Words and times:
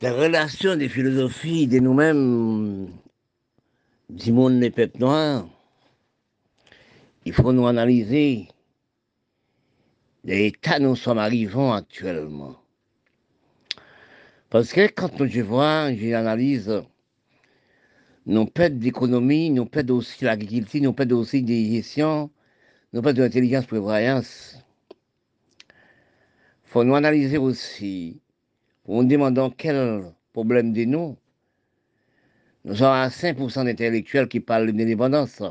des 0.00 0.10
relations, 0.10 0.76
des 0.76 0.88
philosophies 0.88 1.66
de 1.66 1.78
nous-mêmes, 1.78 2.88
du 4.08 4.32
monde 4.32 4.58
des 4.58 4.70
peuples 4.70 4.98
noirs, 4.98 5.46
il 7.26 7.34
faut 7.34 7.52
nous 7.52 7.66
analyser 7.66 8.48
l'état 10.24 10.78
où 10.78 10.82
nous 10.82 10.96
sommes 10.96 11.18
arrivés 11.18 11.70
actuellement. 11.72 12.56
Parce 14.48 14.72
que 14.72 14.86
quand 14.88 15.26
je 15.26 15.42
vois, 15.42 15.94
j'analyse 15.94 16.82
nous 18.26 18.46
perdons 18.46 18.78
d'économie, 18.78 19.50
nous 19.50 19.66
perdons 19.66 19.96
aussi 19.96 20.24
l'agriculture, 20.24 20.82
nous 20.82 20.92
perdons 20.92 21.18
aussi 21.18 21.42
des 21.42 21.72
gestions, 21.72 22.30
nous 22.92 23.02
perdons 23.02 23.22
l'intelligence 23.22 23.66
prévoyance. 23.66 24.56
Il 25.68 26.70
faut 26.70 26.84
nous 26.84 26.94
analyser 26.94 27.38
aussi, 27.38 28.20
en 28.98 29.04
demandant 29.04 29.50
quel 29.50 30.12
problème 30.32 30.72
de 30.72 30.84
nous. 30.84 31.16
Nous 32.64 32.76
sommes 32.76 32.88
à 32.88 33.08
5% 33.08 33.64
d'intellectuels 33.64 34.28
qui 34.28 34.40
parlent 34.40 34.72
d'indépendance. 34.72 35.42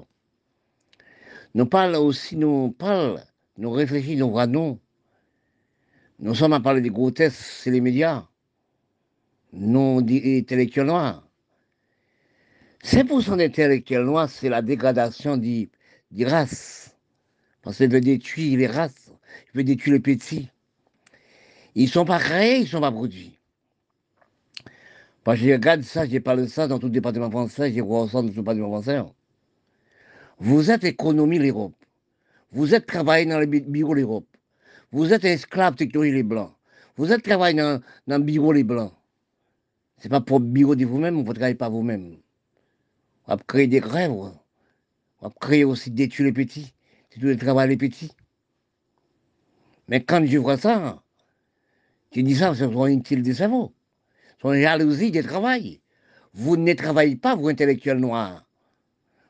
Nous 1.55 1.65
parlons 1.65 2.05
aussi, 2.05 2.35
nous 2.35 2.71
parlons, 2.77 3.19
nous 3.57 3.71
réfléchissons, 3.71 4.27
nous 4.27 4.31
voyons 4.31 4.51
nous. 4.51 4.79
Nous 6.19 6.35
sommes 6.35 6.53
à 6.53 6.59
parler 6.59 6.81
des 6.81 6.89
grotesques, 6.89 7.39
c'est 7.39 7.71
les 7.71 7.81
médias. 7.81 8.27
Nous, 9.53 9.99
intellectuels 9.99 10.85
noirs. 10.85 11.27
5% 12.83 13.37
d'intellectuels 13.37 14.03
noirs, 14.03 14.29
c'est 14.29 14.49
la 14.49 14.61
dégradation 14.61 15.37
des, 15.37 15.69
races. 16.21 16.95
Parce 17.61 17.77
qu'il 17.77 17.89
veut 17.89 18.01
détruire 18.01 18.59
les 18.59 18.67
races, 18.67 19.11
il 19.53 19.57
veut 19.57 19.63
détruire 19.63 19.95
les 19.95 20.01
petits. 20.01 20.49
Ils 21.75 21.85
ne 21.85 21.89
sont 21.89 22.05
pas 22.05 22.19
créés, 22.19 22.57
ils 22.57 22.63
ne 22.63 22.67
sont 22.67 22.81
pas 22.81 22.91
produits. 22.91 23.37
Parce 25.23 25.39
que 25.39 25.45
je 25.45 25.51
regarde 25.51 25.81
ça, 25.83 26.07
j'ai 26.07 26.19
parlé 26.19 26.43
de 26.43 26.47
ça 26.47 26.67
dans 26.67 26.79
tout 26.79 26.87
le 26.87 26.93
département 26.93 27.29
français, 27.29 27.71
j'ai 27.71 27.81
vois 27.81 28.07
ça 28.07 28.21
dans 28.21 28.21
tout 28.21 28.27
le 28.27 28.33
département 28.41 28.69
français. 28.69 29.01
Vous 30.39 30.71
êtes 30.71 30.83
économie 30.83 31.39
l'Europe. 31.39 31.75
Vous 32.51 32.73
êtes 32.73 32.85
travaillé 32.85 33.25
dans 33.25 33.39
le 33.39 33.45
bureau 33.45 33.93
l'Europe. 33.93 34.25
Vous 34.91 35.13
êtes 35.13 35.23
esclave 35.25 35.75
technologie 35.75 36.13
les 36.13 36.23
Blancs. 36.23 36.51
Vous 36.97 37.11
êtes 37.11 37.23
travaillé 37.23 37.57
dans, 37.57 37.81
dans 38.07 38.17
le 38.17 38.23
bureau 38.23 38.51
les 38.51 38.63
Blancs. 38.63 38.93
Ce 39.99 40.05
n'est 40.05 40.09
pas 40.09 40.21
pour 40.21 40.39
le 40.39 40.45
bureau 40.45 40.75
de 40.75 40.85
vous-même, 40.85 41.15
vous 41.15 41.23
ne 41.23 41.33
travaillez 41.33 41.55
pas 41.55 41.69
vous-même. 41.69 42.17
On 43.27 43.35
va 43.35 43.41
créer 43.45 43.67
des 43.67 43.81
grèves. 43.81 44.11
On 44.11 44.33
va 45.21 45.29
créer 45.39 45.63
aussi 45.65 45.91
détruire 45.91 46.27
les 46.27 46.33
petits. 46.33 46.73
Détruire 47.11 47.33
le 47.33 47.37
travail 47.37 47.69
les 47.69 47.77
petits. 47.77 48.11
Mais 49.89 50.03
quand 50.03 50.25
je 50.25 50.37
vois 50.37 50.57
ça, 50.57 51.03
je 52.11 52.21
dis 52.21 52.35
ça, 52.35 52.55
c'est 52.55 52.65
une 52.65 52.91
inutile 52.91 53.23
de 53.23 53.33
cerveau. 53.33 53.73
C'est 54.41 54.47
une 54.47 54.61
jalousie 54.61 55.11
du 55.11 55.21
travail. 55.21 55.81
Vous 56.33 56.57
ne 56.57 56.73
travaillez 56.73 57.15
pas, 57.15 57.35
vous, 57.35 57.49
intellectuels 57.49 57.99
noirs. 57.99 58.45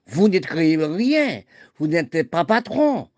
Vous 0.07 0.27
ne 0.27 0.39
créez 0.39 0.77
rien. 0.77 1.43
Vous 1.77 1.87
n'êtes 1.87 2.29
pas 2.29 2.45
patron. 2.45 3.09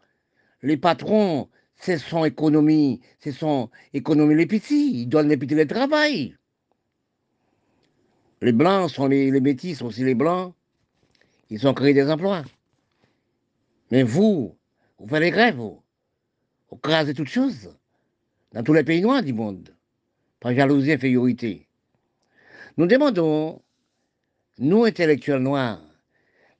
Les 0.61 0.77
patrons, 0.77 1.49
c'est 1.75 1.97
son 1.97 2.25
économie, 2.25 3.01
c'est 3.19 3.31
son 3.31 3.69
économie 3.93 4.35
les 4.35 4.45
petits. 4.45 5.01
Ils 5.01 5.07
donnent 5.07 5.29
les 5.29 5.37
petits 5.37 5.55
le 5.55 5.67
travail. 5.67 6.35
Les 8.41 8.51
blancs 8.51 8.89
sont 8.89 9.07
les, 9.07 9.29
les 9.29 9.41
métis, 9.41 9.79
sont 9.79 9.87
aussi 9.87 10.03
les 10.03 10.15
blancs. 10.15 10.53
Ils 11.49 11.67
ont 11.67 11.73
créé 11.73 11.93
des 11.93 12.09
emplois. 12.09 12.43
Mais 13.91 14.03
vous, 14.03 14.57
vous 14.97 15.07
faites 15.07 15.21
des 15.21 15.31
grèves, 15.31 15.57
vous. 15.57 15.81
Vous 16.69 16.77
crasez 16.77 17.13
toutes 17.13 17.27
choses. 17.27 17.75
Dans 18.53 18.63
tous 18.63 18.73
les 18.73 18.83
pays 18.83 19.01
noirs 19.01 19.23
du 19.23 19.33
monde. 19.33 19.73
Par 20.39 20.53
jalousie, 20.53 20.91
infériorité. 20.91 21.67
Nous 22.77 22.85
demandons, 22.85 23.61
nous 24.57 24.85
intellectuels 24.85 25.41
noirs, 25.41 25.81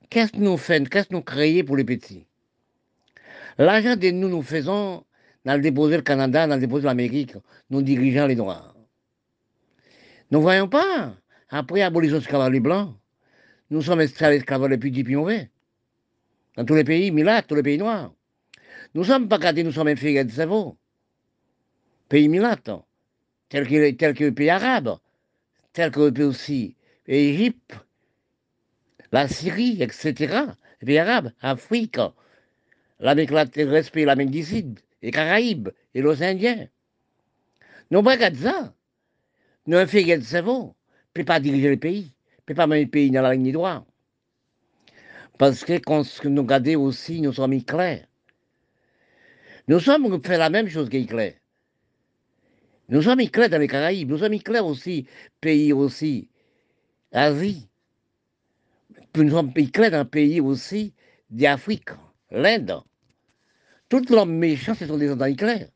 qu'est-ce 0.08 0.32
que 0.32 0.38
nous 0.38 0.56
faisons, 0.56 0.84
qu'est-ce 0.84 1.08
que 1.08 1.14
nous 1.14 1.22
créons 1.22 1.64
pour 1.64 1.76
les 1.76 1.84
petits? 1.84 2.26
L'argent 3.58 3.96
que 3.96 4.10
nous 4.10 4.28
nous 4.28 4.42
faisons 4.42 5.04
dans 5.44 5.54
le 5.54 5.60
déposer 5.60 5.96
le 5.96 6.02
Canada, 6.02 6.46
dans 6.46 6.54
le 6.54 6.60
déposer 6.60 6.86
l'Amérique, 6.86 7.34
nous 7.70 7.82
dirigeons 7.82 8.26
les 8.26 8.36
Noirs. 8.36 8.74
Nous 10.30 10.38
ne 10.38 10.42
voyons 10.42 10.68
pas, 10.68 11.14
après 11.50 11.80
l'abolition 11.80 12.18
de 12.18 12.50
les 12.50 12.60
Blancs, 12.60 12.94
nous 13.70 13.82
sommes 13.82 14.00
installés 14.00 14.36
esclaves 14.36 14.66
les 14.66 14.78
plus 14.78 14.90
puis 14.90 15.16
mauvais. 15.16 15.50
Dans 16.56 16.64
tous 16.64 16.74
les 16.74 16.84
pays, 16.84 17.10
Milat, 17.10 17.42
tous 17.42 17.54
les 17.54 17.62
pays 17.62 17.78
noirs. 17.78 18.12
Nous 18.94 19.02
ne 19.02 19.06
sommes 19.06 19.28
pas 19.28 19.38
gardés, 19.38 19.64
nous 19.64 19.72
sommes 19.72 19.88
inférieurs 19.88 20.24
de 20.24 20.30
cerveau. 20.30 20.76
Pays 22.12 22.28
Milat, 22.28 22.60
tel 23.48 23.66
que, 23.66 23.90
tel 23.92 24.12
que 24.12 24.24
les 24.24 24.32
pays 24.32 24.50
arabes, 24.50 24.98
tel 25.72 25.90
que 25.90 26.00
le 26.00 26.12
pays 26.12 26.24
aussi 26.24 26.76
l'Égypte, 27.06 27.72
la 29.12 29.28
Syrie, 29.28 29.82
etc., 29.82 30.52
les 30.82 30.86
pays 30.86 30.98
arabes, 30.98 31.32
Afrique, 31.40 31.96
l'Amérique 33.00 33.30
latine, 33.30 33.70
l'Amérique 34.04 34.30
du 34.30 34.44
Sud, 34.44 34.80
les 35.00 35.10
Caraïbes 35.10 35.70
et 35.94 36.02
les 36.02 36.22
Indiens. 36.22 36.68
Nous 37.90 38.02
ne 38.02 38.04
pas 38.04 38.34
ça. 38.34 38.74
Nous 39.66 39.78
inférieurs 39.78 40.18
de 40.18 40.24
cerveau, 40.24 40.66
ne 40.66 40.74
peut 41.14 41.24
pas 41.24 41.40
diriger 41.40 41.70
le 41.70 41.78
pays 41.78 42.12
peut 42.44 42.54
pas 42.54 42.66
mettre 42.66 42.84
le 42.84 42.90
pays 42.90 43.10
dans 43.10 43.22
la 43.22 43.32
ligne 43.32 43.52
droite. 43.52 43.84
Parce 45.38 45.64
que 45.64 45.78
quand 45.78 46.04
nous 46.24 46.42
regardons 46.42 46.82
aussi, 46.82 47.22
nous 47.22 47.32
sommes 47.32 47.64
clairs. 47.64 48.06
Nous 49.66 49.80
sommes 49.80 50.22
fait 50.22 50.36
la 50.36 50.50
même 50.50 50.68
chose 50.68 50.90
qu'Hitler. 50.90 51.41
Nous 52.92 53.00
sommes 53.00 53.26
clairs 53.30 53.48
dans 53.48 53.56
les 53.56 53.68
Caraïbes, 53.68 54.10
nous 54.10 54.18
sommes 54.18 54.38
clairs 54.38 54.66
aussi, 54.66 55.06
pays 55.40 55.72
aussi, 55.72 56.28
Asie. 57.10 57.66
nous 59.16 59.30
sommes 59.30 59.50
clairs 59.54 59.92
dans 59.92 60.00
le 60.00 60.04
pays 60.04 60.42
aussi 60.42 60.92
d'Afrique, 61.30 61.88
l'Inde. 62.30 62.82
Tous 63.88 64.04
l'homme 64.10 64.34
méchant, 64.34 64.74
ce 64.74 64.86
sont 64.86 64.98
des 64.98 65.08
gens 65.08 65.34
clairs. 65.34 65.70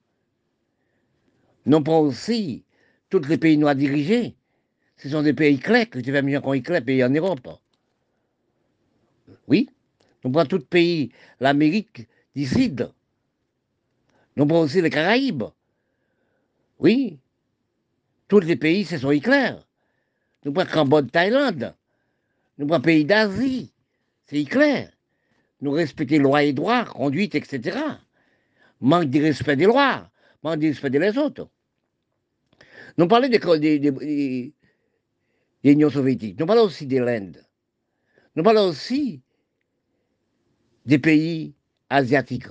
Non 1.64 1.82
pas 1.82 1.96
aussi 1.96 2.64
tous 3.08 3.26
les 3.26 3.38
pays 3.38 3.56
noirs 3.56 3.76
dirigés, 3.76 4.36
ce 4.98 5.08
sont 5.08 5.22
des 5.22 5.32
pays 5.32 5.58
clairs 5.58 5.88
que 5.88 6.00
tu 6.00 6.12
vas 6.12 6.20
mieux 6.20 6.42
qu'on 6.42 6.60
clairs, 6.60 6.84
pays 6.84 7.02
en 7.02 7.08
Europe. 7.08 7.48
Oui, 9.48 9.70
nous 10.22 10.30
prenons 10.30 10.48
tout 10.48 10.60
pays, 10.60 11.12
l'Amérique 11.40 12.08
du 12.34 12.44
Sud. 12.44 12.92
Nous 14.36 14.44
prenons 14.44 14.60
aussi 14.60 14.82
les 14.82 14.90
Caraïbes. 14.90 15.44
Oui, 16.78 17.18
tous 18.28 18.40
les 18.40 18.56
pays, 18.56 18.84
ce 18.84 18.98
sont 18.98 19.10
éclairs. 19.10 19.66
Nous 20.44 20.52
prenons 20.52 20.70
Cambodge, 20.70 21.10
Thaïlande. 21.10 21.74
Nous 22.58 22.66
prenons 22.66 22.82
pays 22.82 23.04
d'Asie. 23.04 23.72
C'est 24.26 24.40
éclair. 24.40 24.90
Nous 25.60 25.70
respectons 25.70 26.14
les 26.14 26.20
lois 26.20 26.42
et 26.42 26.52
droits, 26.52 26.84
conduite, 26.84 27.34
etc. 27.34 27.78
Manque 28.80 29.10
de 29.10 29.22
respect 29.22 29.56
des 29.56 29.64
lois, 29.64 30.10
manque 30.42 30.60
de 30.60 30.68
respect 30.68 30.90
des 30.90 31.18
autres. 31.18 31.48
Nous 32.98 33.08
parlons 33.08 33.28
des, 33.28 33.78
des, 33.78 34.52
l'Union 35.64 35.90
soviétique. 35.90 36.38
Nous 36.38 36.46
parlons 36.46 36.64
aussi 36.64 36.86
de 36.86 36.98
l'Inde. 36.98 37.44
Nous 38.34 38.42
parlons 38.42 38.68
aussi 38.68 39.22
des 40.84 40.98
pays 40.98 41.54
asiatiques. 41.90 42.46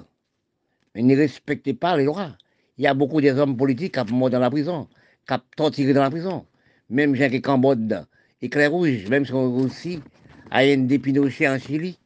Ils 0.95 1.05
ne 1.05 1.15
respectent 1.15 1.73
pas 1.73 1.97
les 1.97 2.05
lois. 2.05 2.37
Il 2.77 2.83
y 2.83 2.87
a 2.87 2.93
beaucoup 2.93 3.21
d'hommes 3.21 3.57
politiques 3.57 3.93
qui 3.93 4.09
sont 4.09 4.15
morts 4.15 4.29
dans 4.29 4.39
la 4.39 4.49
prison, 4.49 4.87
qui 5.27 5.33
sont 5.33 5.41
torturés 5.55 5.93
dans 5.93 6.03
la 6.03 6.09
prison. 6.09 6.45
Même 6.89 7.15
gens 7.15 7.29
qui 7.29 7.41
Cambodge, 7.41 7.93
Éclair 8.41 8.71
Rouge, 8.71 9.07
même 9.09 9.25
si 9.25 9.33
on 9.33 9.55
aussi 9.57 10.01
à 10.51 10.61
Pinochet 10.63 11.47
en 11.47 11.57
Chili. 11.57 11.97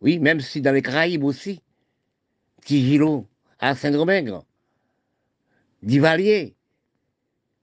Oui, 0.00 0.18
même 0.18 0.40
si 0.40 0.60
dans 0.60 0.72
les 0.72 0.82
Caraïbes 0.82 1.24
aussi. 1.24 1.60
Tigilo, 2.64 3.26
à 3.58 3.74
Saint-Domingue, 3.74 4.38
Divalier, 5.82 6.54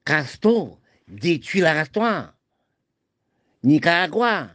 Castro, 0.04 0.78
détruit 1.08 1.60
la. 1.62 2.34
Nicaragua, 3.62 4.50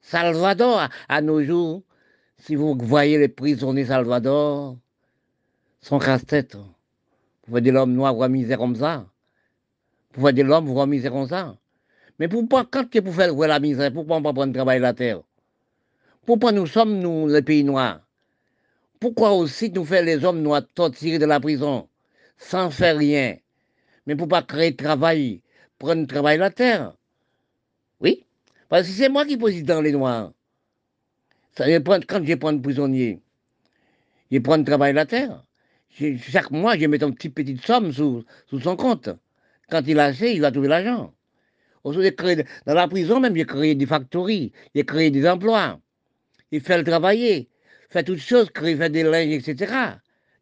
Salvador, 0.00 0.88
à 1.08 1.22
nos 1.22 1.42
jours, 1.42 1.82
si 2.38 2.54
vous 2.54 2.76
voyez 2.78 3.18
les 3.18 3.28
prisonniers 3.28 3.86
Salvador, 3.86 4.76
sont 5.80 5.98
casse-tête. 5.98 6.56
Vous 7.46 7.52
voyez 7.52 7.70
l'homme 7.70 7.92
noir 7.92 8.28
misère 8.28 8.58
comme 8.58 8.74
ça. 8.74 9.06
Voyez 10.14 10.42
l'homme 10.42 10.88
misère 10.88 11.12
comme 11.12 11.28
ça. 11.28 11.56
Mais 12.18 12.28
pourquoi, 12.28 12.64
quand 12.64 12.84
vous 13.00 13.12
faites 13.12 13.30
voir 13.30 13.48
la 13.48 13.60
misère, 13.60 13.92
pourquoi 13.92 14.16
on 14.16 14.20
ne 14.20 14.24
pas 14.24 14.32
prendre 14.32 14.52
travail 14.52 14.80
la 14.80 14.94
terre 14.94 15.20
Pourquoi 16.24 16.52
nous 16.52 16.66
sommes, 16.66 16.98
nous, 16.98 17.28
les 17.28 17.42
pays 17.42 17.62
noirs 17.62 18.00
Pourquoi 18.98 19.32
aussi 19.32 19.70
nous 19.70 19.84
faisons 19.84 20.04
les 20.04 20.24
hommes 20.24 20.42
noirs 20.42 20.62
torturer 20.74 21.18
de 21.18 21.26
la 21.26 21.38
prison 21.38 21.88
sans 22.38 22.70
faire 22.70 22.96
rien 22.96 23.36
Mais 24.06 24.16
pour 24.16 24.28
pas 24.28 24.42
créer 24.42 24.72
de 24.72 24.76
travail, 24.76 25.42
prendre 25.78 26.06
travail 26.06 26.38
la 26.38 26.50
terre? 26.50 26.94
Oui 28.00 28.26
parce 28.68 28.88
que 28.88 28.94
c'est 28.94 29.08
moi 29.08 29.24
qui 29.24 29.36
dans 29.62 29.80
les 29.80 29.92
noirs. 29.92 30.32
Quand 31.56 31.64
je 31.66 32.34
prends 32.34 32.58
prisonnier, 32.58 33.20
je 34.30 34.38
prends 34.38 34.62
travail 34.62 34.92
de 34.92 34.96
la 34.96 35.06
terre. 35.06 35.45
Chaque 36.18 36.50
mois, 36.50 36.76
je 36.76 36.86
mets 36.86 37.02
une 37.02 37.14
petite 37.14 37.34
petite 37.34 37.64
somme 37.64 37.92
sous, 37.92 38.24
son 38.62 38.76
compte. 38.76 39.08
Quand 39.70 39.82
il 39.86 39.98
a 39.98 40.06
assez, 40.06 40.30
il 40.32 40.40
va 40.40 40.50
trouver 40.50 40.68
l'argent. 40.68 41.12
Dans 41.84 42.74
la 42.74 42.88
prison 42.88 43.20
même, 43.20 43.36
il 43.36 43.46
créé 43.46 43.74
des 43.74 43.86
factories, 43.86 44.52
il 44.74 44.84
créé 44.84 45.10
des 45.10 45.28
emplois, 45.28 45.78
il 46.50 46.60
fait 46.60 46.78
le 46.78 46.84
travailler, 46.84 47.48
fait 47.90 48.02
toutes 48.02 48.18
choses, 48.18 48.50
créer, 48.50 48.76
fait 48.76 48.90
des 48.90 49.04
linges, 49.04 49.32
etc. 49.32 49.72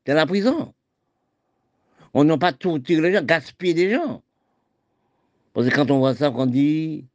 Dans 0.07 0.15
la 0.15 0.27
prison. 0.27 0.73
On 2.15 2.25
n'a 2.25 2.39
pas 2.39 2.53
tout 2.53 2.81
les 2.89 3.13
gens, 3.13 3.23
gaspillé 3.23 3.75
des 3.75 3.91
gens. 3.91 4.23
Parce 5.53 5.69
que 5.69 5.75
quand 5.75 5.91
on 5.91 5.99
voit 5.99 6.15
ça, 6.15 6.31
qu'on 6.31 6.47
dit, 6.47 7.07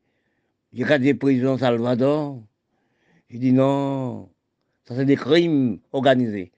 a 0.88 1.00
des 1.00 1.13
prisons 1.13 1.57
Salvador, 1.57 2.42
je 3.30 3.38
dis 3.38 3.51
non, 3.51 4.30
ça 4.88 4.95
c'est 4.95 5.06
des 5.06 5.15
crimes 5.15 5.80
organisés. 5.92 6.51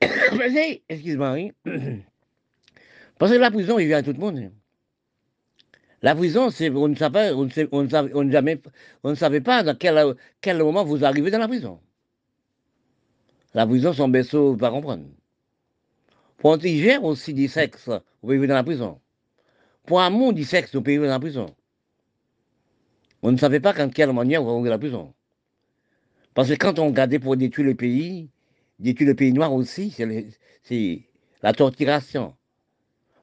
Excuse-moi. 0.88 1.50
Parce 3.18 3.32
que 3.32 3.38
la 3.38 3.50
prison, 3.50 3.78
il 3.78 3.86
vient 3.86 3.98
à 3.98 4.02
tout 4.02 4.12
le 4.12 4.18
monde. 4.18 4.50
La 6.02 6.16
prison, 6.16 6.42
on 6.74 6.88
ne 6.88 6.94
savait, 6.96 7.30
on 7.30 7.44
ne, 7.44 7.68
on 7.70 7.88
savait, 7.88 8.12
on 8.14 8.30
jamais, 8.30 8.60
on 9.04 9.10
ne 9.10 9.14
savait 9.14 9.40
pas 9.40 9.62
dans 9.62 9.76
quel, 9.76 10.16
quel 10.40 10.58
moment 10.58 10.84
vous 10.84 11.04
arrivez 11.04 11.30
dans 11.30 11.38
la 11.38 11.46
prison. 11.46 11.78
La 13.54 13.66
prison, 13.66 13.92
son 13.92 14.08
berceau, 14.08 14.48
vous 14.48 14.54
ne 14.54 14.58
pas 14.58 14.70
comprendre. 14.70 15.04
Pour 16.38 16.54
un 16.54 16.58
gère 16.58 17.04
aussi 17.04 17.34
du 17.34 17.46
sexe, 17.46 17.88
vous 17.88 18.00
pouvez 18.22 18.36
vivre 18.36 18.48
dans 18.48 18.54
la 18.54 18.64
prison. 18.64 19.00
Pour 19.86 20.00
un 20.00 20.10
monde 20.10 20.34
du 20.34 20.44
sexe, 20.44 20.74
vous 20.74 20.80
pouvez 20.80 20.94
vivre 20.94 21.04
dans 21.04 21.12
la 21.12 21.20
prison. 21.20 21.54
On 23.22 23.30
ne 23.30 23.36
savait 23.36 23.60
pas 23.60 23.72
quand 23.72 23.88
quelle 23.92 24.12
manière 24.12 24.42
vous 24.42 24.50
allez 24.50 24.64
dans 24.64 24.70
la 24.70 24.78
prison. 24.78 25.14
Parce 26.34 26.48
que 26.48 26.54
quand 26.54 26.80
on 26.80 26.86
regardait 26.88 27.20
pour 27.20 27.36
détruire 27.36 27.68
le 27.68 27.74
pays, 27.76 28.28
détruire 28.82 29.10
le 29.10 29.14
pays 29.14 29.32
noir 29.32 29.52
aussi, 29.54 29.94
c'est 30.62 31.02
la 31.42 31.52
torturation. 31.52 32.34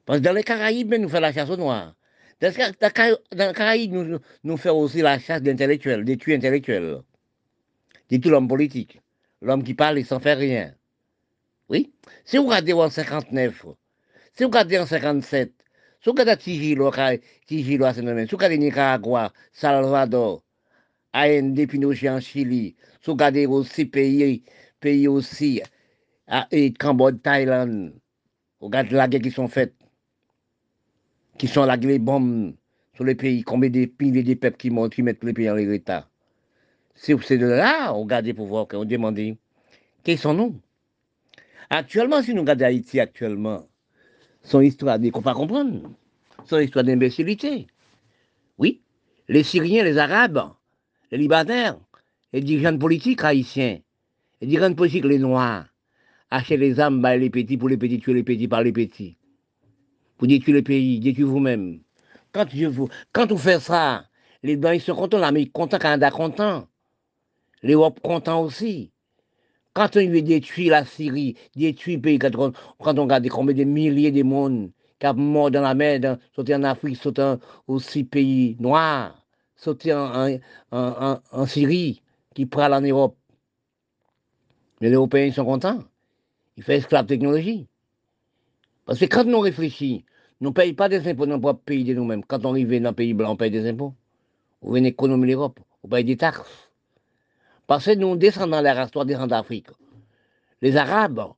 Parce 0.06 0.18
que 0.18 0.24
dans 0.24 0.32
les 0.32 0.42
Caraïbes, 0.42 0.94
nous 0.94 1.08
faisons 1.08 1.20
la 1.20 1.32
chasse 1.32 1.50
aux 1.50 1.56
noirs. 1.56 1.94
Dans 2.40 2.48
les 2.48 3.52
Caraïbes, 3.52 4.20
nous, 4.42 4.56
faisons 4.56 4.80
aussi 4.80 5.02
la 5.02 5.18
chasse 5.18 5.42
d'intellectuels, 5.42 6.04
détruire 6.04 6.38
intellectuels. 6.38 7.02
Détruire 8.08 8.34
l'homme 8.34 8.48
politique, 8.48 9.00
l'homme 9.42 9.62
qui 9.62 9.74
parle 9.74 9.98
et 9.98 10.04
sans 10.04 10.18
faire 10.18 10.38
rien. 10.38 10.74
Oui. 11.68 11.92
Si 12.24 12.38
vous 12.38 12.46
regardez 12.46 12.72
en 12.72 12.90
59, 12.90 13.66
si 14.32 14.42
vous 14.42 14.48
regardez 14.48 14.78
en 14.78 14.86
57, 14.86 15.52
si 16.02 16.08
vous 16.08 16.12
regardez 16.12 16.42
Tigilo, 16.42 16.90
Tigilo 17.46 17.84
à 17.84 17.94
si 17.94 18.00
vous 18.00 18.08
regardez 18.08 18.58
Nicaragua, 18.58 19.32
Salvador, 19.52 20.42
AND, 21.12 21.66
Pinochet 21.68 22.08
en 22.08 22.20
Chili, 22.20 22.74
si 23.00 23.06
vous 23.06 23.12
regardez 23.12 23.46
aussi 23.46 23.84
pays, 23.84 24.42
pays 24.80 25.06
aussi, 25.08 25.62
et 26.50 26.72
Cambodge, 26.72 27.20
Thaïlande, 27.22 27.92
vous 28.60 28.66
regardez 28.66 28.94
la 28.94 29.08
guerre 29.08 29.20
qui 29.20 29.30
sont 29.30 29.48
faites, 29.48 29.74
qui 31.38 31.48
sont 31.48 31.64
la 31.64 31.76
les 31.76 31.98
bombes 31.98 32.54
sur 32.94 33.04
les 33.04 33.14
pays, 33.14 33.42
combien 33.42 33.70
de 33.70 33.86
pays 33.86 34.10
des 34.10 34.36
peuples 34.36 34.56
qui 34.56 34.70
montent, 34.70 34.94
qui 34.94 35.02
mettent 35.02 35.24
les 35.24 35.32
pays 35.32 35.50
en 35.50 35.54
l'état. 35.54 36.08
C'est 36.94 37.14
de 37.38 37.46
là, 37.46 37.94
on 37.94 38.02
regarde 38.02 38.32
pour 38.34 38.46
voir, 38.46 38.68
qu'on 38.68 38.84
demande, 38.84 39.18
qui 40.04 40.16
sont-nous 40.16 40.60
Actuellement, 41.70 42.22
si 42.22 42.34
nous 42.34 42.42
regardons 42.42 42.64
Haïti 42.64 43.00
actuellement, 43.00 43.66
son 44.42 44.60
histoire 44.60 44.98
qu'on 44.98 45.04
ne 45.04 45.24
pas 45.24 45.34
comprendre, 45.34 45.90
son 46.44 46.58
histoire 46.58 46.84
d'imbécilité. 46.84 47.68
Oui, 48.58 48.82
les 49.28 49.44
Syriens, 49.44 49.84
les 49.84 49.96
Arabes, 49.96 50.50
les 51.10 51.18
Libanais, 51.18 51.70
les 52.32 52.40
dirigeants 52.40 52.76
politiques 52.76 53.22
haïtiens, 53.22 53.78
les 54.40 54.46
dirigeants 54.46 54.74
politiques, 54.74 55.04
les 55.04 55.18
Noirs, 55.18 55.66
achètent 56.30 56.60
les 56.60 56.80
âmes 56.80 57.02
par 57.02 57.16
les 57.16 57.30
petits 57.30 57.56
pour 57.56 57.68
les 57.68 57.76
petits, 57.76 57.98
tuer 57.98 58.14
les 58.14 58.22
petits 58.22 58.48
par 58.48 58.62
les 58.62 58.72
petits. 58.72 59.16
Pour 60.16 60.28
détruire 60.28 60.56
le 60.56 60.62
pays, 60.62 61.00
détruire 61.00 61.28
vous-même. 61.28 61.80
Quand, 62.32 62.46
vous, 62.70 62.88
quand 63.12 63.36
faites 63.36 63.60
ça, 63.60 64.04
les 64.42 64.56
Blancs, 64.56 64.74
ils 64.76 64.80
sont 64.80 64.94
contents, 64.94 65.18
l'Amérique 65.18 65.52
content, 65.52 65.78
Canada 65.78 66.10
content, 66.10 66.68
l'Europe 67.62 68.00
content 68.00 68.42
aussi. 68.42 68.92
Quand 69.74 69.96
on 69.96 70.08
veut 70.08 70.22
détruire 70.22 70.72
la 70.72 70.84
Syrie, 70.84 71.36
détruire 71.54 71.98
le 71.98 72.02
pays, 72.02 72.18
quand 72.18 72.34
on, 72.36 72.52
regarde 72.78 73.28
combien 73.28 73.54
de 73.54 73.64
milliers 73.64 74.10
de 74.10 74.22
monde 74.22 74.70
qui 74.98 75.06
sont 75.06 75.14
morts 75.14 75.50
dans 75.50 75.62
la 75.62 75.74
mer, 75.74 76.18
sauté 76.34 76.54
en 76.54 76.64
Afrique, 76.64 76.96
sauté 76.96 77.34
aussi 77.66 78.04
pays 78.04 78.56
noirs, 78.58 79.24
sauté 79.56 79.94
en, 79.94 80.38
en, 80.72 81.46
Syrie, 81.46 82.02
qui 82.34 82.46
prennent 82.46 82.74
en 82.74 82.80
Europe. 82.80 83.16
Mais 84.80 84.88
les 84.88 84.94
Européens 84.94 85.32
sont 85.32 85.44
contents. 85.44 85.84
Ils 86.56 86.62
font 86.62 86.72
esclave 86.72 87.06
technologie. 87.06 87.66
Parce 88.86 88.98
que 88.98 89.04
quand 89.04 89.24
nous 89.24 89.40
réfléchissons, 89.40 90.02
nous 90.40 90.50
ne 90.50 90.54
payons 90.54 90.74
pas 90.74 90.88
des 90.88 91.06
impôts 91.06 91.26
dans 91.26 91.32
notre 91.32 91.42
propre 91.42 91.62
pays 91.64 91.84
de 91.84 91.94
nous-mêmes. 91.94 92.24
Quand 92.24 92.44
on 92.46 92.50
arrive 92.52 92.80
dans 92.80 92.88
un 92.88 92.92
pays 92.92 93.12
blanc, 93.12 93.32
on 93.32 93.36
paye 93.36 93.50
des 93.50 93.68
impôts. 93.68 93.94
On 94.62 94.72
vient 94.72 94.84
économiser 94.84 95.32
l'Europe, 95.32 95.60
on 95.82 95.88
paye 95.88 96.04
des 96.04 96.16
taxes. 96.16 96.70
Parce 97.66 97.86
que 97.86 97.94
nous 97.94 98.16
descendons 98.16 98.60
la 98.60 98.74
race, 98.74 98.90
nous 98.94 99.04
descendons 99.04 99.28
d'Afrique. 99.28 99.68
Les 100.62 100.76
Arabes, 100.76 101.32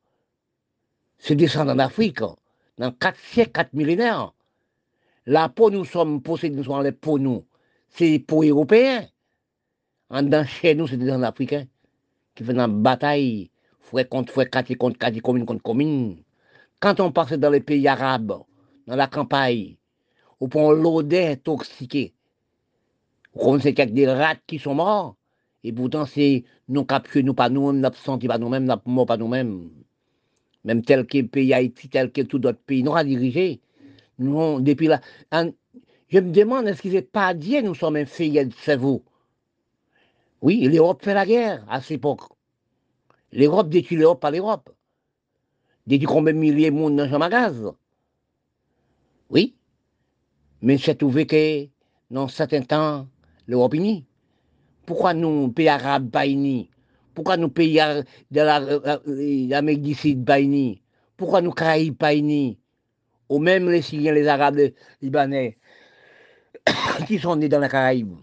c'est 1.18 1.34
descendants 1.34 1.74
d'Afrique, 1.74 2.20
dans 2.78 2.92
quatre 2.92 3.18
siècles, 3.18 3.52
quatre 3.52 3.74
millénaires. 3.74 4.32
La 5.26 5.48
peau, 5.48 5.70
nous 5.70 5.84
sommes 5.84 6.22
possédés, 6.22 6.56
nous 6.56 6.64
sommes 6.64 6.82
les 6.82 6.92
peaux, 6.92 7.18
nous. 7.18 7.44
C'est 7.88 8.18
peau 8.20 8.42
européens. 8.42 9.06
En 10.10 10.22
dans 10.22 10.46
chez 10.46 10.74
nous, 10.74 10.86
c'est 10.86 10.96
des 10.96 11.10
africains 11.10 11.66
qui 12.34 12.44
font 12.44 12.52
une 12.52 12.82
bataille, 12.82 13.50
frère 13.80 14.08
contre 14.08 14.32
frère, 14.32 14.50
quartier 14.50 14.76
contre 14.76 14.98
quartier, 14.98 15.20
commune 15.20 15.46
contre 15.46 15.62
commune. 15.62 16.22
Quand 16.80 17.00
on 17.00 17.12
passe 17.12 17.32
dans 17.32 17.50
les 17.50 17.60
pays 17.60 17.86
arabes, 17.88 18.42
dans 18.86 18.96
la 18.96 19.06
campagne, 19.06 19.76
on 20.40 20.48
prend 20.48 20.72
l'odeur 20.72 21.30
intoxiquée. 21.30 22.14
On 23.34 23.58
sait 23.58 23.72
qu'il 23.74 23.84
y 23.84 23.88
a 23.88 23.92
des 23.92 24.06
rats 24.08 24.34
qui 24.46 24.58
sont 24.58 24.74
morts. 24.74 25.16
Et 25.64 25.72
pourtant, 25.72 26.06
c'est 26.06 26.44
nous 26.68 26.84
capturons 26.84 27.26
nous 27.26 27.34
pas 27.34 27.48
nous-mêmes, 27.48 27.80
nous 27.80 27.94
senti 27.94 28.26
pas 28.26 28.38
nous-mêmes, 28.38 28.64
nous 28.64 28.92
mort 28.92 29.06
pas 29.06 29.16
nous-mêmes. 29.16 29.70
Même 30.64 30.82
tel 30.82 31.06
que 31.06 31.18
le 31.18 31.28
pays 31.28 31.54
Haïti, 31.54 31.88
tel 31.88 32.10
que 32.10 32.22
tout 32.22 32.38
d'autres 32.38 32.58
pays, 32.58 32.82
nous 32.82 32.94
a 32.94 33.04
dirigé. 33.04 33.60
Nous, 34.18 34.60
depuis 34.60 34.88
là, 34.88 35.00
je 36.08 36.18
me 36.18 36.30
demande, 36.32 36.66
est-ce 36.66 36.82
qu'il 36.82 36.92
n'est 36.92 37.02
pas 37.02 37.34
Dieu, 37.34 37.62
nous 37.62 37.74
sommes 37.74 38.04
fille 38.06 38.44
de 38.44 38.52
cerveau? 38.52 39.02
Oui, 40.42 40.68
l'Europe 40.68 41.04
fait 41.04 41.14
la 41.14 41.24
guerre 41.24 41.64
à 41.68 41.80
cette 41.80 41.92
époque. 41.92 42.22
L'Europe 43.30 43.68
détruit 43.68 43.96
l'Europe 43.96 44.20
par 44.20 44.32
l'Europe. 44.32 44.70
Détruit 45.86 46.06
combien 46.06 46.32
de 46.34 46.38
milliers 46.38 46.70
de 46.72 46.76
monde 46.76 46.96
dans 46.96 47.14
un 47.14 47.18
magasin? 47.18 47.76
Oui. 49.30 49.54
Mais 50.60 50.78
c'est 50.78 50.96
trouvé 50.96 51.26
que, 51.26 51.68
dans 52.10 52.26
certains 52.26 52.62
temps, 52.62 53.06
l'Europe 53.46 53.74
unie. 53.74 54.04
Pourquoi 54.84 55.14
nous, 55.14 55.52
pays 55.52 55.68
arabes, 55.68 56.10
pas 56.10 56.24
Pourquoi 57.14 57.36
nous, 57.36 57.48
pays 57.48 57.78
de 58.32 59.48
l'Amérique 59.48 59.82
du 59.82 59.94
Sud, 59.94 60.24
pas 60.24 60.38
Pourquoi 61.16 61.40
nous, 61.40 61.52
Caraïbes, 61.52 61.96
pas 61.96 62.14
Ou 62.14 63.38
même 63.38 63.70
les 63.70 63.82
Syriens, 63.82 64.12
les 64.12 64.26
Arabes, 64.26 64.56
les 64.56 64.74
Libanais, 65.02 65.56
qui 67.06 67.20
sont 67.20 67.36
nés 67.36 67.48
dans 67.48 67.60
la 67.60 67.68
Caraïbe? 67.68 68.16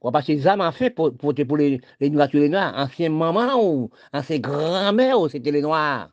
Parce 0.00 0.26
que 0.26 0.40
ça 0.40 0.56
m'a 0.56 0.70
fait 0.72 0.90
pour, 0.90 1.12
pour, 1.16 1.34
pour 1.34 1.56
les, 1.56 1.80
les 2.00 2.10
Noirs 2.10 2.28
les 2.32 2.48
Noirs. 2.48 2.72
Ancien 2.76 3.10
maman 3.10 3.60
ou 3.62 3.90
ancien 4.12 4.38
grand-mère, 4.38 5.18
c'était 5.30 5.50
les 5.50 5.62
Noirs. 5.62 6.10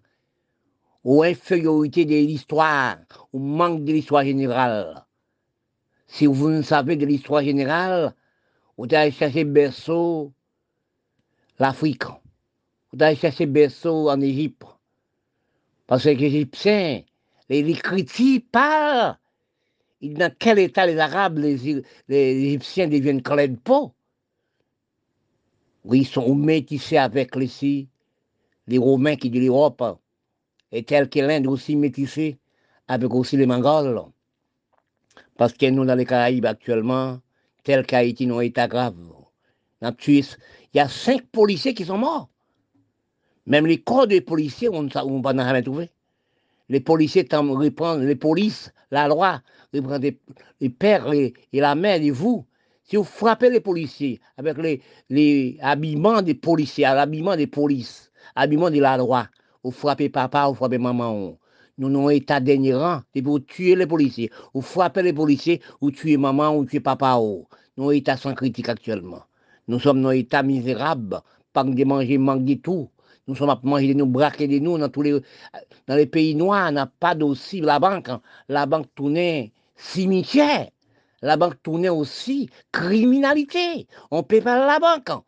Ou 1.04 1.22
infériorité 1.22 2.06
de 2.06 2.16
l'histoire, 2.16 2.98
ou 3.32 3.40
manque 3.40 3.84
de 3.84 3.94
l'histoire 3.94 4.24
générale. 4.24 5.06
Si 6.08 6.26
vous 6.26 6.50
ne 6.50 6.62
savez 6.64 6.96
de 6.96 7.06
l'histoire 7.06 7.44
générale, 7.44 8.16
vous 8.78 8.88
allez 8.92 9.12
chercher 9.12 9.44
berceau 9.44 10.34
l'Afrique. 11.60 12.04
Vous 12.92 13.04
allez 13.04 13.16
chercher 13.16 13.46
berceau 13.46 14.10
en 14.10 14.20
Égypte. 14.20 14.66
Parce 15.88 16.04
que 16.04 16.10
les 16.10 16.26
Égyptiens, 16.26 17.04
les, 17.50 17.74
critiques 17.74 18.52
parlent. 18.52 19.18
Dans 20.02 20.32
quel 20.38 20.60
état 20.60 20.86
les 20.86 20.98
Arabes, 20.98 21.38
les, 21.38 21.84
Égyptiens 22.10 22.88
deviennent 22.88 23.22
de 23.22 23.56
peau 23.56 23.94
Oui, 25.84 26.00
ils 26.00 26.06
sont 26.06 26.36
métissés 26.36 26.98
avec 26.98 27.36
les, 27.36 27.88
les 28.68 28.78
Romains 28.78 29.16
qui 29.16 29.30
de 29.30 29.40
l'Europe. 29.40 29.84
Et 30.72 30.84
tel 30.84 31.10
que 31.10 31.20
l'Inde 31.20 31.48
aussi 31.48 31.76
métissée 31.76 32.38
avec 32.88 33.14
aussi 33.14 33.38
les 33.38 33.46
Mongols. 33.46 34.02
Parce 35.38 35.54
que 35.54 35.70
nous, 35.70 35.86
dans 35.86 35.96
les 35.96 36.06
Caraïbes 36.06 36.46
actuellement, 36.46 37.20
tel 37.64 37.86
qu'Haïti, 37.86 38.28
non 38.28 38.42
état 38.42 38.68
grave. 38.68 38.96
Suisse, 40.00 40.38
il 40.74 40.78
y 40.78 40.80
a 40.80 40.90
cinq 40.90 41.24
policiers 41.28 41.74
qui 41.74 41.86
sont 41.86 41.98
morts. 41.98 42.30
Même 43.46 43.68
les 43.68 43.82
corps 43.82 44.08
des 44.08 44.22
policiers, 44.22 44.70
on 44.70 44.84
ne 44.84 45.22
va 45.22 45.36
jamais 45.36 45.62
trouver. 45.62 45.92
Les 46.70 46.80
policiers 46.80 47.28
reprennent, 47.32 48.06
les 48.06 48.16
polices, 48.16 48.74
la 48.90 49.08
loi, 49.08 49.42
reprennent 49.80 50.16
les, 50.60 50.70
pères 50.70 51.12
et, 51.14 51.34
la 51.54 51.76
mère 51.76 52.02
et 52.02 52.12
vous. 52.12 52.46
Si 52.84 52.96
vous 52.96 53.04
frappez 53.04 53.50
les 53.50 53.62
policiers 53.62 54.20
avec 54.38 54.58
les, 54.58 54.82
les 55.10 55.58
habillements 55.62 56.22
des 56.22 56.36
policiers, 56.36 56.86
l'habillement 56.86 57.36
des 57.36 57.48
polices, 57.48 58.12
l'habillement 58.36 58.70
de 58.70 58.80
la 58.80 58.98
loi, 58.98 59.28
vous 59.64 59.72
frappez 59.72 60.10
papa, 60.10 60.48
vous 60.48 60.54
frappez 60.54 60.78
maman, 60.78 61.38
nous 61.78 61.88
avons 61.90 62.08
un 62.08 62.12
état 62.12 62.40
dernier 62.40 62.74
rang, 62.74 63.02
c'est 63.14 63.22
pour 63.22 63.46
tuer 63.46 63.76
les 63.76 63.86
policiers, 63.86 64.32
ou 64.54 64.62
frapper 64.62 65.02
les 65.04 65.12
policiers, 65.12 65.62
ou 65.82 65.92
tuer 65.92 66.16
maman, 66.16 66.56
ou 66.56 66.66
tuer 66.66 66.80
papa. 66.80 67.18
Ou. 67.18 67.48
Nous 67.76 67.86
sommes 67.86 67.94
état 67.94 68.16
sans 68.16 68.34
critique 68.34 68.70
actuellement. 68.70 69.24
Nous 69.68 69.80
sommes 69.80 70.02
dans 70.02 70.10
un 70.10 70.14
état 70.14 70.42
misérable, 70.42 71.20
pas 71.52 71.66
de 71.66 71.84
manger, 71.84 72.18
manque 72.18 72.46
de 72.46 72.54
tout. 72.54 72.90
Nous 73.28 73.36
sommes 73.36 73.50
à 73.50 73.60
manger 73.64 73.94
de 73.94 74.00
nous, 74.00 74.06
braquer 74.06 74.48
de 74.48 74.60
nous 74.60 74.78
dans 74.78 74.88
tous 74.88 75.02
les, 75.02 75.20
dans 75.88 75.96
les 75.96 76.06
pays 76.06 76.36
noirs, 76.36 76.72
n'a 76.72 76.86
pas 76.86 77.16
d'aussi 77.16 77.60
la 77.60 77.80
banque. 77.80 78.08
Hein. 78.08 78.22
La 78.48 78.66
banque 78.66 78.88
tournait 78.96 79.52
cimetière. 79.76 80.70
La 81.22 81.38
banque 81.38 81.62
tournait 81.64 81.90
aussi 81.90 82.50
criminalité. 82.72 83.88
On 84.12 84.18
ne 84.18 84.22
paie 84.22 84.42
pas 84.42 84.66
la 84.66 84.80
banque. 84.80 85.24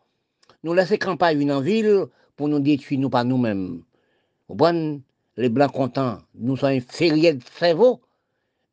Nous 0.62 0.74
laissons 0.74 0.96
campagne 0.96 1.50
en 1.52 1.60
ville 1.60 2.06
pour 2.36 2.48
nous 2.48 2.60
détruire, 2.60 3.00
nous, 3.00 3.10
pas 3.10 3.24
nous-mêmes. 3.24 3.82
Bon, 4.48 5.02
les 5.36 5.48
blancs 5.48 5.72
contents, 5.72 6.18
nous 6.34 6.56
sommes 6.56 6.70
inférieurs 6.70 7.34
de 7.34 7.42
cerveau, 7.58 8.00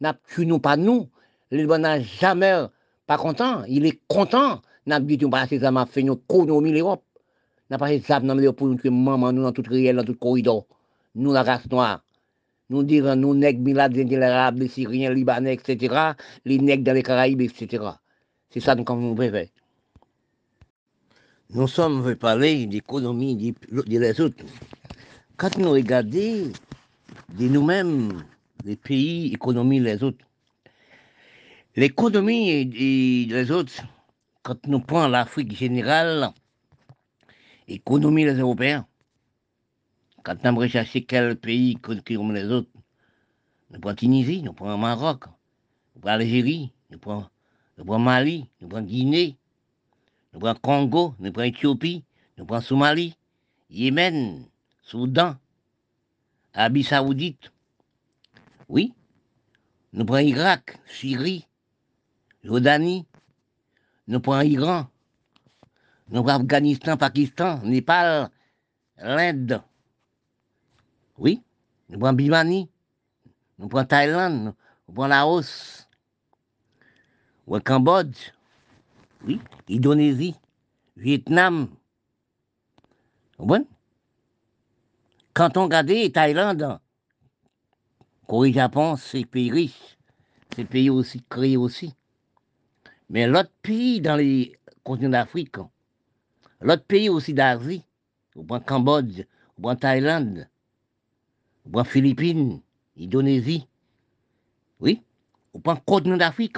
n'a 0.01 0.17
nous 0.37 0.59
pas 0.59 0.77
nous. 0.77 1.09
Les 1.51 1.65
blancs 1.65 1.81
n'a 1.81 1.99
jamais 1.99 2.65
pas 3.07 3.17
content, 3.17 3.63
il 3.67 3.85
est 3.85 3.99
content, 4.07 4.61
n'a 4.85 4.99
dit 4.99 5.17
nous 5.17 5.29
pas 5.29 5.47
ces 5.47 5.63
âmes 5.63 5.85
fait 5.89 6.01
une 6.01 6.13
économie 6.13 6.71
l'Europe. 6.71 7.03
N'a 7.69 7.77
pas 7.77 7.87
ces 7.87 8.11
âmes 8.11 8.51
pour 8.53 8.67
nous 8.67 8.75
tuer 8.75 8.89
maman, 8.89 9.33
nous 9.33 9.41
dans 9.41 9.51
toute 9.51 9.67
réel, 9.67 9.95
dans 9.95 10.03
tout 10.03 10.15
corridor. 10.15 10.67
Nous, 11.15 11.33
la 11.33 11.43
race 11.43 11.69
noire. 11.69 12.04
Nous 12.69 12.83
dirons, 12.83 13.15
nous, 13.15 13.35
nègres, 13.35 13.61
milades, 13.61 13.95
les 13.95 14.21
arabes, 14.21 14.59
les 14.59 14.67
syriens, 14.67 15.09
les 15.09 15.15
libanais, 15.15 15.53
etc., 15.53 16.13
les 16.45 16.57
nègres 16.57 16.83
dans 16.83 16.93
les 16.93 17.03
Caraïbes, 17.03 17.41
etc. 17.41 17.83
C'est 18.49 18.59
ça 18.59 18.73
nous, 18.73 18.83
nous 18.83 19.15
préférons. 19.15 19.49
Nous 21.51 21.67
sommes, 21.67 22.01
veut 22.01 22.15
parler 22.15 22.65
d'économie 22.65 23.35
des 23.35 24.21
autres. 24.21 24.43
Quand 25.37 25.57
nous 25.57 25.71
regardons 25.71 26.51
de 27.37 27.47
nous-mêmes, 27.47 28.23
les 28.63 28.75
pays, 28.75 29.31
économie 29.31 29.79
les 29.79 30.01
autres, 30.01 30.25
l'économie 31.75 32.65
des 32.65 33.51
autres, 33.51 33.83
quand 34.41 34.65
nous 34.65 34.79
prenons 34.79 35.07
l'Afrique 35.09 35.55
générale, 35.55 36.31
économie 37.67 38.25
les 38.25 38.33
Européens, 38.33 38.87
quand 40.25 40.43
nous 40.43 40.57
recherchons 40.57 41.01
quel 41.07 41.35
pays 41.35 41.75
comme 41.75 42.33
les 42.33 42.45
autres, 42.45 42.69
nous 43.69 43.79
prenons 43.79 43.95
Tunisie, 43.95 44.41
nous 44.41 44.53
prenons 44.53 44.77
Maroc, 44.77 45.25
nous 45.93 46.01
prenons 46.01 46.15
Algérie, 46.15 46.73
nous 46.89 46.97
prenons, 46.97 47.29
nous 47.77 47.85
prenons 47.85 47.99
Mali, 47.99 48.49
nous 48.59 48.67
prenons 48.67 48.87
Guinée, 48.87 49.37
nous 50.33 50.39
prenons 50.39 50.55
Congo, 50.55 51.15
nous 51.19 51.31
prenons 51.31 51.47
Éthiopie, 51.47 52.03
nous 52.39 52.45
prenons 52.45 52.61
Somalie, 52.61 53.15
Yémen, 53.69 54.47
Soudan, 54.81 55.35
Arabie 56.55 56.83
Saoudite. 56.83 57.51
Oui. 58.67 58.93
Nous 59.93 60.05
prenons 60.05 60.27
Irak, 60.27 60.79
Syrie, 60.87 61.45
Jordanie. 62.43 63.05
Nous 64.07 64.19
prenons 64.19 64.41
Iran. 64.41 64.87
Nous 66.09 66.23
prenons 66.23 66.39
Afghanistan, 66.39 66.97
Pakistan, 66.97 67.59
Népal, 67.63 68.31
l'Inde. 68.97 69.61
Oui. 71.17 71.41
Nous 71.89 71.99
prenons 71.99 72.13
Bimani. 72.13 72.69
Nous 73.59 73.67
prenons 73.67 73.85
Thaïlande. 73.85 74.53
Nous 74.87 74.93
prenons 74.93 75.07
Laos. 75.07 75.87
Ou 77.47 77.59
Cambodge. 77.59 78.31
Oui. 79.25 79.39
Indonésie. 79.69 80.35
Vietnam. 80.97 81.69
Quand 85.33 85.57
on 85.57 85.63
regarde 85.65 85.91
Thaïlande, 86.13 86.79
Corée, 88.27 88.53
Japon, 88.53 88.95
c'est 88.95 89.25
pays 89.25 89.51
riche, 89.51 89.97
c'est 90.55 90.63
pays 90.63 90.89
aussi 90.89 91.21
créé 91.29 91.57
aussi. 91.57 91.93
Mais 93.09 93.27
l'autre 93.27 93.51
pays 93.61 93.99
dans 93.99 94.15
les 94.15 94.57
continents 94.83 95.09
d'Afrique, 95.09 95.57
l'autre 96.61 96.85
pays 96.85 97.09
aussi 97.09 97.33
d'Asie, 97.33 97.83
au 98.35 98.43
point 98.43 98.61
Cambodge, 98.61 99.25
au 99.57 99.61
point 99.61 99.75
Thaïlande, 99.75 100.47
au 101.65 101.69
point 101.69 101.83
Philippines, 101.83 102.61
Indonésie, 102.99 103.67
oui, 104.79 105.01
au 105.53 105.59
point 105.59 105.75
continent 105.75 106.17
d'Afrique. 106.17 106.57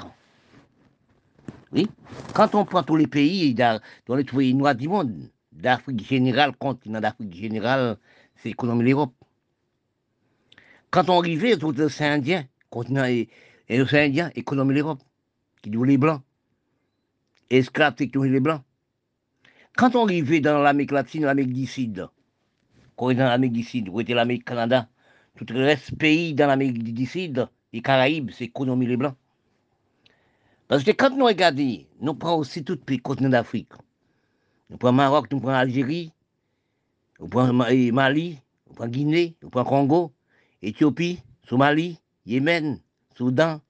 Oui, 1.71 1.89
quand 2.33 2.55
on 2.55 2.65
prend 2.65 2.83
tous 2.83 2.95
les 2.95 3.07
pays 3.07 3.53
dans 3.53 3.81
les 4.09 4.23
pays 4.23 4.53
noirs 4.53 4.75
du 4.75 4.87
monde, 4.87 5.29
d'Afrique 5.51 6.05
générale, 6.05 6.55
continent 6.55 7.01
d'Afrique 7.01 7.33
générale, 7.33 7.97
c'est 8.35 8.49
l'économie 8.49 8.83
de 8.83 8.89
l'Europe. 8.89 9.13
Quand 10.91 11.09
on 11.09 11.19
arrivait 11.19 11.61
aux 11.61 11.81
océans 11.81 12.13
Indiens, 12.13 12.45
continent 12.69 13.05
et, 13.05 13.29
l'océan 13.69 14.05
Indien, 14.05 14.31
économie 14.35 14.69
de 14.69 14.79
l'Europe, 14.79 15.03
qui 15.61 15.69
dit 15.69 15.77
les 15.85 15.97
Blancs, 15.97 16.21
esclaves 17.49 17.95
technologie 17.95 18.33
les 18.33 18.39
Blancs. 18.39 18.61
Quand 19.75 19.95
on 19.95 20.05
arrivait 20.05 20.39
dans 20.39 20.59
l'Amérique 20.59 20.91
latine, 20.91 21.25
l'Amérique 21.25 21.53
du 21.53 21.67
Sud, 21.67 22.07
quand 22.95 23.07
on 23.07 23.09
est 23.11 23.15
dans 23.15 23.27
l'Amérique 23.27 23.53
du 23.53 23.63
Sud, 23.63 23.89
où 23.89 23.99
était 23.99 24.13
l'Amérique 24.13 24.45
Canada, 24.45 24.87
tout 25.37 25.53
le 25.53 25.63
reste 25.63 25.95
pays 25.97 26.33
dans 26.33 26.47
l'Amérique 26.47 26.83
du 26.83 27.05
Sud, 27.05 27.47
les 27.71 27.81
Caraïbes, 27.81 28.31
c'est 28.33 28.45
économie 28.45 28.87
les 28.87 28.97
Blancs. 28.97 29.15
Parce 30.67 30.83
que 30.83 30.91
quand 30.91 31.15
nous 31.15 31.25
regardons, 31.25 31.85
nous 32.01 32.13
prenons 32.13 32.37
aussi 32.37 32.63
tout 32.63 32.79
les 32.87 32.99
continents 32.99 33.29
d'Afrique. 33.29 33.71
Nous 34.69 34.77
prenons 34.77 34.97
Maroc, 34.97 35.27
nous 35.31 35.39
prenons 35.39 35.55
Algérie, 35.55 36.11
nous 37.19 37.27
prenons 37.27 37.53
Mali, 37.53 38.39
nous 38.67 38.73
prenons 38.73 38.91
Guinée, 38.91 39.35
nous 39.41 39.49
prenons 39.49 39.69
Congo, 39.69 40.13
Éthiopie, 40.61 41.21
Somalie, 41.47 41.99
Yémen, 42.25 42.79
Soudan, 43.15 43.61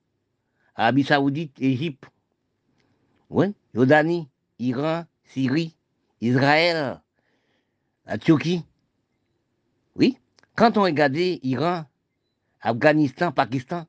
Arabie 0.75 1.03
Saoudite, 1.03 1.61
Égypte, 1.61 2.05
Jordanie, 3.73 4.27
Iran, 4.57 5.03
Syrie, 5.25 5.75
Israël, 6.21 6.99
la 8.05 8.17
Turquie. 8.17 8.63
Quand 10.57 10.75
on 10.75 10.81
regardait 10.81 11.39
Iran, 11.43 11.85
Afghanistan, 12.61 13.31
Pakistan, 13.31 13.85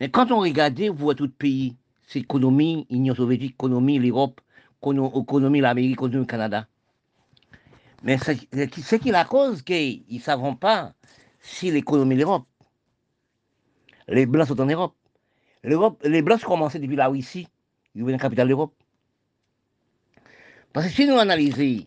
mais 0.00 0.10
quand 0.10 0.32
on 0.32 0.40
regardait, 0.40 0.88
vous 0.88 0.96
voyez 0.96 1.18
tout 1.18 1.24
le 1.24 1.30
pays, 1.30 1.76
c'est 2.06 2.20
l'économie, 2.20 2.86
l'Union 2.88 3.14
soviétique, 3.14 3.50
l'économie, 3.50 3.98
l'Europe, 3.98 4.40
l'économie, 4.82 5.60
l'Amérique, 5.60 5.90
l'économie, 5.90 6.20
le 6.20 6.24
Canada. 6.24 6.66
Mais 8.02 8.16
c'est 8.16 8.98
qui 8.98 9.10
la 9.10 9.26
cause 9.26 9.60
qu'ils 9.60 10.02
ne 10.10 10.18
savent 10.20 10.56
pas 10.56 10.94
si 11.38 11.70
l'économie 11.70 12.14
de 12.14 12.20
l'Europe. 12.20 12.46
Les 14.08 14.24
Blancs 14.24 14.48
sont 14.48 14.58
en 14.58 14.66
Europe. 14.66 14.96
Les 15.62 16.22
Blancs 16.22 16.40
commencé 16.40 16.78
depuis 16.78 16.96
la 16.96 17.08
Russie, 17.08 17.46
ils 17.94 18.02
viennent 18.02 18.12
la 18.12 18.18
capitale 18.18 18.46
de 18.46 18.54
l'Europe. 18.54 18.72
Parce 20.72 20.86
que 20.86 20.92
si 20.94 21.06
nous 21.06 21.18
analysons, 21.18 21.84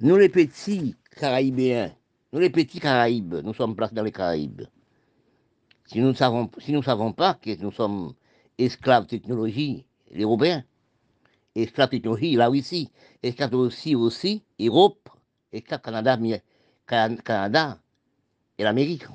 nous 0.00 0.16
les 0.16 0.28
petits 0.28 0.96
Caraïbéens, 1.16 1.92
nous 2.32 2.40
les 2.40 2.50
petits 2.50 2.80
Caraïbes, 2.80 3.36
nous 3.42 3.54
sommes 3.54 3.74
placés 3.74 3.94
dans 3.94 4.02
les 4.02 4.12
Caraïbes. 4.12 4.62
Si 5.86 6.00
nous 6.00 6.08
ne 6.08 6.12
savons, 6.82 7.12
pas 7.12 7.34
que 7.34 7.56
nous 7.62 7.72
sommes 7.72 8.12
esclaves 8.58 9.06
technologie, 9.06 9.86
les 10.10 10.24
Européens, 10.24 10.62
esclaves 11.54 11.88
technologie, 11.88 12.36
la 12.36 12.48
Russie, 12.48 12.90
esclaves 13.22 13.54
aussi, 13.54 13.94
aussi, 13.94 14.42
Europe, 14.60 15.08
esclaves 15.52 15.80
Canada, 15.80 16.18
Canada 16.86 17.78
et 18.58 18.64
l'Amérique, 18.64 19.06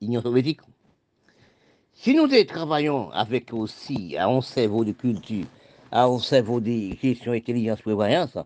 l'Union 0.00 0.20
soviétique. 0.20 0.60
Si 1.92 2.14
nous 2.14 2.28
travaillons 2.44 3.10
avec 3.12 3.52
aussi 3.52 4.16
un 4.18 4.40
cerveau 4.40 4.84
de 4.84 4.92
culture, 4.92 5.46
un 5.92 6.18
cerveau 6.18 6.60
de 6.60 6.94
gestion, 7.00 7.32
intelligence, 7.32 7.80
prévoyance, 7.80 8.36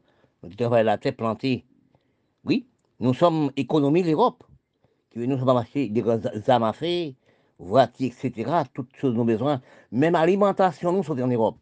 nous 0.42 0.54
travaillons 0.54 0.84
la 0.84 0.98
tête 0.98 1.16
plantée. 1.16 1.64
Oui, 2.44 2.66
nous 3.00 3.14
sommes 3.14 3.50
économie 3.56 4.02
l'Europe. 4.02 4.44
Nous 5.16 5.38
sommes 5.38 5.56
acheter 5.56 5.88
des 5.88 6.04
armes 6.48 6.64
à 6.64 6.72
faire, 6.72 7.12
voitures, 7.58 8.12
etc. 8.22 8.62
Toutes 8.72 8.94
choses 8.94 9.14
nous 9.14 9.24
besoin. 9.24 9.60
Même 9.90 10.14
alimentation, 10.14 10.92
nous 10.92 11.02
sommes 11.02 11.22
en 11.22 11.26
Europe. 11.26 11.56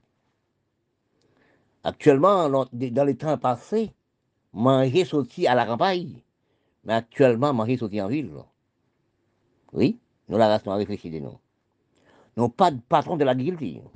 Actuellement, 1.85 2.49
dans 2.50 3.04
les 3.04 3.16
temps 3.16 3.38
passés, 3.38 3.92
manger 4.52 5.04
sorti 5.04 5.47
à 5.47 5.54
la 5.54 5.64
campagne, 5.64 6.23
mais 6.85 6.95
actuellement, 6.95 7.54
manger 7.54 7.76
sorti 7.76 8.00
en 8.02 8.09
ville. 8.09 8.33
Oui, 9.73 9.99
nous 10.28 10.38
la 10.38 10.49
race 10.49 10.66
réfléchi 10.66 11.09
de 11.09 11.21
nous. 11.21 11.38
Nous 12.37 12.49
pas 12.49 12.71
de 12.71 12.80
patron 12.80 13.16
de 13.16 13.25
l'agriculture. 13.25 13.90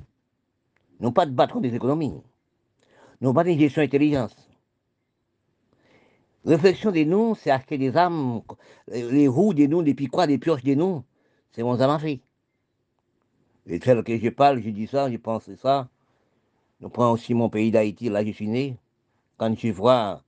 Nous 0.99 1.11
pas 1.11 1.25
de 1.25 1.35
patron 1.35 1.59
des 1.59 1.75
économies. 1.75 2.13
Nous 3.21 3.33
pas 3.33 3.43
de 3.43 3.51
gestion 3.51 3.81
intelligence. 3.81 4.42
Réflexion 6.45 6.91
de 6.91 7.03
nous, 7.05 7.35
c'est 7.35 7.51
acheter 7.51 7.77
des 7.77 7.95
armes, 7.95 8.41
les 8.87 9.29
roues 9.29 9.53
de 9.53 9.65
nous, 9.65 9.81
des 9.81 9.93
piquois, 9.93 10.27
des 10.27 10.37
pioches 10.37 10.63
de 10.63 10.73
nous. 10.73 11.03
C'est 11.51 11.63
mon 11.63 11.99
fait. 11.99 12.19
Et 13.65 13.79
tel 13.79 14.03
que 14.03 14.17
je 14.17 14.27
parle, 14.29 14.61
je 14.61 14.69
dis 14.69 14.87
ça, 14.87 15.09
je 15.09 15.15
pense 15.15 15.49
ça. 15.55 15.87
Nous 16.81 16.89
prenons 16.89 17.11
aussi 17.11 17.33
mon 17.33 17.49
pays 17.49 17.71
d'Haïti, 17.71 18.09
là 18.09 18.25
je 18.25 18.31
suis 18.31 18.47
né. 18.47 18.77
Quand 19.37 19.57
je 19.57 19.69
vois, 19.69 20.21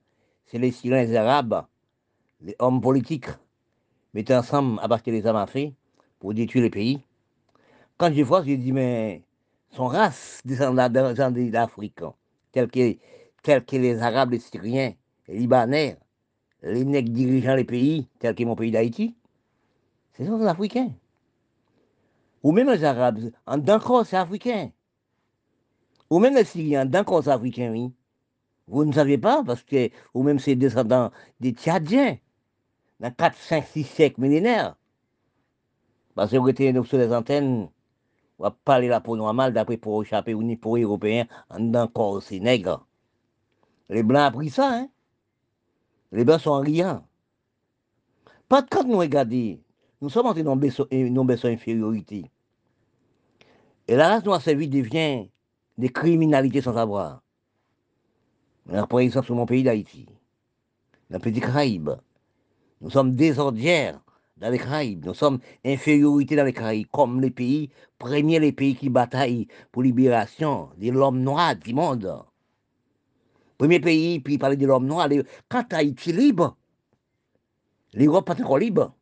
c'est 0.46 0.58
les 0.58 1.16
Arabes, 1.16 1.66
les 2.40 2.56
hommes 2.60 2.80
politiques, 2.80 3.28
mettent 4.14 4.30
ensemble 4.30 4.80
à 4.80 4.88
armes 4.88 5.36
à 5.36 5.46
feu, 5.46 5.72
pour 6.18 6.32
détruire 6.32 6.64
les 6.64 6.70
pays. 6.70 7.02
Quand 7.98 8.10
je 8.10 8.22
vois, 8.22 8.42
je 8.42 8.52
dis, 8.54 8.72
mais 8.72 9.22
son 9.70 9.88
race 9.88 10.40
descendant 10.46 10.88
d'Afrique, 10.88 12.00
tels 12.52 12.70
que, 12.70 12.96
tels 13.42 13.66
que 13.66 13.76
les 13.76 14.00
Arabes, 14.00 14.32
les 14.32 14.38
Syriens, 14.38 14.94
les 15.28 15.38
Libanais, 15.38 15.98
les 16.66 16.84
nègres 16.84 17.12
dirigeant 17.12 17.54
les 17.54 17.64
pays, 17.64 18.08
tels 18.18 18.34
que 18.34 18.44
mon 18.44 18.56
pays 18.56 18.70
d'Haïti, 18.70 19.14
ce 20.16 20.24
sont 20.24 20.38
des 20.38 20.46
Africains. 20.46 20.92
Ou 22.42 22.52
même 22.52 22.70
les 22.70 22.84
Arabes, 22.84 23.30
en 23.46 23.58
d'accord, 23.58 24.06
c'est 24.06 24.16
africain. 24.16 24.70
Ou 26.10 26.18
même 26.18 26.34
les 26.34 26.44
Syriens, 26.44 26.86
d'accord, 26.86 27.24
c'est 27.24 27.30
africain, 27.30 27.70
oui. 27.72 27.92
Vous 28.68 28.84
ne 28.84 28.92
savez 28.92 29.18
pas, 29.18 29.42
parce 29.44 29.62
que, 29.62 29.90
ou 30.14 30.22
même 30.22 30.38
c'est 30.38 30.56
descendants 30.56 31.10
des 31.40 31.52
Tchadiens, 31.52 32.18
dans 33.00 33.10
4, 33.10 33.36
5, 33.36 33.64
6 33.64 33.84
siècles 33.84 34.20
millénaires. 34.20 34.76
Parce 36.14 36.32
que 36.32 36.36
vous 36.36 36.48
êtes 36.48 36.82
sur 36.84 36.98
les 36.98 37.12
antennes, 37.12 37.68
on 38.38 38.42
va 38.42 38.50
parler 38.50 38.88
là 38.88 39.00
pour 39.00 39.16
normal, 39.16 39.52
d'après 39.52 39.76
pour 39.76 40.02
échapper 40.02 40.34
ou 40.34 40.42
ni 40.42 40.56
pour 40.56 40.76
européens, 40.76 41.26
en 41.50 41.74
encore 41.74 42.22
ces 42.22 42.40
nègres. 42.40 42.86
Les 43.88 44.02
Blancs 44.02 44.34
ont 44.34 44.38
pris 44.38 44.50
ça, 44.50 44.70
hein. 44.72 44.88
Les 46.12 46.24
Blancs 46.24 46.40
sont 46.40 46.50
en 46.50 46.60
riant. 46.60 47.04
Pas 48.48 48.62
de 48.62 48.86
nous 48.86 48.98
regardons, 48.98 49.58
nous 50.00 50.08
sommes 50.08 50.26
entrés 50.26 50.42
dans 50.42 50.58
une 50.58 51.30
infériorité. 51.44 52.30
Et 53.88 53.96
la 53.96 54.08
race 54.08 54.24
noire 54.24 54.40
servie 54.40 54.68
devient 54.68 55.28
des 55.78 55.88
criminalités 55.88 56.60
sans 56.60 56.74
savoir. 56.74 57.22
Par 58.88 59.00
exemple, 59.00 59.26
sur 59.26 59.34
mon 59.34 59.46
pays 59.46 59.62
d'Haïti, 59.62 60.06
dans 61.10 61.18
le 61.18 61.22
petit 61.22 61.40
Caraïbe, 61.40 61.90
nous 62.80 62.90
sommes 62.90 63.14
désordinaires 63.14 64.00
dans 64.36 64.50
les 64.50 64.58
Caraïbes, 64.58 65.06
nous 65.06 65.14
sommes 65.14 65.38
infériorité 65.64 66.36
dans 66.36 66.44
les 66.44 66.52
Caraïbes, 66.52 66.88
comme 66.92 67.20
les 67.20 67.30
pays, 67.30 67.70
premiers 67.98 68.38
les 68.38 68.52
pays 68.52 68.76
qui 68.76 68.90
bataillent 68.90 69.48
pour 69.72 69.82
libération 69.82 70.68
de 70.76 70.90
l'homme 70.90 71.20
noir 71.20 71.56
du 71.56 71.72
monde. 71.72 72.22
Premier 73.58 73.80
pays, 73.80 74.20
puis 74.20 74.38
parler 74.38 74.56
de 74.56 74.66
l'homme 74.66 74.86
noir, 74.86 75.08
quand 75.48 75.72
Haïti 75.72 76.12
libre, 76.12 76.56
l'Europe 77.94 78.26
pas 78.26 78.34
encore 78.34 78.58
libre. 78.58 78.94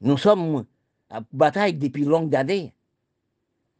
Nous 0.00 0.16
sommes 0.16 0.64
à 1.10 1.20
bataille 1.32 1.74
depuis 1.74 2.04
longues 2.04 2.34
années. 2.34 2.72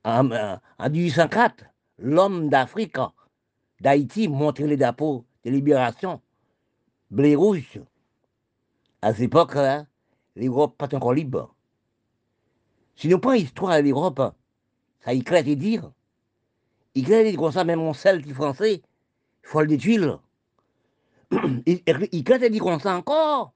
En, 0.05 0.31
en 0.31 0.91
1804, 0.91 1.65
l'homme 1.99 2.49
d'Afrique, 2.49 2.97
d'Haïti, 3.81 4.29
montrait 4.29 4.67
les 4.67 4.77
drapeaux 4.77 5.25
de 5.45 5.51
libération, 5.51 6.21
blé 7.11 7.35
rouge. 7.35 7.81
À 9.03 9.13
cette 9.13 9.23
époque-là, 9.23 9.87
l'Europe 10.37 10.77
pas 10.77 10.95
encore 10.95 11.15
libre. 11.15 11.55
Si 12.95 13.09
nous 13.09 13.19
prenons 13.19 13.37
l'histoire 13.37 13.77
de 13.77 13.89
l'Europe, 13.89 14.35
ça 15.01 15.13
éclate 15.13 15.47
et 15.47 15.57
dire. 15.57 15.91
Il 16.95 17.03
éclate 17.03 17.37
comme 17.37 17.53
ça, 17.53 17.65
même 17.65 17.81
mon 17.81 17.93
qui 17.93 18.33
français, 18.33 18.83
il 19.47 19.51
faut 19.51 19.61
le 19.61 19.67
détruire. 19.67 20.21
Il 21.67 21.83
éclate 22.13 22.43
et 22.43 22.51
dit 22.51 22.59
comme 22.59 22.81
ça 22.81 22.97
encore 22.97 23.53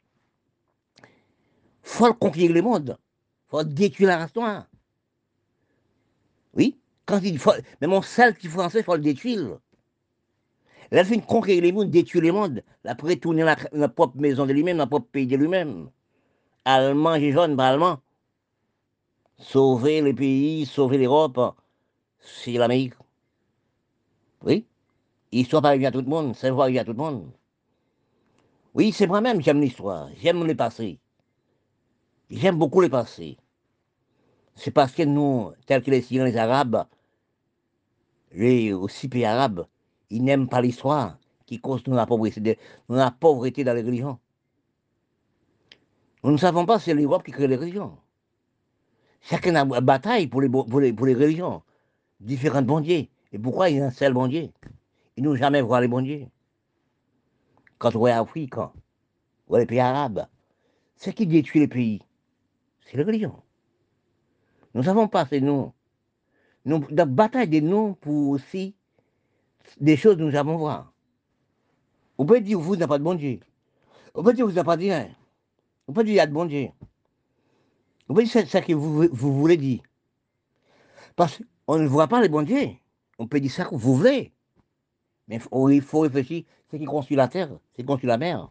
faut 1.83 2.15
conquérir 2.15 2.53
le 2.53 2.63
monde. 2.63 2.99
faut 3.49 3.65
détruire 3.65 4.09
la 4.11 4.19
race 4.19 4.67
Oui, 6.55 6.79
quand 7.07 7.21
il 7.23 7.39
faut, 7.39 7.53
même 7.81 7.91
mon 7.91 8.03
seul 8.03 8.37
qui 8.37 8.49
français, 8.49 8.83
faut 8.83 8.95
le 8.95 9.03
détruire. 9.03 9.59
Là, 10.93 11.03
il 11.09 11.23
conquérir 11.23 11.63
le 11.63 11.73
monde, 11.73 11.91
détruire 11.91 12.23
le 12.23 12.33
monde. 12.33 12.63
Après, 12.85 13.17
tourner 13.17 13.45
la, 13.45 13.57
la 13.73 13.89
propre 13.89 14.19
maison 14.19 14.47
de 14.47 14.53
lui-même, 14.53 14.77
la 14.79 14.87
propre 14.87 15.07
pays 15.07 15.27
de 15.27 15.37
lui-même. 15.37 15.91
Allemand 16.65 17.15
et 17.15 17.33
jaune, 17.33 17.57
pas 17.57 17.69
allemand. 17.69 18.01
Sauver 19.39 20.03
les 20.03 20.13
pays, 20.13 20.67
sauver 20.67 20.99
l'Europe, 20.99 21.41
c'est 22.19 22.53
l'Amérique. 22.53 22.95
Oui, 24.43 24.67
histoire 25.33 25.63
pas 25.63 25.71
à 25.71 25.91
tout 25.91 26.01
le 26.01 26.07
monde, 26.07 26.35
savoir 26.35 26.69
à 26.69 26.85
tout 26.85 26.93
le 26.93 26.99
monde. 26.99 27.31
Oui, 28.75 28.93
c'est 28.93 29.07
moi-même, 29.07 29.41
j'aime 29.41 29.61
l'histoire, 29.61 30.09
j'aime 30.17 30.45
le 30.45 30.55
passé. 30.55 30.99
J'aime 32.31 32.57
beaucoup 32.57 32.81
les 32.81 32.89
passés. 32.89 33.37
C'est 34.55 34.71
parce 34.71 34.93
que 34.93 35.03
nous, 35.03 35.53
tels 35.67 35.83
que 35.83 35.91
les 35.91 36.03
Syriens, 36.03 36.25
les 36.25 36.37
Arabes, 36.37 36.85
les 38.33 38.73
aussi 38.73 39.09
pays 39.09 39.25
arabes, 39.25 39.67
ils 40.11 40.23
n'aiment 40.23 40.49
pas 40.49 40.61
l'histoire 40.61 41.19
qui 41.47 41.61
cause 41.61 41.85
nous 41.87 41.95
la 41.95 42.07
pauvreté, 42.07 42.59
pauvreté 43.19 43.65
dans 43.65 43.75
les 43.75 43.83
religions. 43.83 44.19
Nous 46.23 46.33
ne 46.33 46.37
savons 46.37 46.67
pas 46.67 46.79
c'est 46.79 46.95
l'Europe 46.95 47.25
qui 47.25 47.33
crée 47.33 47.49
les 47.49 47.57
religions. 47.57 47.97
Chacun 49.23 49.55
a 49.55 49.81
bataille 49.81 50.27
pour 50.29 50.43
les, 50.43 50.49
pour 50.49 50.81
les, 50.81 51.15
religions, 51.15 51.63
différents 52.21 52.63
bons 52.63 52.81
dieux. 52.81 53.07
Et 53.33 53.39
pourquoi 53.39 53.71
il 53.71 53.79
y 53.79 53.81
a 53.81 53.87
un 53.87 53.91
seul 53.91 54.13
bon 54.13 54.29
Dieu 54.29 54.51
Ils 55.21 55.25
n'ont 55.25 55.37
jamais 55.37 55.61
vu 55.61 55.69
les 55.83 56.03
dieux. 56.03 56.27
Quand 57.77 57.95
on 57.95 57.99
voit 57.99 58.09
l'Afrique, 58.09 58.55
ou 59.49 59.57
les 59.57 59.67
pays 59.67 59.79
arabes, 59.79 60.27
c'est 60.97 61.13
qui 61.13 61.27
détruit 61.27 61.61
les 61.61 61.69
pays? 61.69 62.01
C'est 62.81 62.97
la 62.97 63.05
religion. 63.05 63.43
Nous 64.73 64.83
savons 64.83 65.09
pas, 65.09 65.27
c'est 65.27 65.43
nous. 65.43 65.75
Nous, 66.65 66.87
la 66.89 67.05
bataille 67.05 67.49
de 67.49 67.61
nous 67.61 67.97
pour 67.97 68.31
aussi 68.31 68.75
des 69.79 69.99
choses 69.99 70.17
que 70.17 70.23
nous 70.23 70.35
avons 70.35 70.57
voir. 70.57 70.91
On 72.17 72.25
peut 72.25 72.41
dire 72.41 72.59
vous 72.59 72.77
n'avez 72.77 72.89
pas 72.89 72.99
de 72.99 73.05
bon 73.05 73.15
Dieu. 73.15 73.41
On 74.15 74.23
peut 74.23 74.33
dire 74.33 74.47
vous 74.47 74.53
n'avez 74.53 74.65
pas 74.65 74.79
de 74.79 74.85
rien. 74.85 75.11
On 75.87 75.93
peut 75.93 76.03
dire 76.03 76.15
il 76.15 76.17
y 76.17 76.21
a 76.21 76.27
de 76.27 76.33
bon 76.33 76.47
Dieu. 76.47 76.71
On 78.09 78.15
peut 78.15 78.23
dire 78.23 78.33
c'est 78.33 78.47
ça 78.47 78.63
que 78.63 78.73
vous, 78.73 79.07
vous 79.13 79.39
voulez 79.39 79.59
dire. 79.59 79.83
Parce 81.15 81.43
qu'on 81.67 81.79
ne 81.79 81.87
voit 81.87 82.09
pas 82.09 82.23
les 82.23 82.31
bon. 82.31 82.47
On 83.19 83.27
peut 83.27 83.39
dire 83.39 83.51
ça 83.51 83.67
que 83.67 83.75
vous 83.75 83.97
voulez. 83.97 84.33
Mais 85.31 85.39
il 85.71 85.81
faut 85.81 86.01
réfléchir. 86.01 86.43
C'est 86.69 86.79
qui 86.79 86.85
construit 86.85 87.17
la 87.17 87.29
terre, 87.29 87.51
c'est 87.73 87.83
qui 87.83 87.87
construit 87.87 88.09
la 88.09 88.19
mer. 88.19 88.51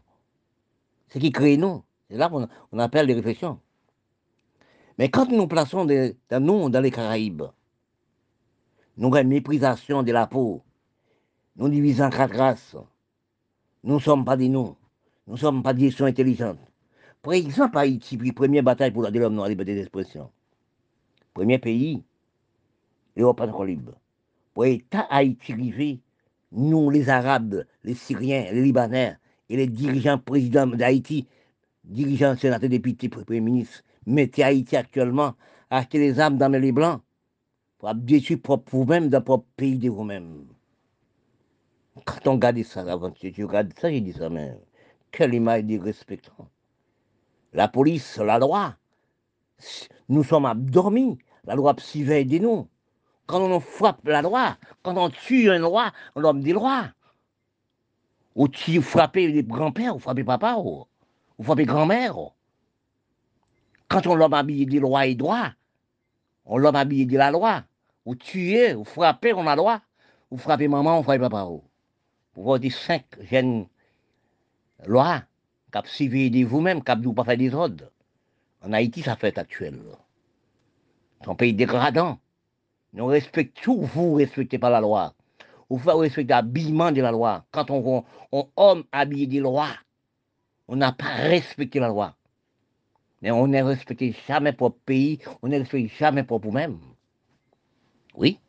C'est 1.08 1.20
qui 1.20 1.30
crée 1.30 1.58
nous. 1.58 1.84
C'est 2.08 2.16
là 2.16 2.28
qu'on 2.30 2.78
appelle 2.78 3.06
les 3.06 3.14
réflexions. 3.14 3.60
Mais 4.98 5.10
quand 5.10 5.30
nous 5.30 5.46
plaçons 5.46 5.84
des, 5.84 6.16
nous 6.32 6.70
dans 6.70 6.80
les 6.80 6.90
Caraïbes, 6.90 7.44
nous 8.96 9.08
avons 9.08 9.22
une 9.22 9.28
méprisation 9.28 10.02
de 10.02 10.12
la 10.12 10.26
peau, 10.26 10.62
nous 11.56 11.68
divisons 11.68 12.04
en 12.04 12.10
quatre 12.10 12.36
races. 12.36 12.76
Nous 13.84 13.94
ne 13.94 14.00
sommes 14.00 14.24
pas 14.24 14.36
des 14.36 14.48
nous, 14.48 14.76
nous 15.26 15.34
ne 15.34 15.38
sommes 15.38 15.62
pas 15.62 15.74
des 15.74 15.86
nations 15.86 16.06
intelligentes. 16.06 16.58
Par 17.22 17.34
exemple, 17.34 17.76
Haïti, 17.76 18.16
puis 18.16 18.32
première 18.32 18.62
bataille 18.62 18.90
pour 18.90 19.02
la 19.02 19.10
l'homme 19.10 19.34
noir, 19.34 19.48
liberté 19.48 19.74
d'expression. 19.74 20.30
Premier 21.34 21.58
pays, 21.58 22.02
l'Europe 23.16 23.40
encore 23.40 23.64
libre. 23.66 23.92
Pour 24.54 24.64
l'État 24.64 25.06
Haïti 25.10 25.52
arrivé, 25.52 26.00
nous, 26.52 26.90
les 26.90 27.08
Arabes, 27.08 27.64
les 27.84 27.94
Syriens, 27.94 28.46
les 28.52 28.62
Libanais 28.62 29.16
et 29.48 29.56
les 29.56 29.66
dirigeants 29.66 30.18
présidents 30.18 30.66
d'Haïti, 30.66 31.26
dirigeants, 31.84 32.36
sénateurs, 32.36 32.68
députés, 32.68 33.08
premiers 33.08 33.40
ministres, 33.40 33.82
mettez 34.06 34.42
Haïti 34.42 34.76
actuellement, 34.76 35.34
acheter 35.70 35.98
les 35.98 36.18
armes 36.18 36.38
dans 36.38 36.48
les 36.48 36.72
blancs 36.72 37.00
pour 37.78 37.94
détruire 37.94 38.38
vous-même 38.70 39.08
dans 39.08 39.22
votre 39.22 39.44
pays 39.56 39.78
de 39.78 39.88
vous-même. 39.88 40.44
Quand 42.04 42.26
on 42.26 42.32
regarde 42.32 42.62
ça, 42.62 42.80
avant 42.80 43.10
tu 43.10 43.44
regardes 43.44 43.72
ça, 43.78 43.90
j'ai 43.90 44.00
dit 44.00 44.12
ça, 44.12 44.28
mais 44.28 44.56
quelle 45.10 45.34
image 45.34 45.64
de. 45.64 45.80
La 47.52 47.68
police, 47.68 48.18
la 48.18 48.38
loi, 48.38 48.76
nous 50.08 50.24
sommes 50.24 50.46
abdormis, 50.46 51.18
la 51.44 51.54
loi 51.54 51.74
surveille 51.78 52.26
de 52.26 52.38
nous. 52.38 52.68
Quand 53.30 53.42
on 53.42 53.60
frappe 53.60 54.08
la 54.08 54.22
loi, 54.22 54.56
quand 54.82 54.96
on 54.96 55.08
tue 55.08 55.52
un 55.52 55.64
roi, 55.64 55.92
l'homme 56.16 56.42
des 56.42 56.52
lois. 56.52 56.88
Ou 58.34 58.48
tu 58.48 58.82
frappes 58.82 59.14
les 59.14 59.44
grands-pères, 59.44 59.94
ou 59.94 60.00
frappez 60.00 60.24
papa, 60.24 60.56
ou, 60.56 60.84
ou 61.38 61.42
frappez 61.44 61.64
grand-mère. 61.64 62.16
Quand 63.86 64.04
on 64.08 64.16
l'homme 64.16 64.34
habillé 64.34 64.66
de 64.66 64.80
loi 64.80 65.06
et 65.06 65.14
droit, 65.14 65.50
on 66.44 66.58
l'homme 66.58 66.74
habillé 66.74 67.06
de 67.06 67.16
la 67.16 67.30
loi, 67.30 67.62
ou 68.04 68.16
tuer, 68.16 68.74
ou 68.74 68.82
frapper, 68.82 69.32
on 69.32 69.46
a 69.46 69.54
loi, 69.54 69.80
ou 70.32 70.36
frapper 70.36 70.66
maman, 70.66 70.98
ou 70.98 71.04
frapper 71.04 71.20
papa. 71.20 71.44
Vous 71.44 71.62
voyez 72.42 72.70
cinq 72.70 73.04
jeunes 73.30 73.68
lois, 74.86 75.22
cap 75.70 75.86
de 75.86 76.44
vous-même, 76.44 76.82
cap 76.82 76.98
vous 76.98 77.14
pas 77.14 77.22
faire 77.22 77.36
des 77.36 77.54
ordres. 77.54 77.92
En 78.60 78.72
Haïti, 78.72 79.02
ça 79.02 79.14
fait 79.14 79.38
actuel. 79.38 79.78
C'est 81.20 81.30
un 81.30 81.36
pays 81.36 81.54
dégradant. 81.54 82.18
Nous 82.92 83.06
respectons 83.06 83.80
vous 83.80 84.14
respectez 84.14 84.58
pas 84.58 84.70
la 84.70 84.80
loi. 84.80 85.14
Vous 85.68 85.78
faites 85.78 85.94
respecter 85.94 86.32
l'habillement 86.32 86.90
de 86.90 87.00
la 87.00 87.12
loi. 87.12 87.44
Quand 87.52 87.70
on 87.70 88.04
un 88.32 88.44
homme 88.56 88.84
habillé 88.90 89.26
de 89.26 89.40
loi, 89.40 89.68
on 90.66 90.76
n'a 90.76 90.92
pas 90.92 91.14
respecté 91.14 91.78
la 91.78 91.88
loi. 91.88 92.16
Mais 93.22 93.30
on 93.30 93.46
n'est 93.46 93.62
respecté 93.62 94.14
jamais 94.26 94.52
pour 94.52 94.68
le 94.68 94.74
pays, 94.84 95.18
on 95.42 95.48
n'est 95.48 95.58
respecté 95.58 95.92
jamais 95.98 96.24
pour 96.24 96.40
vous-même. 96.40 96.78
Oui. 98.14 98.40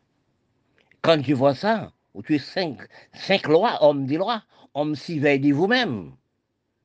Quand 1.02 1.22
je 1.22 1.34
vois 1.34 1.54
ça, 1.54 1.92
où 2.14 2.22
tu 2.22 2.34
es 2.34 2.38
cinq, 2.38 2.78
cinq 3.12 3.46
lois, 3.46 3.78
hommes 3.82 4.06
des 4.06 4.16
lois, 4.16 4.42
hommes 4.74 4.94
veille 4.94 5.40
de 5.40 5.52
vous-même. 5.52 6.12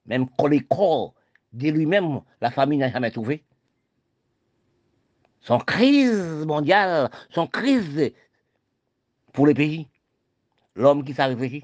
Même 0.05 0.27
quand 0.37 0.47
les 0.47 0.59
corps 0.59 1.15
de 1.53 1.69
lui-même, 1.69 2.21
la 2.41 2.51
famille 2.51 2.77
n'a 2.77 2.91
jamais 2.91 3.11
trouvé. 3.11 3.43
Son 5.47 5.59
crise 5.59 6.45
mondiale, 6.45 7.09
son 7.29 7.47
crise 7.47 8.11
pour 9.31 9.47
les 9.47 9.53
pays. 9.53 9.87
L'homme 10.75 11.05
qui 11.05 11.13
s'est 11.13 11.23
réfléchi, 11.23 11.63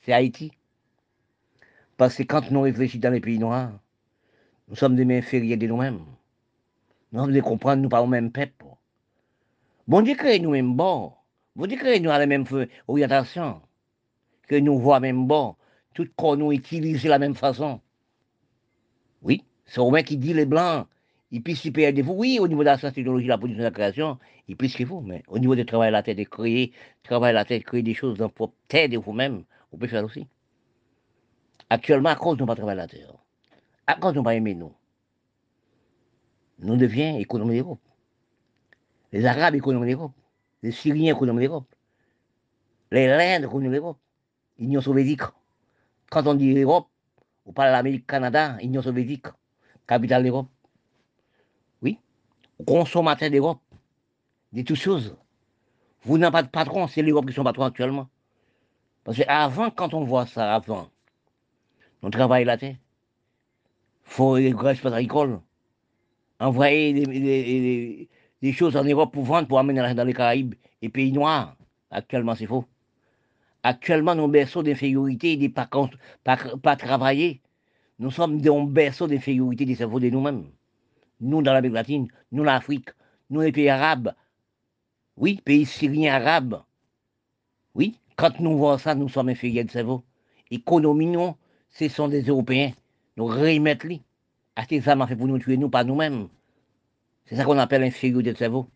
c'est 0.00 0.14
Haïti. 0.14 0.52
Parce 1.98 2.16
que 2.16 2.22
quand 2.22 2.50
nous 2.50 2.62
réfléchissons 2.62 3.02
dans 3.02 3.10
les 3.10 3.20
pays 3.20 3.38
noirs, 3.38 3.72
nous 4.68 4.74
sommes 4.74 4.96
des 4.96 5.04
inférieurs 5.18 5.58
de 5.58 5.66
nous-mêmes. 5.66 6.00
Nous 7.12 7.20
sommes 7.20 7.32
des 7.32 7.42
comprendre, 7.42 7.82
nous 7.82 7.90
pas 7.90 8.00
au 8.00 8.06
même 8.06 8.32
peuple. 8.32 8.64
Bon 9.86 10.00
Dieu 10.00 10.14
crée 10.14 10.38
nous-mêmes 10.38 10.74
bon. 10.74 11.12
Bon 11.56 11.66
Dieu 11.66 11.76
crée 11.76 12.00
nous 12.00 12.10
à 12.10 12.18
la 12.18 12.26
même 12.26 12.46
orientation. 12.88 13.60
Que 14.48 14.56
nous 14.56 14.78
voit 14.78 14.98
même 14.98 15.26
bon. 15.26 15.56
Tout 15.92 16.08
corps 16.16 16.38
nous 16.38 16.52
utilise 16.52 17.02
de 17.02 17.10
la 17.10 17.18
même 17.18 17.34
façon. 17.34 17.82
Oui, 19.20 19.44
c'est 19.66 19.80
Romain 19.80 20.02
qui 20.02 20.16
dit 20.16 20.32
les 20.32 20.46
blancs, 20.46 20.86
ils 21.30 21.42
puissent 21.42 21.60
super 21.60 21.92
de 21.92 22.02
vous. 22.02 22.12
Oui, 22.12 22.38
au 22.40 22.48
niveau 22.48 22.62
de 22.62 22.66
la 22.66 22.78
science, 22.78 22.92
technologie, 22.92 23.26
la 23.26 23.38
production 23.38 23.60
de 23.60 23.64
la 23.64 23.70
création, 23.70 24.18
ils 24.48 24.56
puissent 24.56 24.76
que 24.76 24.84
vous. 24.84 25.00
Mais 25.00 25.22
au 25.28 25.38
niveau 25.38 25.54
du 25.54 25.64
travail 25.64 25.90
de 25.90 25.92
la 25.92 26.02
tête, 26.02 26.18
de 26.18 26.24
créer, 26.24 26.72
travail 27.02 27.32
de 27.32 27.36
la 27.36 27.44
tête, 27.44 27.64
créer 27.64 27.82
des 27.82 27.94
choses 27.94 28.18
dans 28.18 28.32
votre 28.36 28.52
tête 28.68 28.90
de 28.90 28.98
vous-même, 28.98 29.44
vous 29.70 29.78
pouvez 29.78 29.88
faire 29.88 30.04
aussi. 30.04 30.26
Actuellement, 31.68 32.10
à 32.10 32.16
cause 32.16 32.36
de 32.36 32.44
pas 32.44 32.56
travailler 32.56 32.78
la 32.78 32.88
terre, 32.88 33.14
à 33.86 33.94
cause 33.94 34.14
de 34.14 34.20
pas 34.20 34.34
aimer 34.34 34.54
nous, 34.54 34.72
nous 36.58 36.76
devions 36.76 37.18
économie 37.18 37.56
d'Europe. 37.56 37.80
Les 39.12 39.24
Arabes 39.24 39.54
économie 39.54 39.90
d'Europe. 39.90 40.12
Les 40.62 40.72
Syriens 40.72 41.14
économie 41.14 41.46
d'Europe. 41.46 41.74
Les 42.90 43.08
Indes 43.08 43.44
économie 43.44 43.74
d'Europe. 43.74 43.98
L'Union 44.58 44.80
soviétique. 44.80 45.22
Quand 46.10 46.26
on 46.26 46.34
dit 46.34 46.60
Europe, 46.60 46.88
on 47.46 47.52
parle 47.52 47.68
de 47.68 47.72
l'Amérique, 47.72 48.06
Canada, 48.06 48.58
Union 48.60 48.82
soviétique, 48.82 49.26
capitale 49.86 50.24
d'Europe. 50.24 50.48
Consommateur 52.66 53.30
d'Europe, 53.30 53.60
de 54.52 54.62
toutes 54.62 54.76
choses. 54.76 55.16
Vous 56.02 56.18
n'avez 56.18 56.32
pas 56.32 56.42
de 56.42 56.48
patron, 56.48 56.86
c'est 56.88 57.02
l'Europe 57.02 57.26
qui 57.26 57.34
sont 57.34 57.44
patrons 57.44 57.64
actuellement. 57.64 58.08
Parce 59.04 59.18
qu'avant, 59.18 59.70
quand 59.70 59.94
on 59.94 60.04
voit 60.04 60.26
ça, 60.26 60.54
avant, 60.54 60.88
on 62.02 62.10
travaille 62.10 62.44
la 62.44 62.56
terre, 62.56 62.76
faut 64.04 64.36
les 64.36 64.50
espaces 64.50 64.92
agricoles, 64.92 65.40
envoyer 66.38 66.92
des, 66.92 68.08
des, 68.42 68.52
choses 68.52 68.76
en 68.76 68.84
Europe 68.84 69.12
pour 69.12 69.24
vendre, 69.24 69.46
pour 69.46 69.58
amener 69.58 69.94
dans 69.94 70.04
les 70.04 70.14
Caraïbes 70.14 70.54
et 70.82 70.88
pays 70.88 71.12
noirs. 71.12 71.56
Actuellement, 71.90 72.34
c'est 72.34 72.46
faux. 72.46 72.64
Actuellement, 73.62 74.14
nos 74.14 74.28
berceaux 74.28 74.62
d'infériorité, 74.62 75.36
des 75.36 75.48
pas, 75.48 75.68
pas, 76.24 76.36
pas 76.62 76.76
travailler. 76.76 77.42
Nous 77.98 78.10
sommes 78.10 78.40
dans 78.40 78.58
un 78.58 78.64
berceau 78.64 79.06
d'infériorité 79.06 79.66
des 79.66 79.74
cerveaux 79.74 80.00
de 80.00 80.08
nous-mêmes. 80.08 80.46
Nous, 81.20 81.42
dans 81.42 81.52
l'Amérique 81.52 81.74
latine, 81.74 82.08
nous, 82.32 82.44
l'Afrique, 82.44 82.90
nous, 83.28 83.40
les 83.40 83.52
pays 83.52 83.68
arabes. 83.68 84.14
Oui, 85.16 85.40
pays 85.44 85.66
syriens 85.66 86.14
arabes. 86.14 86.62
Oui, 87.74 87.98
quand 88.16 88.40
nous 88.40 88.56
voyons 88.56 88.78
ça, 88.78 88.94
nous 88.94 89.08
sommes 89.08 89.28
inférieurs 89.28 89.64
de 89.64 89.70
cerveau. 89.70 90.02
Économie, 90.50 91.06
nous, 91.06 91.34
ce 91.70 91.88
sont 91.88 92.08
des 92.08 92.22
Européens. 92.22 92.72
Nous 93.16 93.26
remettons 93.26 93.88
les. 93.88 94.02
Acheter 94.56 94.80
ça 94.80 95.06
fait 95.06 95.16
pour 95.16 95.26
nous 95.26 95.38
tuer, 95.38 95.56
nous, 95.56 95.70
pas 95.70 95.84
nous-mêmes. 95.84 96.28
C'est 97.26 97.36
ça 97.36 97.44
qu'on 97.44 97.58
appelle 97.58 97.84
infériorité 97.84 98.32
de 98.32 98.36
cerveau. 98.36 98.66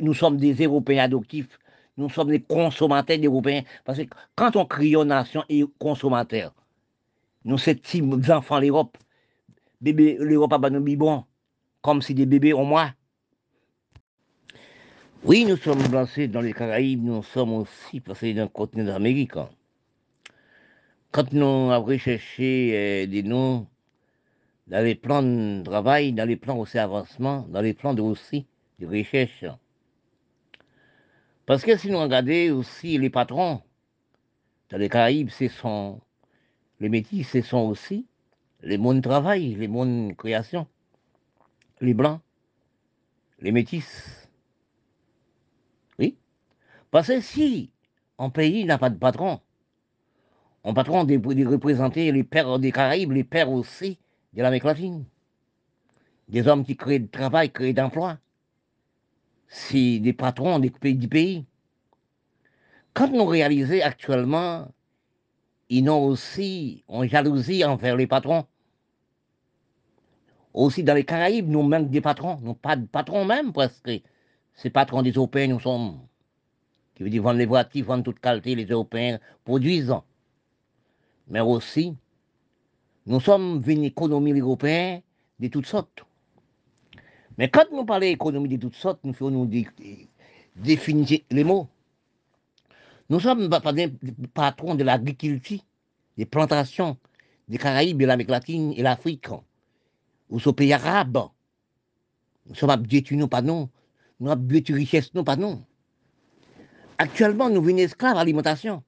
nous 0.00 0.14
sommes 0.14 0.36
des 0.36 0.54
Européens 0.54 1.04
adoptifs 1.04 1.58
nous 1.96 2.08
sommes 2.08 2.28
des 2.28 2.40
consommateurs 2.40 3.18
d'Européens. 3.18 3.62
Parce 3.84 3.98
que 3.98 4.04
quand 4.34 4.56
on 4.56 4.64
crie 4.64 4.96
aux 4.96 5.04
nations 5.04 5.44
et 5.48 5.64
consommateurs, 5.78 6.54
nous, 7.44 7.58
ces 7.58 7.74
petits 7.74 8.02
enfants 8.30 8.60
l'Europe, 8.60 8.96
bébé, 9.80 10.16
l'Europe 10.20 10.52
a 10.52 10.58
pas 10.58 10.70
nous 10.70 10.96
bon, 10.96 11.24
comme 11.82 12.00
si 12.00 12.14
des 12.14 12.26
bébés 12.26 12.54
ont 12.54 12.64
moi. 12.64 12.92
Oui, 15.24 15.44
nous 15.44 15.56
sommes 15.56 15.82
placés 15.88 16.28
dans 16.28 16.40
les 16.40 16.52
Caraïbes, 16.52 17.04
nous 17.04 17.22
sommes 17.22 17.52
aussi 17.52 18.00
passés 18.00 18.34
dans 18.34 18.42
le 18.42 18.48
continent 18.48 18.84
d'Amérique. 18.84 19.34
Quand 21.10 21.32
nous 21.32 21.70
avons 21.70 21.84
recherché 21.84 22.70
euh, 22.72 23.06
des 23.06 23.22
noms 23.22 23.66
dans 24.68 24.84
les 24.84 24.94
plans 24.94 25.22
de 25.22 25.62
travail, 25.62 26.12
dans 26.12 26.26
les 26.26 26.36
plans 26.36 26.58
aussi 26.58 26.78
avancement, 26.78 27.46
dans 27.50 27.60
les 27.60 27.74
plans 27.74 27.94
de 27.94 28.00
aussi 28.00 28.46
de 28.78 28.86
recherche, 28.86 29.44
parce 31.46 31.62
que 31.62 31.76
si 31.76 31.90
nous 31.90 32.00
regardons 32.00 32.58
aussi 32.58 32.98
les 32.98 33.10
patrons 33.10 33.60
dans 34.70 34.78
les 34.78 34.88
Caraïbes, 34.88 35.28
ce 35.30 35.48
sont 35.48 36.00
les 36.80 36.88
métis, 36.88 37.28
ce 37.28 37.42
sont 37.42 37.68
aussi 37.68 38.06
les 38.62 38.78
mondes 38.78 39.02
travail, 39.02 39.54
les 39.54 39.68
mondes 39.68 40.16
création, 40.16 40.66
les 41.82 41.92
blancs, 41.92 42.20
les 43.40 43.52
métis. 43.52 44.28
Oui. 45.98 46.16
Parce 46.90 47.08
que 47.08 47.20
si 47.20 47.70
un 48.18 48.30
pays 48.30 48.64
n'a 48.64 48.78
pas 48.78 48.88
de 48.88 48.98
patron, 48.98 49.40
un 50.64 50.72
patron 50.72 51.04
de, 51.04 51.46
représenter 51.46 52.10
les 52.12 52.24
pères 52.24 52.58
des 52.58 52.72
Caraïbes, 52.72 53.12
les 53.12 53.24
pères 53.24 53.50
aussi 53.50 53.98
de 54.32 54.40
l'Amérique 54.42 54.64
latine. 54.64 55.04
Des 56.28 56.48
hommes 56.48 56.64
qui 56.64 56.76
créent 56.76 57.00
de 57.00 57.10
travail, 57.10 57.50
créent 57.50 57.74
d'emplois 57.74 58.16
c'est 59.52 59.98
des 59.98 60.14
patrons 60.14 60.58
des 60.58 60.70
pays 60.70 60.94
du 60.94 61.08
pays. 61.08 61.44
Quand 62.94 63.08
nous 63.08 63.26
réalisons 63.26 63.80
actuellement, 63.82 64.66
ils 65.68 65.88
ont 65.90 66.06
aussi 66.06 66.84
une 66.88 67.08
jalousie 67.08 67.62
envers 67.62 67.96
les 67.96 68.06
patrons. 68.06 68.46
Aussi 70.54 70.82
dans 70.82 70.94
les 70.94 71.04
Caraïbes, 71.04 71.48
nous 71.48 71.62
manquons 71.62 71.86
des 71.86 72.00
patrons. 72.00 72.38
Nous 72.42 72.54
pas 72.54 72.76
de 72.76 72.86
patrons 72.86 73.24
même 73.24 73.52
presque. 73.52 73.90
Ces 74.54 74.70
patrons 74.70 75.02
des 75.02 75.12
Européens, 75.12 75.48
nous 75.48 75.60
sommes. 75.60 76.00
Qui 76.94 77.04
veut 77.04 77.10
dire 77.10 77.22
vendre 77.22 77.38
les 77.38 77.46
voitures, 77.46 77.86
vendre 77.86 78.04
toute 78.04 78.20
qualité, 78.20 78.54
les 78.54 78.66
Européens 78.66 79.18
produisent. 79.44 79.94
Mais 81.28 81.40
aussi, 81.40 81.94
nous 83.06 83.20
sommes 83.20 83.62
venus 83.62 83.88
économiser 83.88 84.34
les 84.34 84.40
Européens 84.40 85.00
de 85.40 85.48
toutes 85.48 85.66
sortes. 85.66 86.04
Mais 87.38 87.48
quand 87.48 87.64
nous 87.72 87.86
parlons 87.86 88.06
d'économie 88.06 88.48
de 88.50 88.56
toutes 88.58 88.74
sortes, 88.74 89.00
nous 89.04 89.14
faisons 89.14 89.30
nous 89.30 89.50
définir 90.56 91.20
les 91.30 91.44
mots. 91.44 91.66
Nous 93.08 93.20
sommes 93.20 93.48
des 93.48 93.88
patrons 94.34 94.74
de 94.74 94.84
l'agriculture, 94.84 95.60
des 96.18 96.26
plantations, 96.26 96.98
des 97.48 97.58
Caraïbes, 97.58 97.98
de 97.98 98.06
l'Amérique 98.06 98.30
latine 98.30 98.72
et 98.76 98.82
l'Afrique, 98.82 99.28
ou 100.32 100.40
ce 100.40 100.50
pays 100.50 100.72
arabe. 100.72 101.28
Nous 102.46 102.54
sommes 102.54 102.70
habitués, 102.70 103.16
nous, 103.16 103.28
pas 103.28 103.42
nous. 103.42 103.68
Nous 104.18 104.30
habitués 104.30 104.74
richesse, 104.74 105.12
nous, 105.14 105.22
pas 105.22 105.36
nous. 105.36 105.62
Actuellement, 106.98 107.50
nous 107.50 107.62
venons 107.62 107.78
esclaves 107.78 108.16
à 108.16 108.20
l'alimentation. 108.20 108.82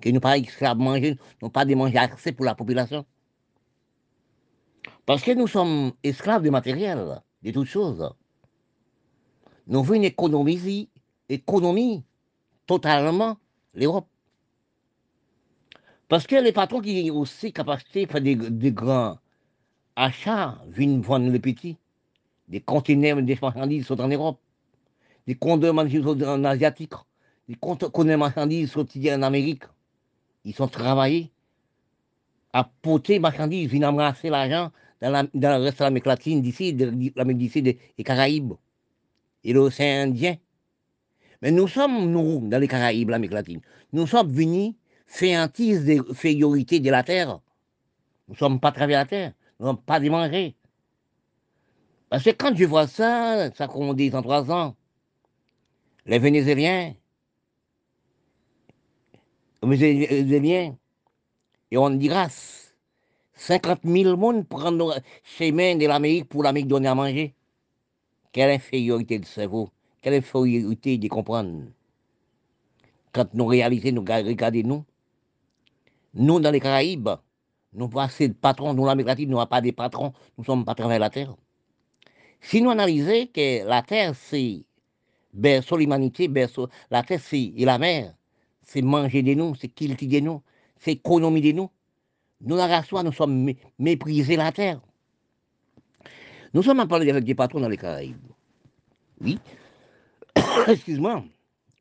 Que 0.00 0.10
nous 0.10 0.20
pas 0.20 0.36
esclaves 0.36 0.76
manger, 0.76 1.18
nous 1.40 1.48
pas 1.48 1.64
de 1.64 1.74
manger 1.74 1.98
assez 1.98 2.32
pour 2.32 2.44
la 2.44 2.54
population. 2.54 3.06
Parce 5.06 5.22
que 5.22 5.32
nous 5.32 5.46
sommes 5.46 5.92
esclaves 6.02 6.42
de 6.42 6.50
matériel 6.50 7.22
de 7.42 7.50
toutes 7.50 7.66
choses. 7.68 8.14
Nous 9.66 9.82
voulons 9.82 10.02
économiser, 10.02 10.90
économie 11.28 12.04
totalement 12.66 13.38
l'Europe. 13.72 14.08
Parce 16.08 16.26
que 16.26 16.36
les 16.36 16.52
patrons 16.52 16.80
qui 16.80 17.10
ont 17.10 17.20
aussi 17.20 17.50
capacité 17.52 18.04
de 18.04 18.10
faire 18.10 18.20
des, 18.20 18.72
grands 18.72 19.18
achats 19.96 20.58
viennent 20.68 21.00
vendre 21.00 21.30
les 21.30 21.38
petits. 21.38 21.76
Des 22.48 22.60
conteneurs, 22.60 23.22
des 23.22 23.38
marchandises 23.40 23.86
sont 23.86 24.00
en 24.00 24.08
Europe. 24.08 24.38
Des 25.26 25.34
conteneurs 25.34 25.74
marchandises 25.74 26.04
sont 26.04 26.22
en 26.22 26.44
Asiatique. 26.44 26.92
Des 27.48 27.56
conteneurs 27.56 28.18
marchandises 28.18 28.70
sont 28.70 28.86
en 29.08 29.22
Amérique. 29.22 29.64
Ils 30.44 30.54
sont 30.54 30.68
travaillés 30.68 31.30
à 32.52 32.70
porter 32.82 33.18
marchandises, 33.18 33.68
viennent 33.68 33.86
embrasser 33.86 34.30
l'argent 34.30 34.70
dans, 35.00 35.28
le 35.34 35.62
reste 35.64 35.78
de 35.78 35.84
l'Amérique 35.84 36.06
latine, 36.06 36.42
d'ici, 36.42 36.72
de 36.72 36.92
l'Amérique 37.16 37.38
d'ici, 37.38 37.62
des 37.62 37.78
Caraïbes 38.04 38.52
et 39.42 39.52
l'océan 39.52 40.08
Indien. 40.08 40.36
Mais 41.42 41.50
nous 41.50 41.68
sommes, 41.68 42.10
nous, 42.10 42.48
dans 42.48 42.58
les 42.58 42.68
Caraïbes, 42.68 43.10
l'Amérique 43.10 43.34
latine, 43.34 43.60
nous 43.92 44.06
sommes 44.06 44.32
venus 44.32 44.74
féantises 45.06 45.84
des 45.84 46.00
fériorités 46.14 46.80
de 46.80 46.90
la 46.90 47.02
terre. 47.02 47.40
Nous 48.28 48.34
ne 48.34 48.38
sommes 48.38 48.60
pas 48.60 48.72
travers 48.72 49.00
la 49.00 49.06
terre, 49.06 49.32
sommes 49.60 49.78
pas 49.78 50.00
des 50.00 50.10
manger. 50.10 50.54
Parce 52.08 52.24
que 52.24 52.30
quand 52.30 52.54
je 52.54 52.64
vois 52.64 52.86
ça, 52.86 53.52
ça 53.54 53.66
qu'on 53.66 53.94
dit 53.94 54.10
en 54.14 54.22
trois 54.22 54.50
ans, 54.50 54.76
les 56.06 56.18
Vénézuéliens, 56.18 56.94
les 59.62 59.76
Vénézuéliens, 59.76 60.76
et 61.70 61.76
on 61.76 61.90
dit 61.90 62.08
grâce, 62.08 62.76
50 63.34 63.80
000 63.84 64.16
monde 64.16 64.46
prennent 64.46 64.80
chemin 65.24 65.76
de 65.76 65.86
l'Amérique 65.86 66.28
pour 66.28 66.42
l'Amérique 66.42 66.68
donner 66.68 66.88
à 66.88 66.94
manger. 66.94 67.34
Quelle 68.32 68.50
infériorité 68.50 69.18
de 69.18 69.24
cerveau, 69.24 69.70
quelle 70.00 70.14
infériorité 70.14 70.98
de 70.98 71.08
comprendre. 71.08 71.64
Quand 73.12 73.32
nous 73.34 73.46
réalisons, 73.46 73.92
nous 73.92 74.04
regardons 74.04 74.62
nous, 74.64 74.84
nous 76.14 76.40
dans 76.40 76.50
les 76.50 76.60
Caraïbes, 76.60 77.10
nous 77.74 77.88
pas 77.88 78.04
assez 78.04 78.28
de 78.28 78.34
patrons, 78.34 78.74
nous 78.74 78.86
l'Amérique 78.86 79.28
nous 79.28 79.36
n'avons 79.36 79.46
pas 79.46 79.60
de 79.60 79.70
patrons, 79.70 80.12
nous 80.38 80.44
sommes 80.44 80.64
pas 80.64 80.74
travers 80.74 80.98
la 80.98 81.10
terre. 81.10 81.34
Si 82.44 82.60
nous 82.60 82.70
analysons 82.70 83.26
que 83.32 83.66
la 83.66 83.82
Terre, 83.82 84.14
c'est 84.14 84.66
berceau 85.32 85.78
l'humanité, 85.78 86.28
berceau, 86.28 86.68
la 86.90 87.02
Terre, 87.02 87.20
c'est 87.20 87.52
la 87.56 87.78
mer, 87.78 88.14
c'est 88.62 88.82
manger 88.82 89.22
de 89.22 89.32
nous, 89.32 89.54
c'est 89.54 89.68
cultiver 89.68 90.20
de 90.20 90.26
nous, 90.26 90.42
c'est 90.78 90.92
économie 90.92 91.40
de 91.40 91.52
nous. 91.52 91.70
Nous, 92.42 92.56
la 92.56 92.66
race, 92.66 92.92
nous 92.92 93.12
sommes 93.12 93.50
méprisés 93.78 94.36
la 94.36 94.52
Terre. 94.52 94.80
Nous 96.52 96.62
sommes 96.62 96.80
en 96.80 96.86
parler 96.86 97.10
avec 97.10 97.24
des 97.24 97.34
patrons 97.34 97.60
dans 97.60 97.68
les 97.68 97.78
Caraïbes. 97.78 98.16
Oui. 99.22 99.38
Excuse-moi. 100.68 101.24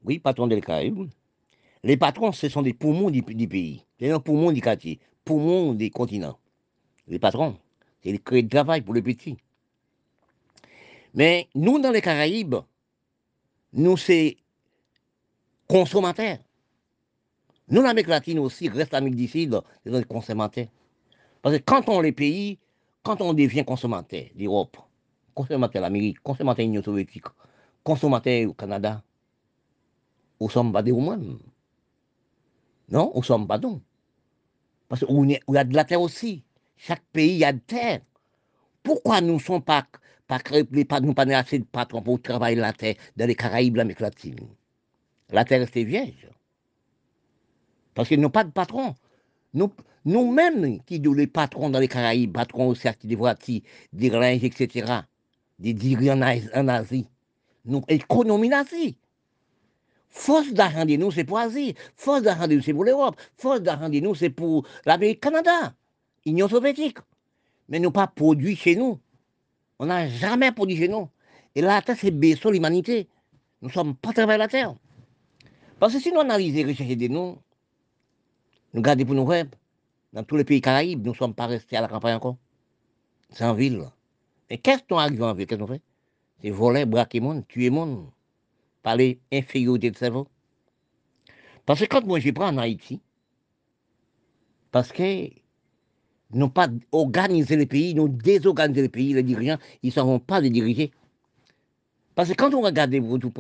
Oui, 0.06 0.20
patrons 0.20 0.48
des 0.48 0.62
Caraïbes. 0.62 1.10
Les 1.84 1.98
patrons, 1.98 2.32
ce 2.32 2.48
sont 2.48 2.62
des 2.62 2.74
poumons 2.74 3.10
du, 3.10 3.22
pays. 3.22 3.84
C'est 4.00 4.12
un 4.12 4.20
poumon 4.22 4.54
du 4.54 4.62
quartier, 4.62 5.00
poumons 5.26 5.74
des 5.74 5.90
continents. 5.90 6.38
Les 7.08 7.20
patrons, 7.20 7.58
c'est 8.04 8.12
le 8.12 8.18
crédit 8.18 8.44
de 8.44 8.50
travail 8.50 8.82
pour 8.82 8.94
les 8.94 9.02
petits. 9.02 9.38
Mais 11.14 11.48
nous, 11.54 11.80
dans 11.80 11.92
les 11.92 12.02
Caraïbes, 12.02 12.56
nous, 13.74 13.98
c'est 13.98 14.38
consommateurs. 15.68 16.38
Nous, 17.70 17.82
l'Amérique 17.82 18.08
latine 18.08 18.40
aussi, 18.40 18.70
reste 18.70 18.92
l'Amérique 18.92 19.18
du 19.18 19.28
Sud, 19.28 19.60
c'est 19.86 20.08
consommateurs. 20.08 20.68
Parce 21.42 21.58
que 21.58 21.62
quand 21.64 21.90
on 21.90 22.02
les 22.02 22.12
pays, 22.12 22.58
quand 23.04 23.22
on 23.22 23.34
devient 23.34 23.66
consommateur 23.66 24.24
d'Europe, 24.36 24.78
consommateur 25.34 25.82
de 25.82 25.86
l'Amérique, 25.86 26.20
consommateur 26.22 26.66
de 26.66 26.70
l'Union 26.70 26.84
soviétique, 26.84 27.26
consommateur 27.84 28.50
au 28.50 28.54
Canada, 28.54 29.04
nous 30.40 30.50
sommes 30.50 30.72
pas 30.72 30.84
des. 30.84 30.92
Non, 30.92 31.18
nous 32.90 33.24
sommes 33.24 33.48
pas. 33.48 33.60
Parce 34.88 35.02
y 35.56 35.58
a 35.58 35.64
de 35.64 35.76
la 35.76 35.86
terre 35.86 36.02
aussi. 36.02 36.44
Chaque 36.78 37.04
pays 37.14 37.44
a 37.44 37.54
de 37.54 37.60
terre. 37.60 38.02
Pourquoi 38.84 39.22
nous 39.22 39.36
ne 39.36 39.40
sommes 39.40 39.62
pas, 39.62 39.86
pas, 40.28 40.40
pas, 40.40 41.00
nous 41.00 41.14
pas 41.14 41.26
assez 41.36 41.60
de 41.60 41.64
patrons 41.64 42.02
pour 42.02 42.22
travailler 42.22 42.58
la 42.58 42.74
terre 42.74 42.96
dans 43.16 43.28
les 43.28 43.36
Caraïbes, 43.36 43.78
l'Amérique 43.78 44.02
latine? 44.02 44.36
La 45.30 45.46
terre 45.46 45.62
est 45.62 45.84
vierge. 45.84 46.28
Parce 47.94 48.08
qu'ils 48.10 48.20
n'ont 48.20 48.30
pas 48.30 48.44
de 48.44 48.52
patron. 48.52 48.96
Nous, 49.54 49.72
nous-mêmes, 50.06 50.82
qui 50.84 51.00
sommes 51.00 51.14
les 51.14 51.28
patrons 51.28 51.70
dans 51.70 51.80
les 51.80 51.88
Caraïbes, 51.88 52.34
patrons 52.34 52.68
au 52.68 52.76
cercle 52.76 53.08
des 53.08 53.16
voitures, 53.16 53.62
des 53.94 54.10
linges, 54.10 54.44
etc., 54.44 55.02
des 55.60 55.74
dirigeants 55.74 56.20
en 56.56 56.68
Asie, 56.68 57.08
nous, 57.66 57.84
économie 57.88 58.50
nazie. 58.50 58.98
Force 60.14 60.54
d'argent 60.54 60.86
de 60.86 60.96
nous, 60.96 61.10
c'est 61.10 61.24
pour 61.24 61.40
l'Asie. 61.40 61.74
Force 61.96 62.22
d'argent 62.22 62.48
de 62.48 62.54
nous, 62.54 62.62
c'est 62.62 62.74
pour 62.74 62.84
l'Europe. 62.84 63.20
Force 63.36 63.62
d'argent 63.62 63.90
de 63.90 64.00
nous, 64.00 64.14
c'est 64.14 64.30
pour 64.30 64.64
l'Amérique 64.86 65.20
Canada, 65.20 65.74
l'Union 66.24 66.48
soviétique. 66.48 67.00
Mais 67.68 67.80
nous 67.80 67.90
pas 67.90 68.06
produit 68.06 68.56
chez 68.56 68.76
nous. 68.76 69.00
On 69.80 69.88
n'a 69.88 70.08
jamais 70.08 70.52
produit 70.52 70.78
chez 70.78 70.88
nous. 70.88 71.10
Et 71.56 71.62
la 71.62 71.82
terre, 71.82 71.98
c'est 72.00 72.12
baissé 72.12 72.50
l'humanité. 72.52 73.08
Nous 73.62 73.70
ne 73.70 73.74
sommes 73.74 73.96
pas 73.96 74.14
travaillés 74.14 74.38
la 74.38 74.48
terre. 74.48 74.76
Parce 75.80 75.94
que 75.94 76.00
si 76.00 76.12
nous 76.12 76.20
analysons 76.20 76.58
les 76.58 76.66
recherches 76.66 76.96
de 76.96 77.08
nous, 77.08 77.40
regardons 78.76 79.06
pour 79.06 79.16
nous 79.16 79.26
voir, 79.26 79.46
dans 80.14 80.24
tous 80.24 80.38
les 80.38 80.44
pays 80.44 80.62
caraïbes, 80.62 81.04
nous 81.04 81.14
ne 81.14 81.18
sommes 81.18 81.34
pas 81.34 81.48
restés 81.48 81.76
à 81.76 81.82
la 81.82 81.88
campagne 81.88 82.16
encore. 82.16 82.38
C'est 83.32 83.46
en 83.46 83.56
ville. 83.56 83.84
Mais 84.48 84.60
qu'est-ce 84.60 84.84
qu'on 84.88 85.00
arrive 85.00 85.24
en 85.24 85.34
ville? 85.34 85.48
Qu'est-ce 85.48 85.60
qu'on 85.60 85.68
fait? 85.68 85.82
C'est 86.44 86.52
voler, 86.52 86.86
braquer 86.86 87.20
monde, 87.20 87.48
tuer 87.48 87.72
monde 87.72 88.06
par 88.84 88.98
les 88.98 89.20
infériorités 89.32 89.90
de 89.90 89.98
cerveau. 89.98 90.28
Parce 91.66 91.80
que 91.80 91.86
quand 91.86 92.06
moi 92.06 92.20
je 92.20 92.30
prends 92.32 92.50
en 92.50 92.58
Haïti, 92.58 93.02
parce 94.72 94.92
que 94.92 95.30
nous 96.32 96.50
pas 96.50 96.68
organisé 96.92 97.56
les 97.56 97.66
pays, 97.66 97.96
nous 97.96 98.10
désorganisé 98.10 98.82
les 98.82 98.90
pays, 98.90 99.14
les 99.14 99.24
dirigeants, 99.24 99.58
ils 99.82 99.88
ne 99.88 99.92
sauront 99.94 100.20
pas 100.20 100.42
les 100.42 100.50
diriger. 100.50 100.92
Parce 102.16 102.30
que 102.30 102.34
quand 102.34 102.54
on 102.54 102.62
regarde, 102.62 102.94
vous 102.96 103.18
tout 103.18 103.32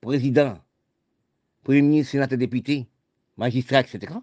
président, 0.00 0.58
premier 1.62 1.82
ministre, 1.82 2.12
sénateur, 2.12 2.38
député, 2.38 2.88
magistrat, 3.36 3.80
etc., 3.80 4.14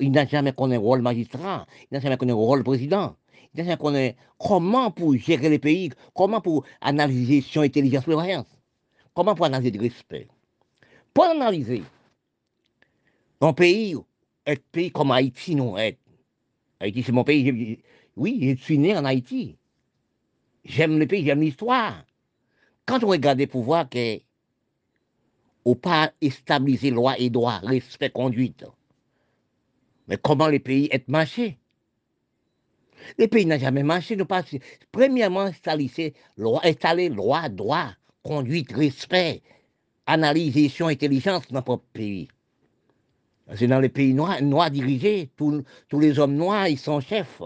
il, 0.00 0.10
n'a 0.10 0.26
jamais 0.26 0.52
connu 0.52 0.74
un 0.74 0.80
rôle 0.80 1.00
magistrat, 1.00 1.66
il 1.90 1.94
n'a 1.94 2.00
jamais 2.00 2.16
connu 2.16 2.32
un 2.32 2.34
rôle 2.34 2.62
président, 2.62 3.16
il 3.54 3.58
n'a 3.58 3.64
jamais 3.64 3.78
connu 3.78 4.14
comment 4.38 4.90
pour 4.90 5.16
gérer 5.16 5.48
les 5.48 5.58
pays, 5.58 5.90
comment 6.14 6.40
pour 6.40 6.64
analyser 6.80 7.40
son 7.40 7.62
intelligence, 7.62 8.04
prévoyance. 8.04 8.57
Comment 9.14 9.34
pour 9.34 9.46
analyser 9.46 9.70
du 9.70 9.80
respect? 9.80 10.28
Pour 11.12 11.24
analyser 11.24 11.82
un 13.40 13.52
pays, 13.52 13.96
un 14.46 14.54
pays 14.72 14.90
comme 14.90 15.10
Haïti, 15.10 15.54
non, 15.54 15.76
Haïti, 16.80 17.02
c'est 17.02 17.12
mon 17.12 17.24
pays. 17.24 17.82
Oui, 18.16 18.38
je 18.42 18.62
suis 18.62 18.78
né 18.78 18.96
en 18.96 19.04
Haïti. 19.04 19.56
J'aime 20.64 20.98
le 20.98 21.06
pays, 21.06 21.24
j'aime 21.24 21.40
l'histoire. 21.40 22.04
Quand 22.86 23.02
on 23.04 23.08
regarde 23.08 23.38
les 23.38 23.46
pouvoirs, 23.46 23.88
que 23.88 24.20
ou 25.64 25.74
pas 25.74 26.12
stabiliser 26.30 26.90
loi 26.90 27.18
et 27.18 27.30
droit, 27.30 27.58
respect, 27.58 28.10
conduite. 28.10 28.64
Mais 30.06 30.16
comment 30.16 30.48
les 30.48 30.60
pays 30.60 30.88
sont 30.90 31.00
marchés? 31.08 31.58
Les 33.18 33.28
pays 33.28 33.46
n'ont 33.46 33.58
jamais 33.58 33.82
marché, 33.82 34.16
nous 34.16 34.24
pas. 34.24 34.42
Premièrement, 34.90 35.40
installer 35.40 36.14
loi, 36.36 36.60
installer 36.64 37.10
droit, 37.10 37.48
conduite, 38.22 38.72
respect, 38.72 39.42
analyse, 40.06 40.80
intelligence 40.80 41.48
dans 41.48 41.62
notre 41.66 41.82
pays. 41.92 42.28
C'est 43.54 43.66
dans 43.66 43.80
les 43.80 43.88
pays 43.88 44.12
noirs, 44.12 44.42
noirs 44.42 44.70
dirigés, 44.70 45.30
tous, 45.36 45.64
les 45.92 46.18
hommes 46.18 46.34
noirs, 46.34 46.68
ils 46.68 46.78
sont 46.78 47.00
chefs. 47.00 47.42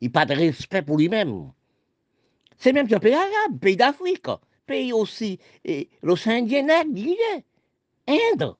Ils 0.00 0.06
n'ont 0.06 0.12
pas 0.12 0.26
de 0.26 0.34
respect 0.34 0.82
pour 0.82 0.96
lui-même. 0.96 1.50
C'est 2.58 2.72
même 2.72 2.88
un 2.90 2.98
pays 2.98 3.12
arabe, 3.12 3.58
pays 3.60 3.76
d'Afrique, 3.76 4.28
pays 4.66 4.92
aussi, 4.92 5.38
l'océan 6.02 6.42
Indien 6.42 6.84
dirigé, 6.86 7.44
Inde. 8.06 8.54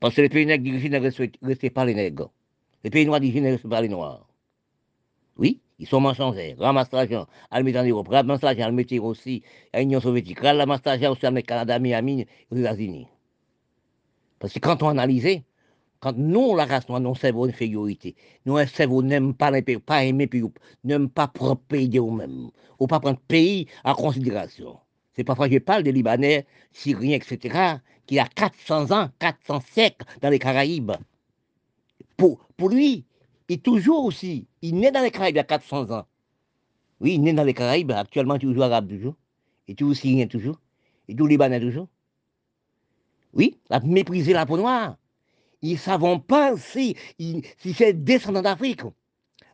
Parce 0.00 0.14
que 0.14 0.20
les 0.20 0.28
pays 0.28 0.44
nègres 0.44 0.64
dirigés 0.64 0.90
ne 0.90 0.98
respectent 0.98 1.74
pas 1.74 1.84
les 1.84 1.94
nègres. 1.94 2.30
Les 2.84 2.90
pays 2.90 3.06
noirs 3.06 3.20
dirigés 3.20 3.40
ne 3.40 3.52
respectent 3.52 3.70
pas 3.70 3.80
les 3.80 3.88
noirs. 3.88 4.26
Oui, 5.38 5.60
ils 5.78 5.86
sont 5.86 6.00
mensongers, 6.00 6.56
mettre 6.58 6.94
en 6.94 7.84
Europe, 7.84 8.08
le 8.10 8.22
mettre 8.72 9.02
aussi 9.02 9.42
l'Union 9.74 10.00
soviétique, 10.00 10.40
ramassent 10.40 10.80
l'argent 10.84 11.12
aussi 11.12 11.26
le 11.26 11.42
Canada, 11.42 11.78
Miami, 11.78 12.26
aux 12.50 12.56
États-Unis. 12.56 13.06
Parce 14.38 14.52
que 14.52 14.58
quand 14.58 14.82
on 14.82 14.88
analyse, 14.88 15.40
quand 16.00 16.16
nous, 16.16 16.54
la 16.56 16.66
race 16.66 16.88
noire, 16.88 17.00
nous 17.00 17.14
avons 17.22 17.44
une 17.44 17.50
infériorité, 17.50 18.14
nous, 18.44 18.58
cerveau 18.66 19.02
n'aime 19.02 19.34
pas 19.34 19.50
pas 19.84 20.04
aimer 20.04 20.26
pays, 20.26 20.44
n'aime 20.84 21.08
pas 21.08 21.28
propre 21.28 21.62
pays 21.68 21.88
de 21.88 21.98
nous-mêmes, 21.98 22.50
ou 22.78 22.86
pas 22.86 23.00
prendre 23.00 23.20
pays 23.28 23.66
en 23.84 23.94
considération. 23.94 24.78
C'est 25.14 25.24
parfois 25.24 25.48
je 25.48 25.58
parle 25.58 25.82
des 25.82 25.92
Libanais, 25.92 26.46
Syriens, 26.72 27.16
etc., 27.16 27.78
qui 28.06 28.18
a 28.18 28.26
400 28.26 28.92
ans, 28.92 29.08
400 29.18 29.62
siècles 29.72 30.06
dans 30.20 30.28
les 30.28 30.38
Caraïbes. 30.38 30.92
Pour, 32.18 32.38
pour 32.56 32.68
lui, 32.68 33.05
et 33.48 33.58
toujours 33.58 34.04
aussi, 34.04 34.46
il 34.62 34.76
naît 34.76 34.90
dans 34.90 35.02
les 35.02 35.10
Caraïbes 35.10 35.34
il 35.34 35.38
y 35.38 35.40
a 35.40 35.44
400 35.44 35.90
ans. 35.92 36.06
Oui, 37.00 37.14
il 37.14 37.22
naît 37.22 37.32
dans 37.32 37.44
les 37.44 37.54
Caraïbes, 37.54 37.92
actuellement 37.92 38.38
toujours 38.38 38.64
arabe 38.64 38.88
toujours. 38.88 39.14
Et 39.68 39.74
toujours 39.74 39.96
syrien 39.96 40.26
toujours. 40.26 40.60
Et 41.08 41.14
toujours 41.14 41.28
libanais 41.28 41.60
toujours. 41.60 41.88
Oui, 43.32 43.58
la 43.68 43.80
mépriser 43.80 44.32
la 44.32 44.46
peau 44.46 44.56
noire. 44.56 44.96
Ils 45.62 45.72
ne 45.72 45.78
savent 45.78 46.20
pas 46.20 46.56
si, 46.56 46.96
si 47.18 47.74
c'est 47.74 47.92
descendant 47.92 48.42
d'Afrique. 48.42 48.82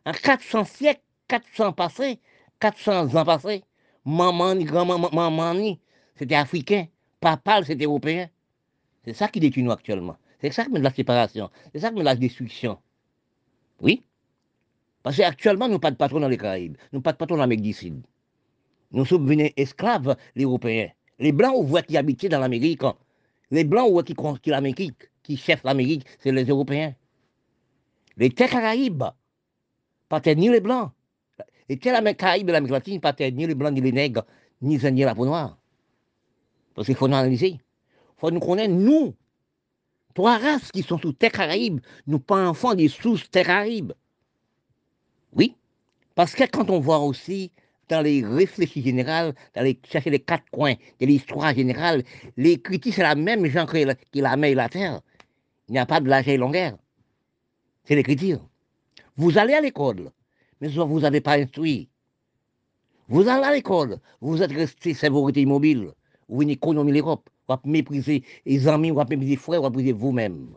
En 0.05 0.11
400 0.11 0.65
siècles, 0.65 1.01
400 1.27 1.73
passés, 1.73 2.19
400 2.59 3.15
ans 3.15 3.25
passés, 3.25 3.63
maman, 4.05 4.55
grand-maman, 4.55 5.09
maman, 5.11 5.77
c'était 6.15 6.35
africain. 6.35 6.87
Papa, 7.19 7.63
c'était 7.63 7.85
européen. 7.85 8.29
C'est 9.05 9.13
ça 9.13 9.27
qui 9.27 9.39
détruit 9.39 9.63
nous 9.63 9.71
actuellement. 9.71 10.17
C'est 10.41 10.51
ça 10.51 10.65
qui 10.65 10.71
met 10.71 10.79
la 10.79 10.93
séparation. 10.93 11.49
C'est 11.71 11.79
ça 11.79 11.89
qui 11.89 11.95
met 11.95 12.03
la 12.03 12.15
destruction. 12.15 12.79
Oui. 13.83 14.01
Parce 15.03 15.17
qu'actuellement, 15.17 15.65
nous 15.65 15.71
n'avons 15.71 15.79
pas 15.81 15.91
de 15.91 15.97
patron 15.97 16.21
dans 16.21 16.29
les 16.29 16.37
Caraïbes. 16.37 16.77
Nous 16.91 16.97
n'avons 16.97 17.03
pas 17.03 17.11
de 17.11 17.17
patron 17.17 17.35
dans 17.35 17.41
l'Amérique 17.41 17.63
du 17.63 17.73
Sud. 17.73 18.01
Nous 18.91 19.05
sommes 19.05 19.27
venus 19.27 19.51
esclaves, 19.57 20.15
les 20.35 20.45
Européens. 20.45 20.89
Les 21.19 21.33
Blancs, 21.33 21.53
on 21.55 21.63
voit 21.63 21.81
qui 21.81 21.97
habitaient 21.97 22.29
dans 22.29 22.39
l'Amérique. 22.39 22.81
Les 23.51 23.65
Blancs, 23.65 23.87
on 23.89 23.91
voit 23.91 24.03
qui, 24.03 24.15
qui 24.41 24.49
l'Amérique, 24.49 25.11
qui 25.21 25.35
chefent 25.35 25.63
l'Amérique, 25.63 26.05
c'est 26.19 26.31
les 26.31 26.45
Européens. 26.45 26.95
Les 28.15 28.29
terres 28.29 28.49
Caraïbes, 28.49 29.03
pas 30.07 30.21
ni 30.35 30.49
les 30.49 30.61
Blancs. 30.61 30.91
Les 31.67 31.77
terres 31.77 32.01
Caraïbes 32.15 32.47
de 32.47 32.53
l'Amérique 32.53 32.71
latine, 32.71 33.01
pas 33.01 33.13
ni 33.19 33.45
les 33.45 33.55
Blancs, 33.55 33.73
ni 33.73 33.81
les 33.81 33.91
Nègres, 33.91 34.25
ni 34.61 34.77
les 34.77 34.85
Indiens, 34.85 35.07
la 35.07 35.15
peau 35.15 35.25
noire. 35.25 35.57
Parce 36.73 36.87
qu'il 36.87 36.95
faut 36.95 37.07
nous 37.07 37.15
analyser. 37.15 37.49
Il 37.49 37.59
faut 38.17 38.31
nous 38.31 38.39
connaître, 38.39 38.73
nous, 38.73 39.13
Trois 40.13 40.37
races 40.37 40.71
qui 40.71 40.83
sont 40.83 40.99
sous 40.99 41.13
terre 41.13 41.31
Caraïbe, 41.31 41.79
nous 42.05 42.19
pas 42.19 42.47
enfants 42.47 42.75
des 42.75 42.87
sous 42.87 43.17
terre 43.31 43.47
Caraïbe. 43.47 43.93
Oui, 45.33 45.55
parce 46.15 46.35
que 46.35 46.43
quand 46.43 46.69
on 46.69 46.79
voit 46.79 46.99
aussi 46.99 47.51
dans 47.89 48.01
les 48.01 48.23
réfléchis 48.23 48.83
générales, 48.83 49.33
dans 49.55 49.63
les 49.63 49.79
chercher 49.89 50.11
les 50.11 50.19
quatre 50.19 50.49
coins 50.51 50.75
de 50.99 51.05
l'histoire 51.05 51.53
générale, 51.53 52.03
les 52.37 52.61
critiques, 52.61 52.93
c'est 52.93 53.01
la 53.01 53.15
même 53.15 53.45
gens 53.47 53.65
que 53.65 53.77
la, 53.77 53.95
la 54.13 54.37
mer 54.37 54.51
et 54.51 54.55
la 54.55 54.69
terre. 54.69 55.01
Il 55.67 55.73
n'y 55.73 55.79
a 55.79 55.85
pas 55.85 55.99
de 55.99 56.07
l'âge 56.07 56.27
et 56.27 56.37
longueur. 56.37 56.77
C'est 57.85 57.95
l'écriture. 57.95 58.39
Vous 59.17 59.37
allez 59.37 59.53
à 59.53 59.61
l'école, 59.61 60.11
mais 60.61 60.67
vous 60.69 60.99
n'avez 60.99 61.21
pas 61.21 61.37
instruit. 61.37 61.89
Vous 63.07 63.27
allez 63.27 63.43
à 63.43 63.51
l'école, 63.51 63.97
vous 64.21 64.41
êtes 64.41 64.51
resté 64.51 64.93
sécurité 64.93 65.41
immobile, 65.41 65.91
vous 66.29 66.39
venez 66.39 66.53
économiser 66.53 66.99
l'Europe, 66.99 67.29
vous 67.47 67.57
mépriser 67.65 68.23
les 68.45 68.67
amis, 68.67 68.91
vous 68.91 68.99
mépriser 68.99 69.31
les 69.31 69.35
frères, 69.35 69.61
vous 69.61 69.69
mépriser 69.69 69.91
vous-même. 69.91 70.49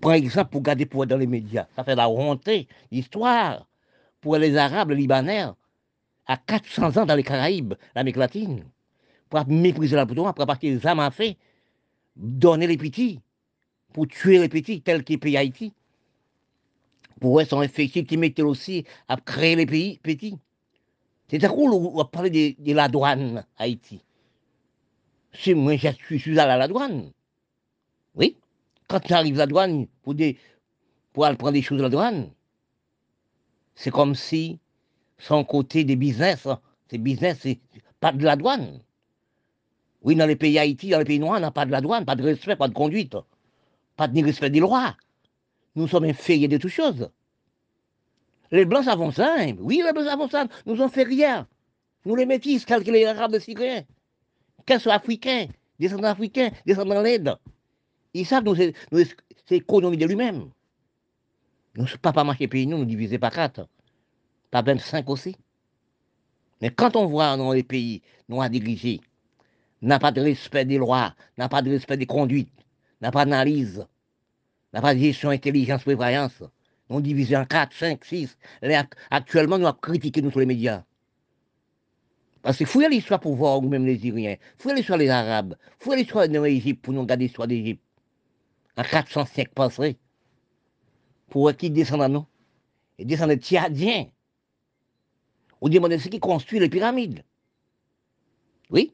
Par 0.00 0.12
exemple, 0.12 0.50
pour 0.50 0.62
garder 0.62 0.86
pouvoir 0.86 1.06
dans 1.06 1.16
les 1.16 1.26
médias, 1.26 1.66
ça 1.76 1.84
fait 1.84 1.94
la 1.94 2.08
honte, 2.08 2.48
l'histoire 2.90 3.66
pour 4.20 4.36
les 4.36 4.56
Arabes, 4.56 4.90
les 4.90 4.96
Libanais, 4.96 5.46
à 6.26 6.36
400 6.36 6.96
ans 6.96 7.06
dans 7.06 7.14
les 7.14 7.22
Caraïbes, 7.22 7.74
l'Amérique 7.94 8.16
latine, 8.16 8.64
pour 9.28 9.46
mépriser 9.46 9.96
la 9.96 10.06
pouvoir, 10.06 10.34
pour 10.34 10.46
partir 10.46 10.76
des 10.76 10.86
armes 10.86 11.10
fait, 11.10 11.36
donner 12.16 12.66
les 12.66 12.76
petits, 12.76 13.20
pour 13.92 14.06
tuer 14.08 14.38
les 14.38 14.48
petits, 14.48 14.82
tel 14.82 15.04
qu'il 15.04 15.18
pays 15.18 15.36
Haïti. 15.36 15.72
Pour 17.20 17.40
eux, 17.40 17.44
sont 17.44 17.62
effectifs 17.62 18.06
qui 18.06 18.16
mettent 18.16 18.40
aussi 18.40 18.84
à 19.08 19.16
créer 19.16 19.56
les 19.56 19.66
pays 19.66 19.98
petits. 20.02 20.38
C'est 21.28 21.46
cool, 21.48 21.72
on 21.72 21.96
va 21.96 22.04
parler 22.04 22.56
de, 22.58 22.74
la 22.74 22.88
douane 22.88 23.44
Haïti. 23.56 24.02
C'est 25.32 25.54
moi, 25.54 25.76
je 25.76 26.16
suis 26.16 26.38
à 26.38 26.56
la 26.56 26.68
douane. 26.68 27.10
Oui. 28.14 28.36
Quand 28.88 29.00
tu 29.00 29.12
arrives 29.12 29.36
à 29.36 29.38
la 29.38 29.46
douane 29.46 29.86
pour, 30.02 30.14
des, 30.14 30.38
pour 31.12 31.24
aller 31.24 31.36
prendre 31.36 31.54
des 31.54 31.62
choses 31.62 31.80
à 31.80 31.84
la 31.84 31.88
douane, 31.88 32.30
c'est 33.74 33.90
comme 33.90 34.14
si 34.14 34.58
son 35.18 35.44
côté 35.44 35.84
des 35.84 35.96
business, 35.96 36.46
c'est 36.88 36.98
business, 36.98 37.38
c'est 37.40 37.60
pas 38.00 38.12
de 38.12 38.24
la 38.24 38.36
douane. 38.36 38.80
Oui, 40.02 40.16
dans 40.16 40.26
les 40.26 40.36
pays 40.36 40.58
Haïti, 40.58 40.90
dans 40.90 40.98
les 40.98 41.04
pays 41.04 41.20
noirs, 41.20 41.38
on 41.38 41.40
n'a 41.40 41.50
pas 41.50 41.64
de 41.64 41.70
la 41.70 41.80
douane, 41.80 42.04
pas 42.04 42.16
de 42.16 42.22
respect, 42.22 42.56
pas 42.56 42.68
de 42.68 42.74
conduite, 42.74 43.16
pas 43.96 44.08
de 44.08 44.24
respect 44.24 44.50
des 44.50 44.60
lois. 44.60 44.96
Nous 45.74 45.88
sommes 45.88 46.04
inférieurs 46.04 46.50
de 46.50 46.58
toutes 46.58 46.70
choses. 46.70 47.08
Les 48.50 48.66
Blancs 48.66 48.84
savent 48.84 49.14
ça. 49.14 49.36
Hein. 49.38 49.54
Oui, 49.60 49.82
les 49.84 49.92
Blancs 49.92 50.04
savent 50.04 50.30
ça. 50.30 50.46
Nous 50.66 50.88
fait 50.88 51.04
rien. 51.04 51.48
Nous 52.04 52.16
les 52.16 52.26
métis, 52.26 52.64
calculés 52.64 53.00
les 53.00 53.06
Arabes 53.06 53.38
syriens, 53.38 53.84
qu'elles 54.64 54.80
soient 54.80 54.94
africains, 54.94 55.46
descendants 55.78 56.08
africains, 56.08 56.50
descendants 56.66 57.00
l'aide. 57.00 57.34
Ils 58.14 58.26
savent 58.26 58.44
nous, 58.44 58.54
c'est 58.54 58.74
l'économie 59.50 59.96
de 59.96 60.06
lui-même. 60.06 60.50
Nous 61.76 61.84
ne 61.84 61.96
pas 61.96 62.24
marcher 62.24 62.48
pays, 62.48 62.66
nous, 62.66 62.78
nous 62.78 62.84
diviser 62.84 63.18
par 63.18 63.32
quatre. 63.32 63.66
Pas 64.50 64.62
25 64.62 65.08
aussi. 65.08 65.34
Mais 66.60 66.70
quand 66.70 66.94
on 66.96 67.06
voit 67.06 67.36
dans 67.36 67.52
les 67.52 67.62
pays 67.62 68.02
noirs 68.28 68.50
dirigés, 68.50 69.00
n'a 69.80 69.98
pas 69.98 70.12
de 70.12 70.20
respect 70.20 70.64
des 70.64 70.78
lois, 70.78 71.14
n'a 71.38 71.48
pas 71.48 71.62
de 71.62 71.70
respect 71.70 71.96
des 71.96 72.06
conduites, 72.06 72.52
n'a 73.00 73.10
pas 73.10 73.24
d'analyse, 73.24 73.84
n'a 74.72 74.80
pas 74.80 74.94
de 74.94 75.00
gestion 75.00 75.30
intelligence, 75.30 75.82
prévoyance, 75.82 76.42
on 76.88 77.00
divise 77.00 77.34
en 77.34 77.44
4, 77.44 77.72
5, 77.74 78.04
6. 78.04 78.36
Actuellement, 79.10 79.58
nous 79.58 79.66
avons 79.66 79.78
critiqué 79.80 80.20
nous 80.20 80.30
sur 80.30 80.40
les 80.40 80.46
médias. 80.46 80.84
Parce 82.42 82.56
qu'il 82.56 82.66
faut 82.66 82.80
l'histoire 82.80 83.20
pour 83.20 83.36
voir 83.36 83.62
nous-mêmes 83.62 83.86
les 83.86 83.98
Syriens. 83.98 84.36
Faut 84.58 84.72
l'histoire 84.72 84.98
des 84.98 85.08
Arabes. 85.08 85.54
Il 85.80 85.84
faut 85.84 85.94
l'histoire 85.94 86.28
de 86.28 86.40
l'Égypte 86.40 86.82
pour 86.82 86.92
nous 86.92 87.02
regarder 87.02 87.26
l'histoire 87.26 87.48
d'Égypte. 87.48 87.82
En 88.76 88.82
405 88.82 89.48
passés. 89.50 89.96
Pour 91.28 91.52
qui 91.54 91.70
descendent 91.70 92.02
à 92.02 92.08
nous. 92.08 92.26
Et 92.98 93.04
descendent 93.04 93.30
des 93.30 93.36
Tchadiens. 93.36 94.06
On 95.60 95.68
demande 95.68 95.96
ce 95.98 96.08
qui 96.08 96.18
construit 96.18 96.58
les 96.58 96.68
pyramides. 96.68 97.24
Oui. 98.70 98.92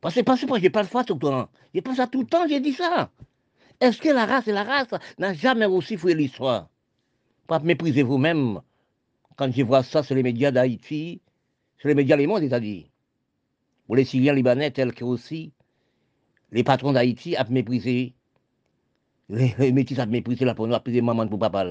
Parce 0.00 0.14
que, 0.14 0.20
parce 0.20 0.40
que 0.40 0.68
parle 0.68 0.86
pas 0.86 1.04
tout 1.04 1.14
le 1.14 1.20
temps. 1.20 1.48
Je 1.74 1.80
pense 1.80 1.96
ça 1.96 2.06
tout 2.06 2.20
le 2.20 2.26
temps, 2.26 2.46
j'ai 2.48 2.60
dit 2.60 2.72
ça. 2.72 3.10
Est-ce 3.80 4.00
que 4.00 4.08
la 4.08 4.24
race 4.24 4.48
et 4.48 4.52
la 4.52 4.64
race? 4.64 4.88
N'a 5.18 5.34
jamais 5.34 5.66
aussi 5.66 5.96
fouillé 5.96 6.14
l'histoire 6.14 6.68
pas 7.48 7.58
mépriser 7.60 8.02
vous-même 8.02 8.60
quand 9.36 9.50
je 9.50 9.62
vois 9.62 9.82
ça 9.82 10.02
sur 10.02 10.14
les 10.14 10.22
médias 10.22 10.50
d'Haïti, 10.52 11.20
sur 11.78 11.88
les 11.88 11.94
médias 11.94 12.16
du 12.16 12.26
monde, 12.26 12.42
c'est-à-dire. 12.42 12.86
Pour 13.86 13.96
les 13.96 14.04
Syriens 14.04 14.34
libanais, 14.34 14.70
tels 14.70 14.92
que 14.92 15.04
aussi, 15.04 15.52
les 16.50 16.64
patrons 16.64 16.92
d'Haïti 16.92 17.36
ont 17.38 17.50
méprisé, 17.50 18.14
les, 19.28 19.54
les 19.58 19.72
métis 19.72 19.98
ont 19.98 20.06
méprisé 20.06 20.44
la 20.44 20.54
pour 20.54 20.66
nous, 20.66 20.74
appeler 20.74 21.00
maman 21.00 21.26
pour 21.26 21.38
papa. 21.38 21.64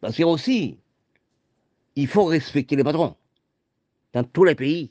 Parce 0.00 0.16
que 0.16 0.22
aussi, 0.24 0.78
il 1.96 2.08
faut 2.08 2.24
respecter 2.24 2.76
les 2.76 2.84
patrons. 2.84 3.16
Dans 4.12 4.24
tous 4.24 4.44
les 4.44 4.54
pays, 4.54 4.90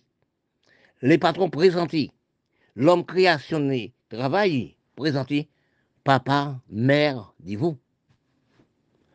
les 1.01 1.17
patrons 1.17 1.49
présentés, 1.49 2.11
l'homme 2.75 3.05
créationné, 3.05 3.93
travail 4.09 4.75
présenté, 4.95 5.49
papa, 6.03 6.59
mère, 6.69 7.33
dis-vous. 7.39 7.77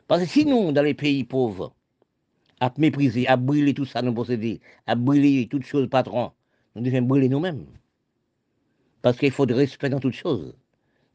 Parce 0.07 0.23
que 0.23 0.29
si 0.29 0.45
dans 0.45 0.83
les 0.83 0.95
pays 0.95 1.25
pauvres, 1.25 1.75
à 2.61 2.73
mépriser, 2.79 3.27
à 3.29 3.37
brûler 3.37 3.75
tout 3.75 3.85
ça 3.85 4.03
nous 4.03 4.13
posséder, 4.13 4.61
à 4.87 4.95
brûler 4.95 5.49
toutes 5.51 5.65
choses 5.65 5.89
patron, 5.89 6.33
nous 6.75 6.83
devons 6.83 7.03
brûler 7.03 7.29
nous-mêmes. 7.29 7.67
Parce 9.03 9.17
qu'il 9.17 9.31
faut 9.31 9.47
de 9.47 9.55
respect 9.55 9.91
dans 9.91 10.01
toutes 10.01 10.15
choses. 10.15 10.55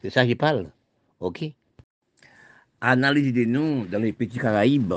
C'est 0.01 0.10
ça 0.10 0.23
que 0.23 0.29
je 0.29 0.36
parle. 0.36 0.71
OK? 1.19 1.43
Analyser 2.82 3.32
de 3.32 3.45
nous 3.45 3.86
dans 3.86 4.01
les 4.01 4.13
petits 4.13 4.39
Caraïbes 4.39 4.95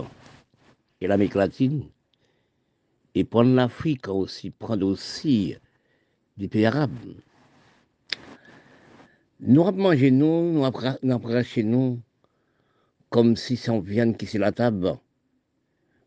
et 1.00 1.06
l'Amérique 1.06 1.34
latine, 1.34 1.84
et 3.14 3.24
prendre 3.24 3.54
l'Afrique 3.54 4.08
aussi, 4.08 4.50
prendre 4.50 4.86
aussi 4.86 5.56
des 6.36 6.48
pays 6.48 6.66
arabes. 6.66 6.92
Nous 9.40 9.66
avons 9.66 9.82
mangé 9.82 10.10
nous, 10.10 10.52
nous 10.52 10.64
avons 11.14 11.42
chez 11.42 11.62
nous 11.62 12.00
comme 13.10 13.36
si 13.36 13.58
on 13.70 13.80
vient 13.80 14.12
qui 14.12 14.26
c'est 14.26 14.38
la 14.38 14.52
table, 14.52 14.98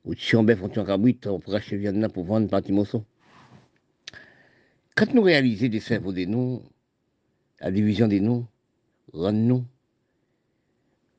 ou 0.06 0.14
bœuf 0.44 0.64
en 0.64 0.70
cabrit, 0.70 1.18
on 1.26 1.40
pourrait 1.40 1.58
acheter 1.58 1.78
viande 1.78 2.12
pour 2.12 2.26
vendre 2.26 2.48
par 2.48 2.62
morceau. 2.72 3.06
Quand 4.96 5.14
nous 5.14 5.22
réalisons 5.22 5.68
des 5.68 5.80
cerveaux 5.80 6.14
de 6.14 6.26
nous, 6.26 6.62
la 7.60 7.72
division 7.72 8.08
des 8.08 8.20
nous, 8.20 8.46
rend-nous 9.14 9.66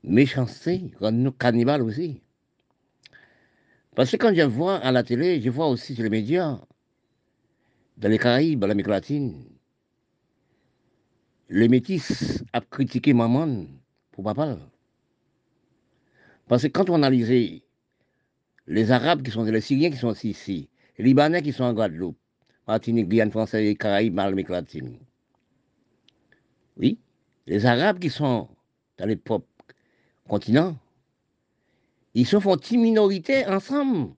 méchanceté, 0.03 0.91
rend-nous 0.99 1.33
cannibales 1.33 1.83
aussi. 1.83 2.21
Parce 3.95 4.11
que 4.11 4.17
quand 4.17 4.35
je 4.35 4.43
vois 4.43 4.77
à 4.77 4.93
la 4.93 5.03
télé, 5.03 5.41
je 5.41 5.51
vois 5.51 5.69
aussi 5.69 5.95
sur 5.95 6.05
les 6.05 6.11
médias, 6.11 6.61
dans 7.99 8.09
les 8.09 8.19
Caraïbes, 8.19 8.61
dans 8.61 8.67
l'Amérique 8.67 8.89
latine, 8.89 9.45
les 11.51 11.69
métis 11.69 12.43
ont 12.55 12.61
critiqué 12.71 13.13
maman 13.13 13.67
pour 14.13 14.25
papa. 14.25 14.59
Parce 16.49 16.63
que 16.63 16.69
quand 16.69 16.89
on 16.89 16.95
analyse 16.95 17.63
les 18.71 18.93
Arabes 18.93 19.23
qui 19.23 19.33
sont 19.33 19.43
les 19.43 19.61
Syriens 19.61 19.91
qui 19.91 19.97
sont 19.97 20.15
ici, 20.15 20.69
les 20.97 21.05
Libanais 21.05 21.43
qui 21.43 21.53
sont 21.53 21.65
en 21.65 21.75
Guadeloupe, 21.75 22.17
Martinique, 22.69 23.09
Guyane 23.09 23.33
française, 23.33 23.65
les 23.65 23.75
Caraïbes, 23.75 24.15
Malmec 24.15 24.49
latine. 24.49 24.97
Oui, 26.77 26.97
les 27.49 27.67
Arabes 27.67 27.99
qui 27.99 28.11
sont 28.11 28.49
dans 28.97 29.07
les 29.07 29.17
propres 29.17 29.49
continents, 30.29 30.77
ils 32.15 32.27
se 32.27 32.39
font 32.39 32.57
une 32.57 32.83
minorité 32.83 33.45
ensemble. 33.47 34.15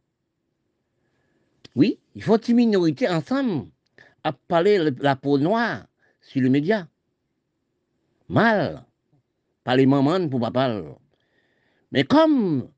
Oui, 1.74 1.98
ils 2.14 2.22
font 2.22 2.36
une 2.36 2.56
minorité 2.56 3.08
ensemble 3.08 3.68
à 4.22 4.32
parler 4.34 4.90
la 4.98 5.16
peau 5.16 5.38
noire 5.38 5.86
sur 6.20 6.42
les 6.42 6.50
médias. 6.50 6.86
Mal. 8.28 8.84
Parler 9.64 9.86
maman 9.86 10.28
pour 10.28 10.40
pas 10.40 10.50
parler. 10.50 10.84
Mais 11.90 12.04
comme 12.04 12.68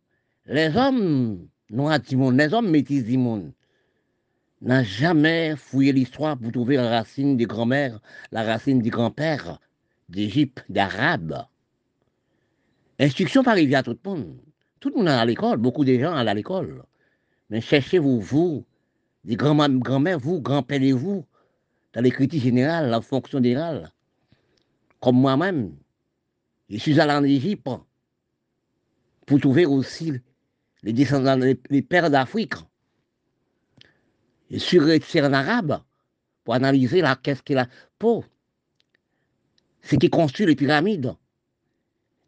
les 0.47 0.77
hommes 0.77 1.49
noirs 1.71 1.99
les 2.11 2.55
hommes 2.55 2.71
métis 2.71 3.05
n'ont 3.07 4.83
jamais 4.83 5.55
fouillé 5.57 5.93
l'histoire 5.93 6.39
pour 6.39 6.53
trouver 6.53 6.77
la 6.77 6.89
racine 6.89 7.37
des 7.37 7.47
grands-mères, 7.47 8.01
la 8.33 8.43
racine 8.43 8.81
des 8.81 8.91
grands-pères 8.91 9.59
d'Égypte, 10.09 10.65
d'Arabes. 10.69 11.47
Instruction 12.99 13.43
par 13.43 13.57
à 13.57 13.83
tout 13.83 13.97
le 14.05 14.11
monde. 14.11 14.39
Tout 14.81 14.91
le 14.91 14.97
monde 14.97 15.09
est 15.09 15.11
à 15.11 15.25
l'école, 15.25 15.59
beaucoup 15.59 15.85
de 15.85 15.99
gens 15.99 16.13
sont 16.13 16.27
à 16.27 16.35
l'école. 16.35 16.85
Mais 17.51 17.61
cherchez-vous, 17.61 18.21
vous, 18.21 18.65
des 19.25 19.37
grands-mères, 19.37 20.19
vous, 20.19 20.41
grands-pères 20.41 20.83
et 20.83 20.93
vous, 20.93 21.27
dans 21.93 22.01
les 22.01 22.11
critiques 22.11 22.43
générales, 22.43 22.91
la 22.91 23.01
fonction 23.01 23.43
générale. 23.43 23.91
Comme 25.01 25.17
moi-même, 25.17 25.77
je 26.69 26.79
suis 26.79 26.99
allé 27.01 27.13
en 27.13 27.25
Égypte 27.25 27.69
pour 29.27 29.41
trouver 29.41 29.67
aussi 29.67 30.13
les 30.85 30.93
descendants, 30.93 31.37
les, 31.37 31.83
pères 31.83 32.11
d'Afrique. 32.11 32.55
Et 34.51 34.59
sur 34.59 34.83
en 34.83 35.33
arabe, 35.33 35.83
pour 36.45 36.55
analyser 36.55 37.01
la, 37.01 37.17
qu'est-ce 37.17 37.43
qu'il 37.43 37.59
a 37.59 37.67
pour 37.99 38.25
ce 39.83 39.97
qui 39.97 40.11
construit 40.11 40.47
les 40.47 40.55
pyramides. 40.55 41.15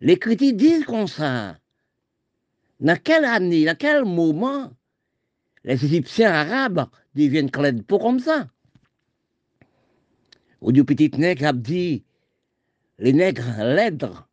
Les 0.00 0.18
critiques 0.18 0.56
disent 0.56 0.84
comme 0.84 1.06
ça. 1.06 1.58
Dans 2.80 3.00
quelle 3.02 3.24
année, 3.24 3.64
dans 3.64 3.76
quel 3.76 4.04
moment 4.04 4.72
les 5.64 5.82
Égyptiens 5.84 6.32
arabes 6.32 6.88
deviennent 7.14 7.50
clairs 7.50 7.72
pour 7.86 8.00
comme 8.00 8.20
ça? 8.20 8.48
Ou 10.62 10.72
du 10.72 10.84
petit 10.84 11.10
nègre 11.16 11.46
a 11.46 11.52
dit 11.52 12.04
les 12.98 13.12
nègres 13.12 13.58
lèdres 13.58 14.28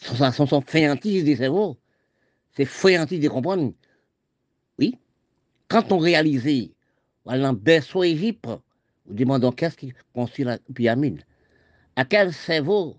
sont, 0.00 0.32
sont, 0.32 0.46
sont 0.46 0.64
des 0.72 1.36
cerveaux. 1.36 1.79
C'est 2.52 2.64
fainéantis 2.64 3.18
de 3.18 3.28
comprendre. 3.28 3.72
Oui. 4.78 4.96
quand 5.68 5.92
on 5.92 5.98
réalisait, 5.98 6.72
dans 7.26 7.52
berceau 7.52 8.02
Égypte, 8.02 8.48
nous 9.06 9.14
demandons 9.14 9.52
qu'est-ce 9.52 9.76
qui 9.76 9.92
construit 10.14 10.44
la 10.44 10.58
pyramide? 10.74 11.22
À 11.96 12.04
quel 12.04 12.32
cerveau 12.32 12.98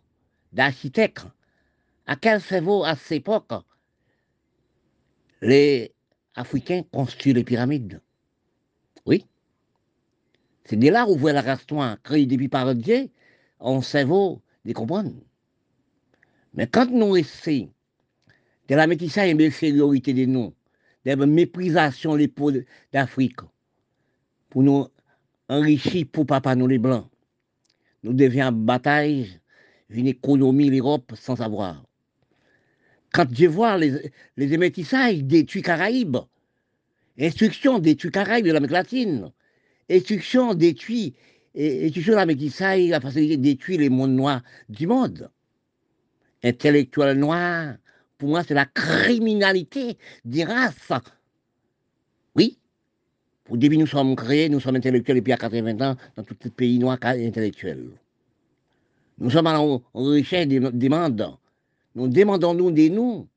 d'architecte 0.54 1.26
À 2.06 2.16
quel 2.16 2.42
cerveau 2.42 2.84
à 2.84 2.96
cette 2.96 3.20
époque 3.20 3.52
les 5.42 5.94
Africains 6.36 6.84
construisent 6.92 7.36
les 7.36 7.44
pyramides? 7.44 8.02
Oui. 9.06 9.26
C'est 10.66 10.78
de 10.78 10.90
là 10.90 11.08
où 11.08 11.18
voit 11.18 11.34
la 11.34 11.42
race 11.42 11.66
créée 12.04 12.26
depuis 12.26 12.48
par 12.48 12.74
Dieu, 12.76 13.10
on 13.60 13.82
cerveau 13.82 14.42
de 14.66 14.74
comprendre. 14.74 15.12
Mais 16.54 16.68
quand 16.68 16.90
nous 16.90 17.18
essayons 17.18 17.74
de 18.72 18.78
la 18.78 18.88
métissage 18.88 19.28
et 19.28 19.34
l'infériorité 19.34 20.14
de 20.14 20.24
nous, 20.24 20.54
de 21.06 21.12
la 21.12 21.26
méprisation 21.26 22.16
des 22.16 22.30
peuples 22.30 22.64
d'Afrique, 22.94 23.42
pour 24.50 24.64
nous 24.64 24.88
enrichir 25.50 26.06
pour 26.10 26.26
papa 26.26 26.56
nous 26.56 26.68
les 26.68 26.78
blancs, 26.78 27.06
nous 28.04 28.14
devions 28.14 28.54
bataille 28.54 29.28
une 29.90 30.08
économie 30.08 30.70
l'Europe 30.70 31.12
sans 31.16 31.36
savoir. 31.36 31.84
Quand 33.12 33.26
je 33.34 33.48
vois 33.48 33.78
les, 33.78 34.10
les 34.38 34.58
métissages 34.58 35.22
détruits 35.22 35.64
Caraïbes, 35.64 36.20
instruction 37.20 37.78
détruits 37.78 38.12
Caraïbes 38.12 38.46
de 38.46 38.54
l'Amérique 38.54 38.72
latine, 38.72 39.34
instruction 39.90 40.54
détruit, 40.54 41.14
instruction 41.58 42.14
de 42.14 42.18
la 42.20 42.26
métissage, 42.26 42.88
la 42.88 43.02
facilité 43.02 43.36
détruit 43.36 43.78
les 43.78 43.90
mondes 43.90 44.16
noirs 44.16 44.42
du 44.70 44.88
monde. 44.88 45.30
Intellectuel 46.42 47.20
noir, 47.20 47.76
pour 48.22 48.30
moi, 48.30 48.44
c'est 48.48 48.54
la 48.54 48.68
criminalité 48.68 49.98
des 50.26 50.44
races. 50.44 50.94
Oui. 52.36 52.60
Pour 53.44 53.58
début, 53.58 53.78
nous 53.78 53.88
sommes 53.88 54.16
créés, 54.16 54.48
nous 54.48 54.60
sommes 54.60 54.76
intellectuels 54.76 55.18
depuis 55.18 55.32
à 55.32 55.38
80 55.38 55.82
ans 55.82 55.96
dans 56.16 56.24
tout 56.24 56.38
le 56.44 56.52
pays 56.52 56.78
noir 56.78 57.00
intellectuel. 57.02 57.90
Nous 59.18 59.32
sommes 59.32 59.48
en 59.48 59.82
recherche 59.96 60.46
des 60.46 60.60
demandes. 60.60 61.36
Nous 61.96 62.08
demandons 62.10 62.54
nous 62.54 62.70
des 62.70 62.92
nous. 62.92 63.28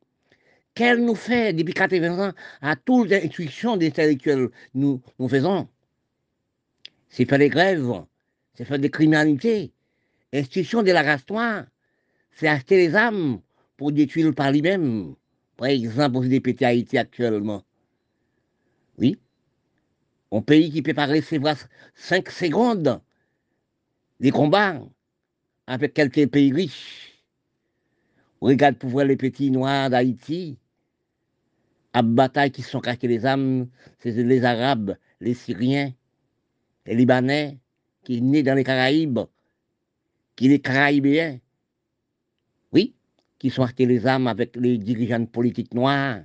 Qu'elle 0.74 1.03
nous 1.03 1.14
fait 1.14 1.55
depuis 1.55 1.72
80 1.72 2.28
ans 2.28 2.32
à 2.61 2.76
toutes 2.76 3.09
les 3.09 3.24
intuitions 3.24 3.78
des 3.78 3.87
intellectuels 3.87 4.51
nous, 4.74 5.01
nous 5.18 5.28
faisons 5.30 5.66
C'est 7.09 7.24
faire 7.24 7.39
des 7.39 7.49
grèves, 7.49 8.03
c'est 8.53 8.66
faire 8.66 8.78
des 8.78 8.91
criminalités, 8.91 9.72
institution 10.30 10.82
de 10.82 10.93
la 10.93 11.01
race 11.01 11.26
noire, 11.30 11.64
c'est 12.32 12.49
acheter 12.49 12.76
les 12.76 12.95
âmes 12.95 13.41
pour 13.77 13.93
détruire 13.93 14.35
par 14.35 14.53
lui-même. 14.53 15.14
Par 15.57 15.68
exemple, 15.68 16.27
des 16.29 16.41
pétés 16.41 16.64
Haïti 16.64 16.99
actuellement. 16.99 17.62
Oui. 18.99 19.18
Un 20.33 20.43
pays 20.43 20.70
qui 20.70 20.83
peut 20.83 20.95
pas 20.95 21.07
recevoir 21.07 21.57
5 21.95 22.29
secondes 22.31 23.01
des 24.20 24.31
combats 24.31 24.81
avec 25.66 25.95
quelques 25.95 26.29
pays 26.29 26.53
riches. 26.53 27.25
regarde 28.41 28.77
pour 28.77 28.91
voir 28.91 29.07
les 29.07 29.16
petits 29.16 29.51
noirs 29.51 29.91
d'Haïti, 29.91 30.59
à 31.93 32.03
bataille 32.03 32.51
qui 32.51 32.62
sont 32.62 32.81
cachés 32.81 33.07
les 33.07 33.25
âmes, 33.25 33.68
c'est 34.01 34.11
les 34.12 34.45
Arabes, 34.45 34.97
les 35.20 35.35
Syriens, 35.35 35.93
les 36.87 36.95
Libanais, 36.97 37.59
qui 38.03 38.18
sont 38.18 38.43
dans 38.43 38.55
les 38.55 38.64
Caraïbes, 38.64 39.20
qui 40.37 40.47
sont 40.47 40.51
les 40.51 40.61
Caraïbéens, 40.61 41.39
qui 43.45 43.51
sont 43.51 43.62
achetés 43.62 43.84
les 43.84 44.07
âmes 44.07 44.26
avec 44.26 44.57
les 44.57 44.78
dirigeants 44.78 45.26
politiques 45.26 45.74
noirs, 45.74 46.20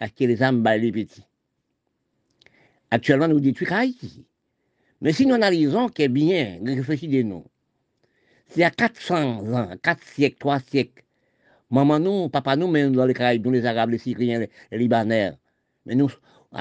achetés 0.00 0.26
les 0.26 0.42
âmes 0.42 0.62
par 0.62 0.78
les 0.78 0.90
petits. 0.90 1.22
Actuellement, 2.90 3.28
nous 3.28 3.40
détruisons 3.40 3.74
Haïti. 3.74 4.24
Mais 5.02 5.12
si 5.12 5.26
nous 5.26 5.34
analysons, 5.34 5.90
qu'est 5.90 6.08
bien, 6.08 6.58
réfléchissez-nous. 6.64 7.44
C'est 8.48 8.64
à 8.64 8.70
400 8.70 9.52
ans, 9.52 9.70
4 9.82 10.02
siècles, 10.02 10.38
3 10.38 10.60
siècles, 10.60 11.04
maman 11.70 11.98
nous, 11.98 12.30
papa 12.30 12.56
nous, 12.56 12.68
même 12.68 12.96
dans 12.96 13.04
les 13.04 13.12
Caraïbes, 13.12 13.44
nous 13.44 13.52
les 13.52 13.66
Arabes, 13.66 13.90
les 13.90 13.98
Syriens, 13.98 14.46
les, 14.70 14.78
Libanais. 14.78 15.32
Mais 15.84 15.94
nous, 15.94 16.10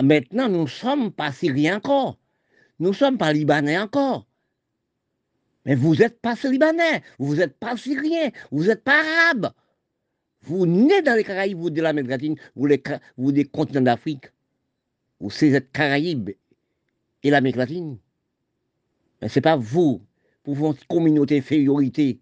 maintenant, 0.04 0.50
nous 0.50 0.64
ne 0.64 0.68
sommes 0.68 1.10
pas 1.10 1.32
Syriens 1.32 1.78
encore. 1.78 2.20
Nous 2.80 2.90
ne 2.90 2.96
sommes 2.96 3.18
pas 3.18 3.32
Libanais 3.32 3.78
encore. 3.78 4.28
Mais 5.66 5.76
vous 5.76 5.96
n'êtes 5.96 6.20
pas 6.20 6.36
Libanais, 6.44 7.02
vous 7.18 7.36
n'êtes 7.36 7.58
pas 7.58 7.78
Syriens, 7.78 8.32
vous 8.52 8.66
n'êtes 8.66 8.84
pas 8.84 9.00
Arabes. 9.00 9.54
Vous 10.46 10.66
nez 10.68 11.02
dans 11.02 11.16
les 11.16 11.24
Caraïbes, 11.24 11.58
vous 11.58 11.70
de 11.70 11.82
l'Amérique 11.82 12.10
latine, 12.10 12.36
vous, 12.56 12.68
les, 12.68 12.82
vous 13.18 13.32
des 13.32 13.46
continents 13.46 13.82
d'Afrique, 13.82 14.32
vous 15.20 15.32
êtes 15.44 15.72
Caraïbes 15.72 16.32
et 17.24 17.30
l'Amérique 17.30 17.56
latine. 17.56 17.98
Mais 19.22 19.30
ce 19.30 19.40
n'est 19.40 19.42
pas 19.42 19.56
vous, 19.56 20.02
pour 20.44 20.56
votre 20.56 20.86
communauté 20.88 21.40
infériorité, 21.40 22.20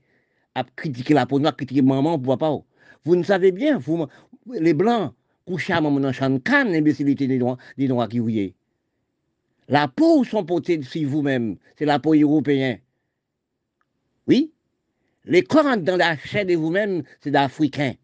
à 0.56 0.64
critiquer 0.64 1.14
la 1.14 1.26
peau 1.26 1.40
noire, 1.40 1.56
critiquer 1.56 1.82
maman, 1.82 2.18
pour 2.18 2.38
papa. 2.38 2.64
Vous 3.04 3.16
ne 3.16 3.24
savez 3.24 3.52
bien, 3.52 3.78
vous, 3.78 4.08
les 4.48 4.74
Blancs, 4.74 5.14
couchés 5.46 5.74
à 5.74 5.82
maman 5.82 6.00
dans 6.00 6.14
champ 6.14 6.30
de 6.30 6.40
l'imbécilité 6.72 7.28
des 7.28 7.38
Noirs, 7.38 7.58
des 7.78 7.88
noirs 7.90 8.08
qui 8.08 8.20
y 8.20 8.54
La 9.68 9.90
peau 9.90 10.24
sont 10.24 10.46
portées 10.46 10.82
sur 10.82 11.10
vous-même, 11.10 11.58
c'est 11.76 11.86
la 11.86 12.00
peau 12.00 12.14
européenne. 12.14 12.80
Oui, 14.28 14.54
les 15.26 15.44
corps 15.44 15.78
dans 15.78 15.98
la 15.98 16.16
chair 16.18 16.46
de 16.46 16.54
vous-même, 16.54 17.04
c'est 17.20 17.32
d'Africains. 17.32 17.96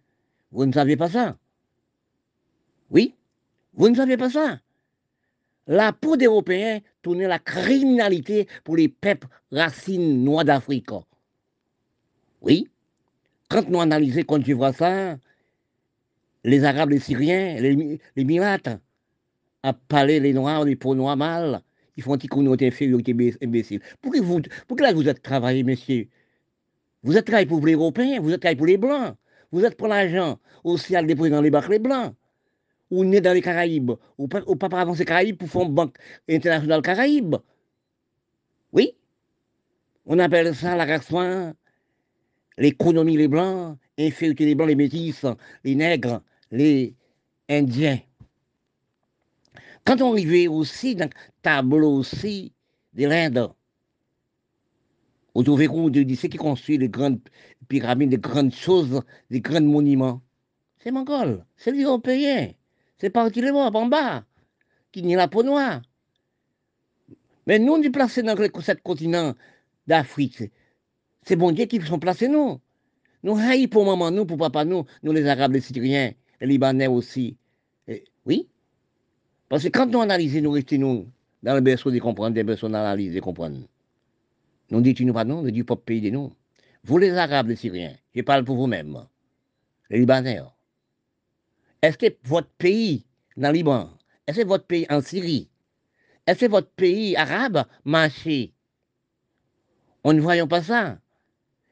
Vous 0.51 0.65
ne 0.65 0.71
savez 0.71 0.95
pas 0.95 1.09
ça? 1.09 1.37
Oui? 2.89 3.15
Vous 3.73 3.89
ne 3.89 3.95
savez 3.95 4.17
pas 4.17 4.29
ça? 4.29 4.59
La 5.67 5.93
peau 5.93 6.17
d'Européens 6.17 6.79
tournait 7.03 7.27
la 7.27 7.37
criminalité 7.37 8.47
pour 8.63 8.75
les 8.75 8.89
peuples 8.89 9.27
racines 9.51 10.23
noires 10.23 10.45
d'Afrique. 10.45 10.89
Oui? 12.41 12.67
Quand 13.49 13.69
nous 13.69 13.79
analysons, 13.79 14.23
quand 14.23 14.41
tu 14.41 14.53
vois 14.53 14.73
ça, 14.73 15.17
les 16.43 16.63
Arabes, 16.63 16.91
les 16.91 16.99
Syriens, 16.99 17.59
les, 17.59 17.99
les 18.15 18.23
Mirates, 18.23 18.69
à 19.63 19.73
parler 19.73 20.19
les 20.19 20.33
Noirs, 20.33 20.65
les 20.65 20.75
peaux 20.75 20.95
noires 20.95 21.17
mal, 21.17 21.61
ils 21.97 22.03
font 22.03 22.15
une 22.15 22.29
communauté 22.29 22.67
inférieurité 22.67 23.35
imbécile. 23.43 23.81
Pourquoi 24.01 24.21
vous, 24.21 24.41
pourquoi 24.67 24.87
là 24.87 24.93
vous 24.93 25.07
êtes 25.07 25.21
travaillé, 25.21 25.63
messieurs 25.63 26.07
Vous 27.03 27.17
êtes 27.17 27.25
travaillé 27.25 27.45
pour 27.45 27.65
les 27.65 27.73
Européens, 27.73 28.21
vous 28.21 28.31
êtes 28.31 28.39
travaillé 28.39 28.57
pour 28.57 28.67
les 28.67 28.77
Blancs. 28.77 29.15
Vous 29.51 29.63
êtes 29.65 29.77
pour 29.77 29.87
l'argent 29.87 30.39
aussi 30.63 30.95
à 30.95 31.03
déposer 31.03 31.31
dans 31.31 31.41
les 31.41 31.49
barques 31.49 31.69
les 31.69 31.79
blancs. 31.79 32.13
Ou 32.91 33.03
né 33.05 33.21
dans 33.21 33.33
les 33.33 33.41
Caraïbes. 33.41 33.91
Ou 34.17 34.27
pas, 34.27 34.41
ou 34.47 34.55
pas 34.55 34.67
avancer 34.79 35.05
Caraïbes 35.05 35.37
pour 35.37 35.49
faire 35.49 35.61
une 35.63 35.73
banque 35.73 35.97
internationale 36.29 36.81
Caraïbes. 36.81 37.35
Oui. 38.71 38.95
On 40.05 40.17
appelle 40.19 40.55
ça 40.55 40.75
la 40.75 40.85
race 40.85 41.11
l'économie 42.57 43.17
les 43.17 43.27
blancs, 43.27 43.77
infériorité 43.97 44.45
les 44.45 44.55
blancs, 44.55 44.67
les 44.67 44.75
métis, 44.75 45.25
les 45.63 45.75
nègres, 45.75 46.21
les 46.51 46.93
indiens. 47.47 47.99
Quand 49.85 50.01
on 50.01 50.11
arrivait 50.13 50.47
aussi 50.47 50.95
dans 50.95 51.05
le 51.05 51.11
tableau 51.41 51.97
aussi 51.97 52.53
de 52.93 53.07
l'Inde, 53.07 53.49
vous 55.35 55.43
trouvez 55.43 55.67
qu'on 55.67 55.89
dit 55.89 56.15
c'est 56.15 56.29
qui 56.29 56.37
construit 56.37 56.77
les 56.77 56.89
grandes 56.89 57.19
pyramides, 57.67 58.11
les 58.11 58.17
grandes 58.17 58.53
choses, 58.53 59.01
les 59.29 59.41
grands 59.41 59.61
monuments? 59.61 60.21
C'est 60.79 60.91
Mongol, 60.91 61.45
c'est 61.57 61.71
les 61.71 61.83
Européens, 61.83 62.51
c'est 62.97 63.09
parti 63.09 63.41
les 63.41 63.51
en 63.51 63.85
bas, 63.85 64.23
qui 64.91 65.03
n'y 65.03 65.15
la 65.15 65.27
peau 65.27 65.43
noire. 65.43 65.81
Mais 67.47 67.59
nous, 67.59 67.73
on 67.73 67.81
est 67.81 67.89
placés 67.89 68.21
dans 68.21 68.35
cette 68.61 68.83
continent 68.83 69.33
d'Afrique. 69.87 70.43
C'est 71.23 71.35
bon 71.35 71.51
Dieu 71.51 71.65
qui 71.65 71.81
sont 71.81 71.99
placés 71.99 72.27
nous. 72.27 72.59
Nous 73.23 73.37
haïs 73.37 73.67
pour 73.67 73.85
maman, 73.85 74.11
nous, 74.11 74.25
pour 74.25 74.37
papa, 74.37 74.63
nous, 74.63 74.85
nous 75.03 75.11
les 75.11 75.27
Arabes, 75.27 75.53
les 75.53 75.61
Syriens, 75.61 76.11
les 76.39 76.47
Libanais 76.47 76.87
aussi. 76.87 77.37
oui? 78.25 78.47
Parce 79.49 79.63
que 79.63 79.69
quand 79.69 79.87
nous 79.87 79.99
analysons, 79.99 80.41
nous 80.41 80.51
restons 80.51 80.77
nous, 80.77 81.07
dans 81.43 81.55
le 81.55 81.61
berceau 81.61 81.91
de 81.91 81.99
comprendre, 81.99 82.35
des 82.35 82.43
berceaux 82.43 82.69
d'analyse, 82.69 83.13
de 83.13 83.19
comprendre. 83.19 83.57
Nous 84.71 84.81
disons 84.81 85.13
pas 85.13 85.25
non, 85.25 85.41
nous 85.41 85.51
disons 85.51 85.65
pas 85.65 85.75
pays 85.75 86.01
de 86.01 86.09
nous. 86.09 86.31
Vous 86.83 86.97
les 86.97 87.11
Arabes, 87.11 87.49
les 87.49 87.55
Syriens, 87.55 87.95
je 88.15 88.21
parle 88.21 88.43
pour 88.45 88.55
vous-même, 88.55 89.05
les 89.89 89.99
Libanais. 89.99 90.39
Est-ce 91.81 91.97
que 91.97 92.07
votre 92.23 92.49
pays 92.57 93.05
dans 93.35 93.49
le 93.49 93.55
Liban, 93.55 93.89
est-ce 94.27 94.41
que 94.41 94.47
votre 94.47 94.65
pays 94.65 94.85
en 94.89 95.01
Syrie, 95.01 95.49
est-ce 96.27 96.41
que 96.41 96.51
votre 96.51 96.69
pays 96.69 97.15
arabe 97.15 97.65
marché? 97.83 98.53
On 100.03 100.13
ne 100.13 100.21
voyons 100.21 100.47
pas 100.47 100.61
ça. 100.61 100.99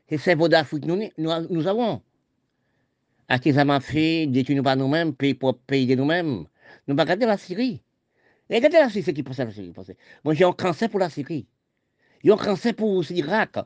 C'est 0.10 0.18
cerveau 0.18 0.48
d'Afrique 0.48 0.86
nous, 0.86 0.98
nous, 1.18 1.32
nous 1.50 1.68
avons. 1.68 2.02
À 3.28 3.40
qui 3.40 3.54
ça 3.54 3.66
m'a 3.66 3.80
fait, 3.82 4.30
pas 4.64 4.76
nous-mêmes, 4.76 5.14
pays 5.14 5.34
pour 5.34 5.58
pays 5.60 5.86
de 5.86 5.96
nous-mêmes. 5.96 6.46
Nous 6.88 6.96
pas 6.96 7.06
la 7.06 7.38
Syrie. 7.38 7.82
Regardez 8.50 8.78
la 8.78 8.90
Syrie, 8.90 9.04
ce 9.04 9.12
qui 9.12 9.24
passe 9.24 9.38
la 9.38 9.52
Syrie. 9.52 9.74
Moi, 10.24 10.34
j'ai 10.34 10.46
un 10.46 10.54
cancer 10.54 10.90
pour 10.90 11.00
la 11.00 11.10
Syrie. 11.10 11.46
Il 12.24 12.28
y 12.28 12.32
a 12.32 12.36
un 12.36 12.38
cancer 12.38 12.74
pour 12.76 13.02
l'Irak. 13.10 13.58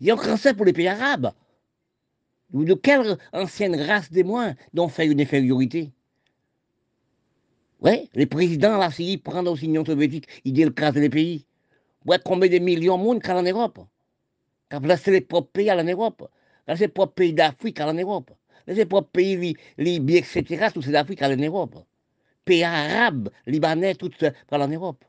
Il 0.00 0.06
y 0.06 0.10
a 0.10 0.14
un 0.14 0.16
cancer 0.16 0.54
pour 0.54 0.64
les 0.64 0.72
pays 0.72 0.88
arabes. 0.88 1.32
De 2.52 2.74
quelle 2.74 3.18
ancienne 3.32 3.80
race 3.80 4.10
des 4.10 4.22
moins 4.22 4.54
dont 4.72 4.88
fait 4.88 5.06
une 5.06 5.20
infériorité? 5.20 5.92
Oui, 7.80 8.08
les 8.14 8.26
présidents 8.26 8.74
de 8.76 8.80
la 8.80 8.90
Syrie 8.90 9.18
prennent 9.18 9.48
aussi 9.48 9.66
l'Union 9.66 9.84
soviétique, 9.84 10.26
ils 10.44 10.52
décrasent 10.52 10.94
les 10.94 11.10
pays. 11.10 11.44
Ouais, 12.06 12.18
combien 12.24 12.48
de 12.48 12.58
millions 12.58 12.96
de 12.98 13.02
monde 13.02 13.20
en 13.28 13.42
Europe 13.42 13.80
Qui 14.70 14.76
a 14.76 14.80
placé 14.80 15.10
les 15.10 15.20
propres 15.20 15.50
pays 15.50 15.70
en 15.70 15.82
Europe 15.84 16.28
les 16.66 16.88
propres 16.88 17.14
pays 17.14 17.34
d'Afrique 17.34 17.80
en 17.80 17.92
Europe 17.92 18.30
Les 18.66 18.86
propres 18.86 19.10
pays 19.10 19.56
libyens, 19.76 20.16
etc., 20.16 20.68
tous 20.72 20.82
ces 20.82 20.94
Afrique 20.94 21.22
en 21.22 21.36
Europe 21.36 21.76
Pays 22.44 22.64
arabes, 22.64 23.30
libanais, 23.46 23.94
tout 23.94 24.10
ça, 24.18 24.32
en 24.50 24.68
Europe. 24.68 25.04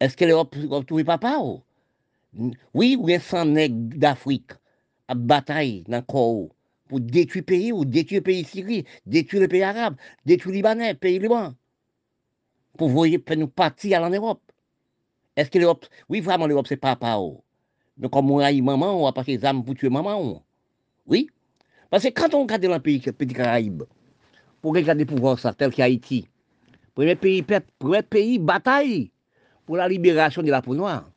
Est-ce 0.00 0.16
que 0.16 0.24
l'Europe 0.24 0.56
ne 0.56 0.80
trouve 0.82 1.04
pas 1.04 1.18
pas 1.18 1.40
Oui, 2.74 2.96
ou 2.98 3.08
un 3.08 3.18
sang 3.18 3.44
nègre 3.44 3.96
d'Afrique 3.96 4.52
à 5.08 5.14
bataille 5.14 5.84
dans 5.88 5.98
le 5.98 6.02
corps 6.02 6.48
pour 6.88 7.00
détruire 7.00 7.42
le 7.42 7.46
pays 7.46 7.72
ou 7.72 7.84
détruire 7.84 8.20
le 8.20 8.24
pays 8.24 8.44
Syrie, 8.44 8.84
détruire 9.06 9.42
le 9.42 9.48
pays 9.48 9.62
arabe, 9.62 9.96
détruire 10.26 10.52
le 10.52 10.56
Libanais, 10.56 10.92
le 10.92 10.98
pays 10.98 11.18
liban. 11.18 11.54
Pour 12.76 12.88
voyer, 12.88 13.18
pour 13.18 13.36
nous 13.36 13.48
partir 13.48 14.02
en 14.02 14.10
Europe. 14.10 14.42
Est-ce 15.36 15.50
que 15.50 15.58
l'Europe, 15.58 15.86
oui, 16.08 16.20
vraiment, 16.20 16.46
l'Europe, 16.46 16.66
c'est 16.68 16.76
papa. 16.76 17.16
Donc, 17.96 18.10
comme 18.10 18.30
on 18.30 18.38
a 18.38 18.52
eu 18.52 18.62
maman, 18.62 19.00
on 19.00 19.04
va 19.04 19.12
passer 19.12 19.36
des 19.36 19.44
âmes 19.44 19.64
pour 19.64 19.74
tuer 19.74 19.88
maman. 19.88 20.42
Oui. 21.06 21.28
Parce 21.90 22.02
que 22.04 22.08
quand 22.08 22.34
on 22.34 22.42
regarde 22.42 22.62
dans 22.62 22.74
le 22.74 22.80
pays, 22.80 23.00
le 23.04 23.12
petit 23.12 23.34
Caraïbe, 23.34 23.84
pour 24.60 24.74
regarder 24.74 25.04
pouvoir 25.04 25.38
ça, 25.38 25.52
tel 25.52 25.72
qu'Haïti, 25.72 26.28
premier 26.94 27.14
pays, 27.14 27.44
premier 27.78 28.02
pays, 28.02 28.38
bataille 28.38 29.10
pour 29.66 29.76
la 29.76 29.88
libération 29.88 30.42
de 30.42 30.50
la 30.50 30.62
peau 30.62 30.74
noire. 30.74 31.10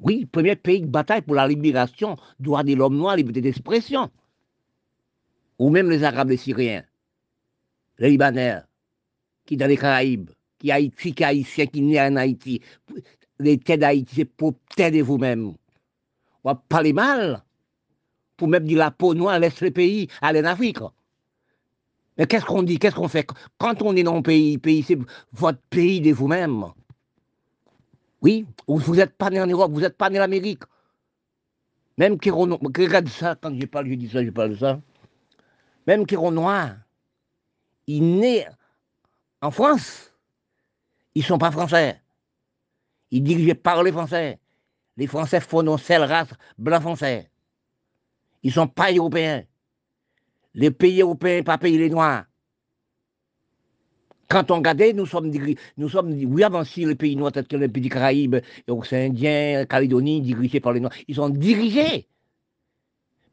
Oui, 0.00 0.26
premier 0.26 0.56
pays 0.56 0.80
de 0.80 0.86
bataille 0.86 1.22
pour 1.22 1.34
la 1.34 1.46
libération, 1.46 2.16
droit 2.38 2.62
de 2.64 2.74
l'homme 2.74 2.96
noir, 2.96 3.16
liberté 3.16 3.40
d'expression. 3.40 4.10
Ou 5.58 5.70
même 5.70 5.88
les 5.88 6.02
Arabes, 6.02 6.30
les 6.30 6.36
Syriens, 6.36 6.84
les 7.98 8.10
Libanais, 8.10 8.58
qui 9.46 9.56
dans 9.56 9.68
les 9.68 9.76
Caraïbes, 9.76 10.30
qui 10.58 10.72
Haïti, 10.72 11.14
qui 11.14 11.24
Haïtien, 11.24 11.66
qui 11.66 11.80
naît 11.80 12.00
en 12.00 12.16
Haïti. 12.16 12.60
Les 13.38 13.58
têtes 13.58 13.80
d'Haïti, 13.80 14.14
c'est 14.16 14.24
pour 14.24 14.54
t'aider 14.74 15.02
vous-même. 15.02 15.54
On 16.42 16.50
va 16.50 16.54
parler 16.54 16.92
mal, 16.92 17.42
pour 18.36 18.48
même 18.48 18.64
dire 18.64 18.78
la 18.78 18.90
peau 18.90 19.14
noire, 19.14 19.38
laisse 19.38 19.60
le 19.60 19.70
pays, 19.70 20.08
aller 20.20 20.40
en 20.40 20.44
Afrique. 20.44 20.78
Mais 22.18 22.26
qu'est-ce 22.26 22.44
qu'on 22.44 22.62
dit, 22.62 22.78
qu'est-ce 22.78 22.96
qu'on 22.96 23.08
fait? 23.08 23.26
Quand 23.58 23.80
on 23.82 23.96
est 23.96 24.02
dans 24.02 24.16
un 24.16 24.22
pays, 24.22 24.58
pays 24.58 24.82
c'est 24.82 24.98
votre 25.32 25.60
pays 25.70 26.00
de 26.00 26.12
vous-même. 26.12 26.64
Oui, 28.24 28.46
vous 28.66 28.96
n'êtes 28.96 29.18
pas 29.18 29.28
né 29.28 29.38
en 29.38 29.46
Europe, 29.46 29.70
vous 29.70 29.82
n'êtes 29.82 29.98
pas 29.98 30.08
né 30.08 30.18
en 30.18 30.22
Amérique. 30.22 30.62
Même 31.98 32.18
Kéron, 32.18 32.58
regarde 32.62 33.08
ça, 33.08 33.36
quand 33.36 33.54
je 33.60 33.66
parle, 33.66 33.86
je 33.90 33.94
dis 33.96 34.08
ça, 34.08 34.24
je 34.24 34.30
parle 34.30 34.52
de 34.52 34.56
ça. 34.56 34.80
Même 35.86 36.06
Kéron 36.06 36.30
Noir, 36.30 36.74
il 37.86 38.18
naît 38.18 38.48
en 39.42 39.50
France. 39.50 40.10
Ils 41.14 41.20
ne 41.20 41.26
sont 41.26 41.36
pas 41.36 41.50
français. 41.50 42.00
Ils 43.10 43.22
dirigent 43.22 43.54
par 43.56 43.82
les 43.82 43.92
Français. 43.92 44.40
Les 44.96 45.06
Français 45.06 45.40
font 45.40 45.62
nos 45.62 45.76
seule 45.76 46.04
race 46.04 46.30
blanc 46.56 46.80
français. 46.80 47.30
Ils 48.42 48.48
ne 48.48 48.52
sont 48.54 48.68
pas 48.68 48.90
européens. 48.90 49.44
Les 50.54 50.70
pays 50.70 51.02
européens, 51.02 51.42
pas 51.42 51.58
pays 51.58 51.76
les 51.76 51.90
Noirs. 51.90 52.24
Quand 54.34 54.50
on 54.50 54.56
regarde, 54.56 54.82
nous 54.96 55.06
sommes, 55.06 55.30
nous 55.76 55.88
sommes 55.88 56.12
oui, 56.24 56.42
avant 56.42 56.64
si 56.64 56.84
les 56.84 56.96
pays 56.96 57.14
noirs, 57.14 57.30
tels 57.30 57.46
que 57.46 57.54
les 57.54 57.68
pays 57.68 57.88
Caraïbes, 57.88 58.38
les 58.66 58.94
Indiens, 58.96 59.64
Calédonie, 59.64 60.20
dirigés 60.22 60.58
par 60.58 60.72
les 60.72 60.80
Noirs, 60.80 60.92
ils 61.06 61.14
sont 61.14 61.28
dirigés. 61.28 62.08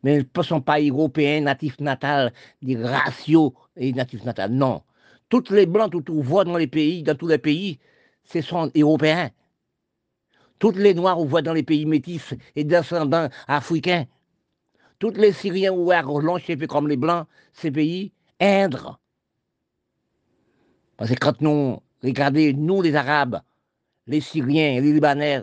Mais 0.03 0.17
ils 0.17 0.27
ne 0.37 0.43
sont 0.43 0.61
pas 0.61 0.79
européens, 0.79 1.41
natifs 1.41 1.79
natals, 1.79 2.31
des 2.61 2.77
ratios 2.77 3.51
et 3.75 3.93
natifs 3.93 4.23
natals. 4.25 4.51
Non. 4.51 4.83
Toutes 5.27 5.49
les 5.49 5.65
blancs, 5.65 5.91
tout 5.91 6.05
on 6.11 6.21
voit 6.21 6.43
dans 6.43 6.57
les 6.57 6.67
pays, 6.67 7.01
dans 7.01 7.15
tous 7.15 7.27
les 7.27 7.39
pays, 7.39 7.79
ce 8.23 8.41
sont 8.41 8.69
européens. 8.75 9.31
Toutes 10.59 10.77
les 10.77 10.93
noirs, 10.93 11.19
on 11.19 11.25
voit 11.25 11.41
dans 11.41 11.53
les 11.53 11.63
pays 11.63 11.87
métis 11.87 12.35
et 12.55 12.63
descendants 12.63 13.29
africains. 13.47 14.05
Toutes 14.99 15.17
les 15.17 15.31
Syriens 15.31 15.73
ou 15.73 15.89
fait 16.37 16.67
comme 16.67 16.87
les 16.87 16.97
blancs, 16.97 17.25
ces 17.53 17.71
pays, 17.71 18.11
Indres. 18.39 18.99
Parce 21.01 21.09
que 21.09 21.17
quand 21.17 21.41
nous, 21.41 21.81
regardez, 22.03 22.53
nous 22.53 22.83
les 22.83 22.93
Arabes, 22.93 23.41
les 24.05 24.21
Syriens, 24.21 24.79
les 24.79 24.93
Libanais, 24.93 25.41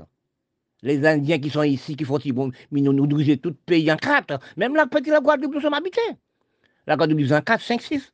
les 0.83 1.05
Indiens 1.05 1.41
qui 1.41 1.51
sont 1.51 1.65
ici, 1.65 1.97
qui 1.97 2.05
font 2.05 2.21
si 2.21 2.31
bon, 2.31 2.53
mais 2.71 2.81
nous, 2.81 2.93
nous 2.93 3.09
divisons 3.09 3.41
tout 3.43 3.57
pays 3.67 3.91
en 3.91 3.97
quatre. 3.97 4.39
Même 4.57 4.77
la 4.77 4.87
petite 4.87 5.09
la 5.09 5.19
Guadeloupe, 5.19 5.55
nous 5.55 5.61
sommes 5.61 5.75
habités. 5.75 6.01
La 6.87 6.95
Guadeloupe 6.95 7.19
divise 7.19 7.33
en 7.33 7.41
quatre, 7.41 7.61
cinq, 7.61 7.83
six. 7.83 8.13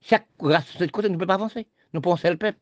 Chaque 0.00 0.26
race 0.40 0.76
de 0.78 0.84
ce 0.84 0.90
côté 0.90 1.08
ne 1.08 1.16
peut 1.16 1.28
pas 1.28 1.34
avancer. 1.34 1.68
Nous 1.92 2.00
pensons 2.00 2.28
le 2.28 2.36
peuple. 2.36 2.58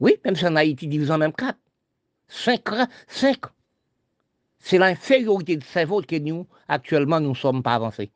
Oui, 0.00 0.16
même 0.22 0.36
si 0.36 0.46
en 0.46 0.54
Haïti 0.56 0.86
divise 0.86 1.10
en 1.10 1.16
même 1.16 1.32
quatre. 1.32 1.58
Cinq, 2.28 2.68
cinq. 3.06 3.40
C'est 4.58 4.76
l'infériorité 4.76 5.56
de 5.56 5.64
cerveau 5.64 6.02
que 6.02 6.16
nous, 6.16 6.46
actuellement, 6.68 7.20
nous 7.20 7.30
ne 7.30 7.34
sommes 7.34 7.62
pas 7.62 7.76
avancés. 7.76 8.10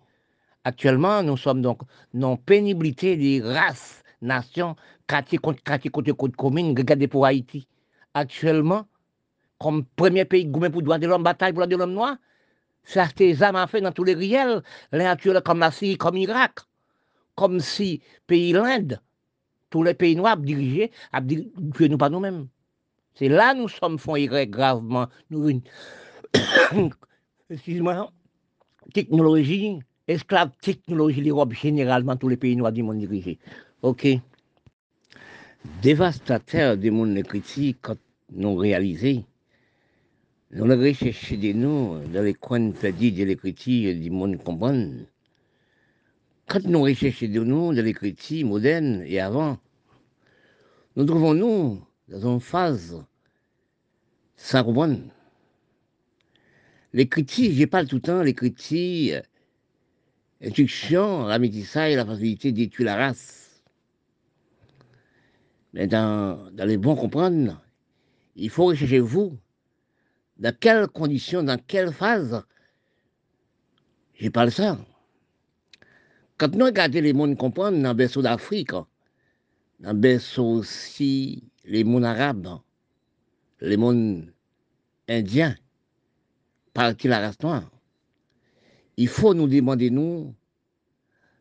Actuellement, 0.64 1.22
nous 1.22 1.38
sommes 1.38 1.62
donc 1.62 1.80
dans 2.12 2.36
pénibilité 2.36 3.16
des 3.16 3.40
races 3.40 4.01
nation, 4.22 4.76
quartier 5.06 5.38
contre 5.38 5.62
quartier, 5.62 5.90
côté 5.90 6.12
contre 6.12 6.36
commune, 6.36 6.74
regardez 6.76 7.08
pour 7.08 7.26
Haïti. 7.26 7.66
Actuellement, 8.14 8.86
comme 9.58 9.84
premier 9.96 10.24
pays 10.24 10.46
gourmet 10.46 10.70
pour 10.70 10.82
droit 10.82 10.98
de 10.98 11.06
l'homme, 11.06 11.22
bataille 11.22 11.52
pour 11.52 11.60
droit 11.60 11.66
de 11.66 11.76
l'homme 11.76 11.92
noir, 11.92 12.16
ça 12.84 13.06
ces 13.16 13.42
âmes 13.42 13.66
fait 13.68 13.80
dans 13.80 13.92
tous 13.92 14.04
les 14.04 14.14
riels, 14.14 14.62
actuels 14.92 15.40
comme 15.42 15.60
la 15.60 15.70
Syrie, 15.70 15.96
comme 15.96 16.16
l'Irak, 16.16 16.60
comme 17.34 17.60
si 17.60 18.02
pays 18.26 18.52
l'Inde, 18.52 19.00
tous 19.70 19.82
les 19.82 19.94
pays 19.94 20.16
noirs 20.16 20.36
dirigés, 20.36 20.90
que 21.12 21.84
nous 21.84 21.98
pas 21.98 22.10
nous-mêmes. 22.10 22.48
C'est 23.14 23.28
là 23.28 23.54
nous 23.54 23.68
sommes 23.68 23.98
font 23.98 24.14
gravement. 24.46 25.06
Nous, 25.30 25.62
excuse-moi, 27.50 28.10
technologie, 28.94 29.80
esclave 30.08 30.50
technologie, 30.60 31.20
l'Europe 31.20 31.52
généralement, 31.52 32.16
tous 32.16 32.28
les 32.28 32.36
pays 32.36 32.56
noirs 32.56 32.72
du 32.72 32.82
monde 32.82 32.98
dirigés. 32.98 33.38
Ok. 33.82 34.06
Dévastateur 35.82 36.76
des 36.76 36.92
mondes 36.92 37.20
critiques, 37.24 37.78
quand 37.82 37.96
nous 38.30 38.54
réalisons, 38.54 39.24
nous 40.52 40.66
le 40.66 40.76
recherchons 40.76 41.34
de 41.34 41.52
nous 41.52 41.98
dans 42.12 42.22
les 42.22 42.34
coins 42.34 42.60
de 42.60 43.24
l'écriture 43.24 43.96
du 43.96 44.08
monde 44.08 44.40
comprendre. 44.40 45.04
Quand 46.46 46.62
nous 46.62 46.80
recherchons 46.82 47.26
de 47.26 47.40
nous 47.40 47.74
dans 47.74 47.84
l'écriture 47.84 48.46
moderne 48.46 49.02
et 49.04 49.18
avant, 49.18 49.58
nous 50.94 51.04
trouvons-nous 51.04 51.84
dans 52.06 52.34
une 52.34 52.40
phase 52.40 53.02
sans 54.36 54.62
comprendre. 54.62 55.00
L'écriture, 56.92 57.50
je 57.52 57.64
parle 57.64 57.88
tout 57.88 57.96
le 57.96 58.02
temps, 58.02 58.22
l'écriture, 58.22 59.22
instruction, 60.40 61.26
la 61.26 61.40
métissage 61.40 61.94
et 61.94 61.96
la 61.96 62.06
facilité 62.06 62.52
d'étudier 62.52 62.84
la 62.84 62.94
race 62.94 63.41
mais 65.72 65.86
dans, 65.86 66.50
les 66.56 66.76
bons 66.76 66.96
comprendre, 66.96 67.60
il 68.36 68.50
faut 68.50 68.66
rechercher 68.66 69.00
vous, 69.00 69.38
dans 70.38 70.54
quelles 70.58 70.88
conditions, 70.88 71.42
dans 71.42 71.58
quelle 71.58 71.92
phase 71.92 72.42
je 74.14 74.28
parle 74.28 74.52
ça. 74.52 74.78
Quand 76.36 76.54
nous 76.54 76.66
regardons 76.66 77.00
les 77.00 77.12
mondes 77.12 77.36
comprendre 77.36 77.80
dans 77.82 77.90
le 77.90 77.94
berceau 77.94 78.22
d'Afrique, 78.22 78.72
dans 78.72 79.92
le 79.92 79.94
berceau 79.94 80.44
aussi 80.44 81.44
les 81.64 81.84
mondes 81.84 82.04
arabes, 82.04 82.58
les 83.60 83.76
mondes 83.76 84.32
indiens, 85.08 85.56
partie 86.74 87.08
la 87.08 87.20
race 87.20 87.40
noire, 87.42 87.70
il 88.96 89.08
faut 89.08 89.34
nous 89.34 89.48
demander, 89.48 89.90
nous, 89.90 90.34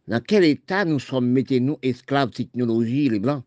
dans 0.07 0.21
quel 0.21 0.43
état 0.43 0.85
nous 0.85 0.99
sommes, 0.99 1.27
mettez-nous 1.27 1.77
esclaves 1.81 2.31
technologie, 2.31 3.09
les 3.09 3.19
blancs 3.19 3.43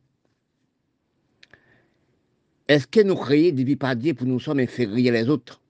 est-ce 2.68 2.86
que 2.86 3.00
nous 3.00 3.16
créons 3.16 3.54
des 3.54 3.64
bipadiers 3.64 4.14
pour 4.14 4.26
nous 4.26 4.40
sommes 4.40 4.60
inférieurs 4.60 5.12
les 5.12 5.28
autres? 5.28 5.60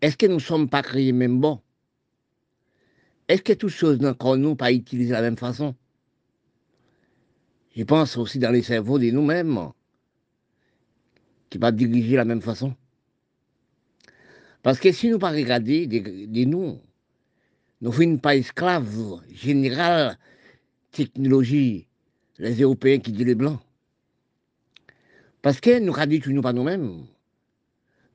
Est-ce 0.00 0.16
que 0.16 0.26
nous 0.26 0.34
ne 0.34 0.40
sommes 0.40 0.68
pas 0.68 0.82
créés 0.82 1.12
même 1.12 1.40
bons? 1.40 1.60
Est-ce 3.28 3.42
que 3.42 3.52
toutes 3.54 3.70
choses 3.70 3.98
dans 3.98 4.14
nous 4.36 4.56
pas 4.56 4.72
utilisées 4.72 5.10
de 5.10 5.14
la 5.14 5.22
même 5.22 5.36
façon? 5.36 5.74
Je 7.74 7.82
pense 7.84 8.16
aussi 8.16 8.38
dans 8.38 8.50
les 8.50 8.62
cerveaux 8.62 8.98
de 8.98 9.10
nous-mêmes 9.10 9.70
qui 11.48 11.58
pas 11.58 11.72
diriger 11.72 12.12
de 12.12 12.16
la 12.16 12.24
même 12.24 12.42
façon. 12.42 12.74
Parce 14.62 14.78
que 14.80 14.92
si 14.92 15.08
nous 15.08 15.18
pas 15.18 15.30
regarder 15.30 15.86
de, 15.86 16.44
nous, 16.44 16.78
nous 17.80 17.90
ne 17.90 17.94
sommes 17.94 18.20
pas 18.20 18.36
esclaves 18.36 19.22
général 19.32 20.18
technologie, 20.90 21.86
les 22.38 22.60
Européens 22.60 22.98
qui 22.98 23.12
disent 23.12 23.26
les 23.26 23.34
Blancs. 23.34 23.60
Parce 25.42 25.60
que 25.60 25.78
nous 25.78 25.92
radicons 25.92 26.40
pas 26.40 26.52
nous-mêmes. 26.52 27.06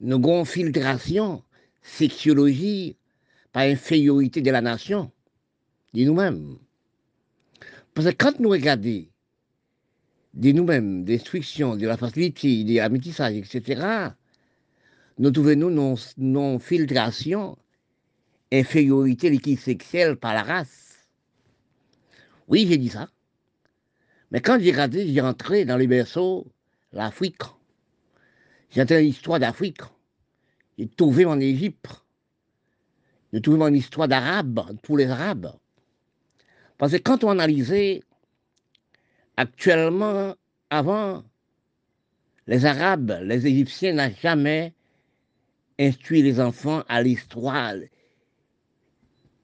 Nous 0.02 0.16
avons 0.16 0.46
filtration, 0.46 1.44
sexologie, 1.82 2.98
par 3.54 3.64
infériorité 3.64 4.42
de 4.42 4.52
la 4.52 4.62
nation, 4.62 5.12
de 5.94 6.04
nous-mêmes. 6.04 6.58
Parce 7.94 8.08
que 8.08 8.14
quand 8.14 8.40
nous 8.40 8.50
regardons 8.50 9.06
de 10.34 10.52
nous-mêmes, 10.52 11.06
destruction, 11.06 11.76
de 11.76 11.88
la 11.88 11.96
facilité, 11.96 12.64
de 12.64 12.76
la 12.76 13.32
etc., 13.32 14.10
nous 15.20 15.30
trouvons 15.30 15.56
nous 15.56 15.96
non, 16.18 16.60
filtration, 16.60 17.56
infériorité 18.52 19.30
l'équipe 19.30 19.60
sexuelle 19.60 20.16
par 20.16 20.34
la 20.34 20.42
race. 20.42 20.98
Oui, 22.48 22.66
j'ai 22.68 22.78
dit 22.78 22.90
ça. 22.90 23.08
Mais 24.32 24.42
quand 24.42 24.60
j'ai 24.60 24.72
regardé, 24.72 25.08
j'ai 25.08 25.22
entré 25.22 25.66
dans 25.66 25.78
les 25.78 25.86
berceaux 25.86 26.48
l'Afrique. 26.94 27.42
J'ai 28.70 28.82
entré 28.82 29.02
l'histoire 29.02 29.40
d'Afrique. 29.40 29.82
J'ai 30.78 30.88
trouvé 30.88 31.26
mon 31.26 31.40
Égypte. 31.40 31.88
J'ai 33.32 33.42
trouvé 33.42 33.58
mon 33.58 33.74
histoire 33.74 34.08
d'Arabe, 34.08 34.78
pour 34.84 34.98
les 34.98 35.08
Arabes. 35.08 35.52
Parce 36.78 36.94
que 36.94 36.98
quand 36.98 37.24
on 37.24 37.30
analysait 37.30 38.04
actuellement, 39.38 40.36
avant, 40.70 41.24
les 42.48 42.66
Arabes, 42.66 43.20
les 43.24 43.48
Égyptiens 43.48 43.94
n'ont 43.94 44.14
jamais 44.22 44.74
instruit 45.80 46.22
les 46.22 46.40
enfants 46.40 46.84
à 46.88 47.02
l'histoire 47.02 47.74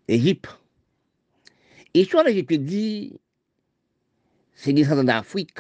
d'Égypte. 0.08 0.50
L'histoire 1.96 2.24
d'Égypte 2.24 2.54
dit, 2.54 3.20
c'est 4.54 4.74
descendants 4.74 5.04
d'Afrique, 5.04 5.60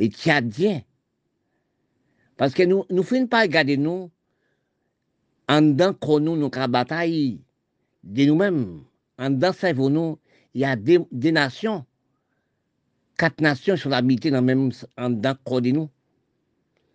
les 0.00 0.08
Tchadiens. 0.08 0.82
Parce 2.36 2.54
que 2.54 2.62
nous 2.62 2.84
ne 2.90 3.02
faisons 3.02 3.26
pas 3.26 3.42
regarder 3.42 3.76
nous 3.76 4.10
en 5.46 5.62
dedans 5.62 5.94
nous 6.20 6.36
nous 6.36 6.50
bataille 6.68 7.40
de 8.02 8.24
nous-mêmes. 8.24 8.82
En 9.18 9.30
dedans 9.30 9.52
nous, 9.90 10.18
il 10.54 10.62
y 10.62 10.64
a 10.64 10.74
des, 10.74 11.32
nations, 11.32 11.84
quatre 13.18 13.40
nations 13.42 13.76
sont 13.76 13.92
habitées 13.92 14.30
dans 14.30 14.42
même 14.42 14.70
en 14.96 15.10
dedans 15.10 15.60
de 15.60 15.70
nous. 15.70 15.90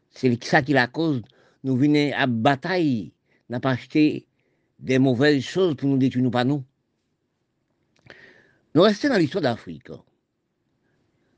C'est 0.09 0.43
ça 0.43 0.63
qui 0.63 0.71
est 0.71 0.75
la 0.75 0.87
cause 0.87 1.21
nous 1.63 1.75
venons 1.75 2.11
à 2.15 2.27
bataille, 2.27 3.11
n'a 3.49 3.59
pas 3.59 3.71
acheté 3.71 4.27
des 4.79 4.99
mauvaises 4.99 5.43
choses 5.43 5.75
pour 5.75 5.89
nous 5.89 5.97
détruire, 5.97 6.23
nous 6.23 6.31
pas 6.31 6.43
nous. 6.43 6.63
Nous 8.75 8.83
restons 8.83 9.09
dans 9.09 9.17
l'histoire 9.17 9.41
d'Afrique. 9.41 9.89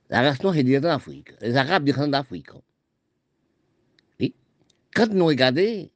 La 0.09 0.21
race 0.21 0.41
noire 0.41 0.55
est 0.55 0.63
descendante 0.63 0.91
d'Afrique. 0.91 1.31
Les 1.41 1.55
Arabes 1.55 1.83
descendent 1.83 2.11
d'Afrique. 2.11 2.49
Et 4.19 4.33
quand 4.93 5.11
nous 5.11 5.25
regardons, 5.25 5.89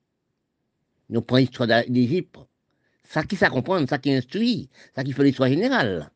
nous 1.10 1.22
prenons 1.22 1.40
l'histoire 1.46 1.68
d'Égypte, 1.88 2.38
ça 3.04 3.24
qui 3.24 3.36
ça 3.36 3.50
comprend, 3.50 3.86
ça 3.88 3.98
qui 3.98 4.14
instruit, 4.14 4.70
ça 4.96 5.04
qui 5.04 5.14
fait 5.14 5.24
l'histoire 5.24 5.50
générale. 5.50 6.12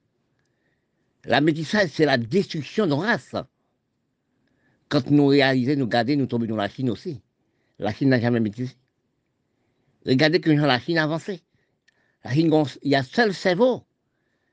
La 1.26 1.42
métissage, 1.42 1.90
c'est 1.90 2.06
la 2.06 2.18
destruction 2.18 2.86
de 2.86 2.94
race. 2.94 3.36
Quand 4.90 5.10
nous 5.10 5.28
réalisons, 5.28 5.76
nous 5.78 5.86
regardons, 5.86 6.16
nous 6.16 6.28
tombons 6.28 6.46
dans 6.46 6.56
la 6.56 6.70
Chine 6.70 6.90
aussi. 6.90 7.22
La 7.80 7.94
Chine 7.94 8.10
n'a 8.10 8.20
jamais 8.20 8.40
métissé. 8.40 8.76
Regardez 10.06 10.40
que 10.40 10.52
la 10.52 10.80
Chine 10.80 10.98
a 10.98 11.04
avancé. 11.04 11.42
La 12.24 12.32
Chine, 12.32 12.54
il 12.84 12.92
y 12.92 12.96
a 12.96 13.04
seul 13.04 13.34
cerveau, 13.34 13.84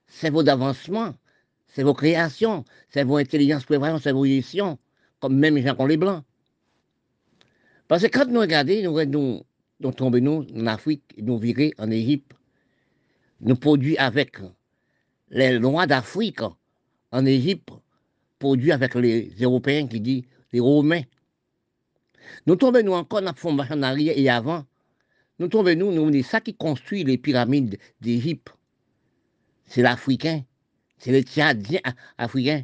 cerveau 0.08 0.42
d'avancement, 0.42 1.14
cerveau 1.72 1.94
création, 1.94 2.64
cerveau 2.90 3.16
intelligence 3.16 3.64
prévoyance, 3.64 4.02
cerveau 4.02 4.26
gestion, 4.26 4.78
comme 5.20 5.36
même 5.36 5.56
les 5.56 5.62
gens 5.62 5.74
qui 5.74 5.80
ont 5.80 5.86
les 5.86 5.96
blancs. 5.96 6.24
Parce 7.88 8.02
que 8.02 8.08
quand 8.08 8.26
nous 8.26 8.40
regardons, 8.40 9.44
nous, 9.80 9.92
tombons 9.92 10.46
en 10.54 10.66
Afrique, 10.66 11.02
nous 11.18 11.38
virons 11.38 11.70
en 11.78 11.90
Égypte, 11.90 12.32
nous 13.40 13.56
produisons 13.56 14.00
avec 14.00 14.38
les 15.30 15.58
lois 15.58 15.86
d'Afrique 15.86 16.40
en 17.10 17.26
Égypte, 17.26 17.70
produits 18.38 18.72
avec 18.72 18.94
les 18.94 19.30
Européens 19.40 19.86
qui 19.86 20.00
disent 20.00 20.24
les 20.52 20.60
Romains. 20.60 21.02
Nous 22.46 22.56
tombons 22.56 22.84
nous 22.84 22.92
encore 22.92 23.22
dans 23.22 23.32
le 23.32 23.72
en 23.72 23.82
arrière 23.82 24.14
et 24.16 24.28
avant. 24.28 24.64
Nous 25.38 25.48
tombons 25.48 25.76
nous, 25.76 25.92
nous, 25.92 26.12
c'est 26.12 26.22
ça 26.22 26.40
qui 26.40 26.54
construit 26.54 27.02
les 27.02 27.18
pyramides 27.18 27.78
d'Égypte. 28.00 28.52
C'est 29.64 29.82
l'Africain. 29.82 30.44
C'est 31.02 31.10
les 31.10 31.24
Tchadiens 31.24 31.80
africains. 32.16 32.62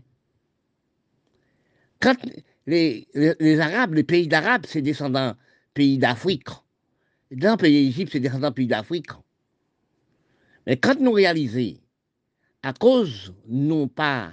Quand 2.00 2.14
les, 2.68 3.08
Arabes, 3.60 3.94
les 3.94 4.04
pays 4.04 4.28
d'Arabes, 4.28 4.64
c'est 4.64 4.80
descendants 4.80 5.34
pays 5.74 5.98
d'Afrique. 5.98 6.46
Dans 7.32 7.52
le 7.52 7.56
pays 7.56 7.86
d'Égypte, 7.86 8.12
c'est 8.12 8.20
descendants 8.20 8.52
pays 8.52 8.68
d'Afrique. 8.68 9.10
Mais 10.68 10.76
quand 10.76 11.00
nous 11.00 11.10
réalisons, 11.10 11.80
à 12.62 12.72
cause, 12.72 13.34
non 13.48 13.88
pas, 13.88 14.30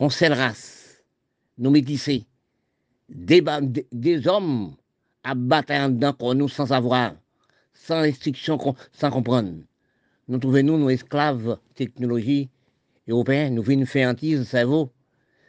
on 0.00 0.10
seule 0.10 0.32
race, 0.32 1.04
nous 1.56 1.70
métissés, 1.70 2.26
des, 3.08 4.26
hommes 4.26 4.74
à 5.22 5.36
battre 5.36 5.88
dedans 5.88 6.34
nous 6.34 6.48
sans 6.48 6.66
savoir, 6.66 7.14
sans 7.74 8.00
restriction, 8.00 8.58
sans 8.90 9.10
comprendre. 9.10 9.52
Nous 10.28 10.38
trouvons 10.38 10.62
nous, 10.62 10.78
nos 10.78 10.90
esclaves 10.90 11.58
technologie 11.74 12.48
européenne, 13.08 13.54
nous 13.54 13.62
venons 13.62 13.86
faire 13.86 14.08
un 14.08 14.44
cerveau. 14.44 14.90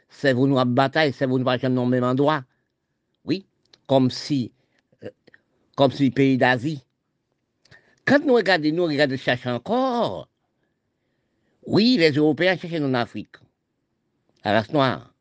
Cerveau 0.08 0.46
nous 0.46 0.58
à 0.58 0.64
bataille, 0.64 1.12
cerveau 1.12 1.38
nous 1.38 1.44
pas 1.44 1.58
dans 1.58 1.84
le 1.84 1.90
même 1.90 2.04
endroit. 2.04 2.44
Oui, 3.24 3.46
comme 3.86 4.10
si, 4.10 4.52
euh, 5.02 5.10
comme 5.76 5.90
si 5.90 6.10
pays 6.10 6.36
d'Asie. 6.36 6.82
Quand 8.04 8.24
nous 8.24 8.34
regardons, 8.34 8.72
nous 8.72 8.84
regardons 8.84 9.16
chercher 9.16 9.50
encore. 9.50 10.28
Oui, 11.66 11.96
les 11.98 12.12
Européens 12.12 12.56
cherchent 12.56 12.80
en 12.80 12.94
Afrique, 12.94 13.36
la 14.44 14.52
race 14.52 14.72
noire. 14.72 15.12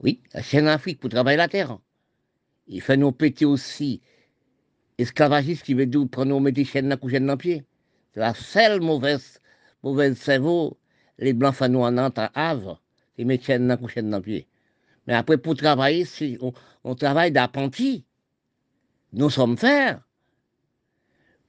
Oui, 0.00 0.20
la 0.32 0.42
chaîne 0.42 0.68
Afrique 0.68 1.00
pour 1.00 1.10
travailler 1.10 1.36
la 1.36 1.48
terre. 1.48 1.78
Il 2.68 2.80
fait 2.80 2.96
nous 2.96 3.10
péter 3.10 3.44
aussi 3.44 4.00
esclavagiste 4.98 5.64
qui 5.64 5.74
dire 5.74 6.08
prendre 6.08 6.28
nos 6.28 6.40
mettre 6.40 6.62
chaîne 6.64 6.88
dans 6.88 7.08
chaîne 7.08 7.26
dans 7.26 7.36
pied. 7.36 7.64
C'est 8.12 8.20
la 8.20 8.34
seule 8.34 8.80
mauvaise, 8.80 9.40
mauvaise 9.82 10.16
cerveau. 10.16 10.78
Les 11.18 11.32
blancs 11.32 11.54
font 11.54 11.68
nous 11.68 11.80
en 11.80 11.96
Havre, 12.34 12.80
ils 13.16 13.26
mettent 13.26 13.44
chaîne 13.44 13.66
dans 13.66 13.88
chaîne 13.88 14.10
dans 14.10 14.20
pied. 14.20 14.46
Mais 15.06 15.14
après, 15.14 15.38
pour 15.38 15.56
travailler, 15.56 16.04
si 16.04 16.38
on, 16.84 16.94
travaille 16.94 17.32
d'apprenti. 17.32 18.04
Nous 19.14 19.30
sommes 19.30 19.56
faire. 19.56 20.02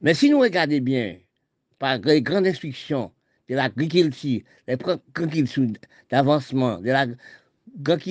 Mais 0.02 0.14
si 0.14 0.30
nous 0.30 0.40
regardons 0.40 0.80
bien, 0.80 1.18
par 1.78 1.98
les 2.00 2.22
grandes 2.22 2.48
instructions 2.48 3.12
de 3.50 3.56
l'agriculture, 3.56 4.42
les 4.68 4.78
grandes 4.78 5.78
d'avancement, 6.10 6.80
de 6.80 6.90
la 6.90 7.06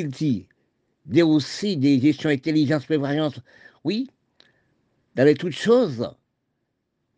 dit, 0.04 0.46
des 1.06 1.22
aussi 1.22 1.76
des 1.76 1.98
gestions 1.98 2.28
intelligence, 2.30 2.84
prévoyance. 2.84 3.40
Oui, 3.84 4.10
dans 5.14 5.24
les 5.24 5.34
toutes 5.34 5.52
choses, 5.52 6.10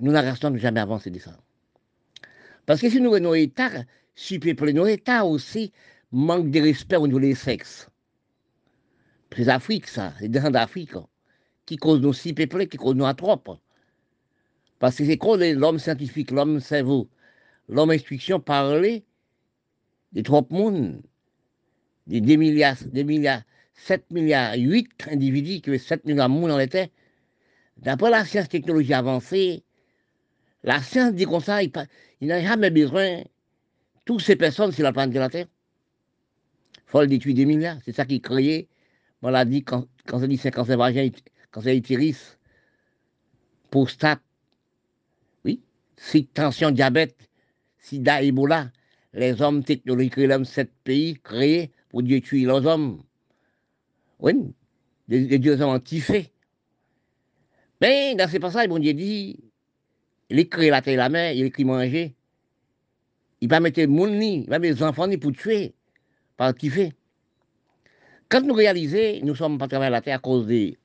nous 0.00 0.12
n'arrêtons 0.12 0.56
jamais 0.56 0.80
avancé 0.80 1.10
de 1.10 1.18
ça. 1.18 1.36
Parce 2.66 2.80
que 2.80 2.90
si 2.90 3.00
nous 3.00 3.18
nos 3.18 3.34
États 3.34 3.84
supérieurs, 4.14 4.74
nos 4.74 4.86
États 4.86 5.24
aussi 5.24 5.72
manquent 6.12 6.50
de 6.50 6.60
respect 6.60 6.96
au 6.96 7.06
niveau 7.06 7.20
des 7.20 7.34
sexes. 7.34 7.88
C'est 9.34 9.44
l'Afrique, 9.44 9.86
ça, 9.86 10.12
les 10.20 10.40
gens 10.40 10.50
d'Afrique, 10.50 10.94
qui 11.66 11.76
causent 11.76 12.00
nos 12.00 12.12
si 12.12 12.32
peuplés, 12.32 12.68
qui 12.68 12.76
causent 12.76 12.96
nos 12.96 13.06
atropes. 13.06 13.50
Parce 14.78 14.96
que 14.96 15.04
c'est 15.04 15.18
quoi 15.18 15.36
l'homme 15.36 15.78
scientifique, 15.78 16.30
l'homme 16.30 16.58
cerveau, 16.60 17.08
l'homme 17.68 17.90
instruction, 17.90 18.40
parler 18.40 19.04
des 20.12 20.22
trop 20.22 20.46
monde 20.50 21.00
des 22.06 22.20
2 22.20 22.34
milliards, 22.36 22.76
2 22.92 23.02
milliards, 23.02 23.42
7 23.74 24.10
milliards, 24.10 24.54
8 24.56 25.08
individus 25.10 25.60
qui 25.60 25.70
ont 25.70 25.78
7 25.78 26.04
milliards 26.04 26.28
de 26.28 26.34
monde 26.34 26.48
dans 26.48 26.58
l'été. 26.58 26.90
D'après 27.76 28.10
la 28.10 28.24
science 28.24 28.48
technologie 28.48 28.94
avancée, 28.94 29.62
la 30.62 30.82
science 30.82 31.14
dit 31.14 31.24
comme 31.24 31.40
ça, 31.40 31.62
il, 31.62 31.72
n'a 32.22 32.42
jamais 32.42 32.70
besoin 32.70 33.22
toutes 34.04 34.20
ces 34.20 34.36
personnes 34.36 34.72
sur 34.72 34.84
la 34.84 34.92
planète 34.92 35.14
de 35.14 35.18
la 35.18 35.28
Terre. 35.28 35.46
Il 36.76 36.90
faut 36.90 37.00
le 37.00 37.06
détruire 37.06 37.36
2 37.36 37.44
milliards. 37.44 37.78
C'est 37.84 37.92
ça 37.92 38.04
qui 38.04 38.20
créé 38.20 38.68
maladie, 39.22 39.62
quand, 39.62 39.86
cancer 40.06 40.28
du 40.28 40.36
sein, 40.36 40.50
cancer 40.50 40.76
vagin, 40.76 41.08
cancer 41.50 41.74
utérus, 41.74 42.38
prostate, 43.70 44.20
oui, 45.44 45.60
si 45.96 46.26
tension, 46.26 46.70
diabète, 46.70 47.16
sida, 47.78 48.22
Ebola, 48.22 48.70
les 49.12 49.40
hommes 49.42 49.64
technologiques, 49.64 50.16
les 50.16 50.44
sept 50.44 50.70
pays 50.84 51.14
créés 51.22 51.70
pour 51.88 52.02
détruire 52.02 52.60
les 52.60 52.66
hommes. 52.66 53.02
Oui, 54.20 54.34
les, 55.08 55.38
dieux 55.38 55.60
ont 55.62 55.72
antifé. 55.72 56.30
Mais 57.80 58.14
dans 58.14 58.28
ces 58.28 58.38
passages, 58.38 58.68
bon 58.68 58.78
Dieu 58.78 58.92
dit, 58.92 59.38
il 60.30 60.38
écrit 60.38 60.70
la 60.70 60.80
terre 60.80 60.94
et 60.94 60.96
la 60.96 61.08
mer, 61.08 61.32
il 61.32 61.44
écrit 61.44 61.64
manger. 61.64 62.14
Il 63.40 63.48
va 63.48 63.58
mettre 63.58 63.80
le 63.80 63.88
monde 63.88 64.22
il 64.22 64.48
va 64.48 64.58
mettre 64.58 64.76
les 64.76 64.82
enfants 64.82 65.08
ni 65.08 65.16
pour 65.16 65.32
tuer, 65.32 65.74
par 66.36 66.54
fait? 66.56 66.94
Quand 68.28 68.42
nous 68.42 68.54
réalisons, 68.54 69.24
nous 69.24 69.34
sommes 69.34 69.58
pas 69.58 69.66
travailler 69.66 69.90
la 69.90 70.00
terre 70.00 70.16
à 70.16 70.20
cause 70.20 70.46
des 70.46 70.78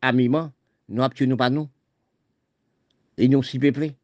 amiments, 0.00 0.52
nous 0.88 1.02
nous 1.26 1.36
pas 1.36 1.48
nous. 1.48 1.68
Et 3.18 3.28
nous 3.28 3.42
si 3.42 3.58
peuplés. 3.58 3.94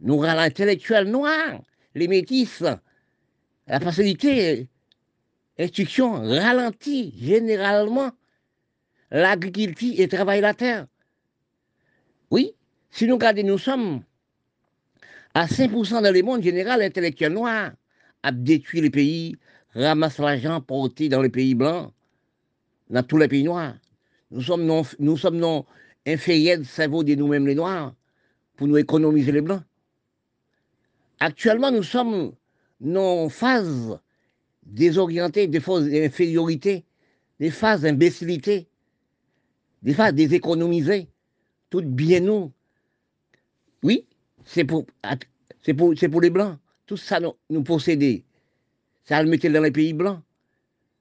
Nous 0.00 0.22
l'intellectuel 0.22 1.08
noir, 1.08 1.60
les 1.94 2.06
métis, 2.06 2.62
la 3.66 3.80
facilité 3.80 4.68
instruction 5.58 6.12
ralentit 6.12 7.14
généralement 7.18 8.12
l'agriculture 9.10 9.94
et 9.96 10.06
travail 10.06 10.40
la 10.40 10.54
terre. 10.54 10.86
Oui, 12.30 12.54
si 12.90 13.06
nous 13.06 13.14
regardons, 13.14 13.46
nous 13.46 13.58
sommes 13.58 14.04
à 15.34 15.46
5% 15.46 16.02
dans 16.02 16.12
le 16.14 16.22
monde 16.22 16.42
général, 16.42 16.80
l'intellectuel 16.80 17.32
noir 17.32 17.72
a 18.22 18.32
détruit 18.32 18.80
les 18.80 18.90
pays, 18.90 19.36
ramasse 19.74 20.18
l'argent 20.18 20.60
porté 20.60 21.08
dans 21.08 21.22
les 21.22 21.30
pays 21.30 21.54
blancs, 21.54 21.92
dans 22.90 23.02
tous 23.02 23.16
les 23.16 23.28
pays 23.28 23.42
noirs. 23.42 23.74
Nous 24.30 24.42
sommes 24.42 24.64
non, 24.64 24.82
nous 24.98 25.16
sommes 25.16 25.38
non 25.38 25.64
inférieurs 26.06 26.58
de 26.58 26.64
cerveau 26.64 27.02
de 27.04 27.14
nous-mêmes 27.14 27.46
les 27.46 27.54
noirs 27.54 27.94
pour 28.56 28.68
nous 28.68 28.76
économiser 28.76 29.32
les 29.32 29.40
blancs. 29.40 29.62
Actuellement, 31.20 31.70
nous 31.70 31.82
sommes 31.82 32.32
non 32.80 33.28
phase 33.28 33.98
désorientée, 34.64 35.46
des 35.46 35.60
phases 35.60 35.88
d'infériorité, 35.88 36.84
des 37.40 37.50
phases 37.50 37.82
d'imbécilité, 37.82 38.68
des 39.82 39.94
phases 39.94 40.14
déséconomisées, 40.14 41.08
toutes 41.70 41.86
bien 41.86 42.20
nous. 42.20 42.52
Oui, 43.82 44.06
c'est 44.44 44.64
pour, 44.64 44.86
c'est 45.62 45.74
pour, 45.74 45.94
pour, 45.94 46.20
les 46.20 46.30
Blancs. 46.30 46.58
Tout 46.86 46.96
ça 46.96 47.20
nous, 47.20 47.34
nous. 47.50 47.64
Ça 49.04 49.22
le 49.22 49.28
mettait 49.28 49.50
dans 49.50 49.62
les 49.62 49.70
pays 49.70 49.92
blancs. 49.92 50.20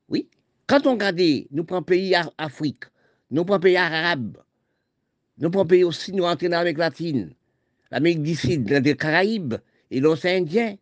Oui. 0.09 0.27
Quand 0.67 0.87
on 0.87 0.93
regarde, 0.93 1.21
nous 1.51 1.63
prenons 1.63 1.83
pays 1.83 2.15
Afrique, 2.37 2.85
nous 3.29 3.45
prenons 3.45 3.59
pays 3.59 3.77
arabes, 3.77 4.37
nous 5.37 5.49
prenons 5.49 5.65
pays 5.65 5.83
aussi, 5.83 6.13
nous 6.13 6.23
entrons 6.23 6.49
dans 6.49 6.57
l'Amérique 6.57 6.77
latine, 6.77 7.33
l'Amérique 7.91 8.23
du 8.23 8.35
Sud, 8.35 8.69
les 8.69 8.95
Caraïbes 8.95 9.55
et 9.91 9.99
l'océan 9.99 10.41
Indien, 10.41 10.77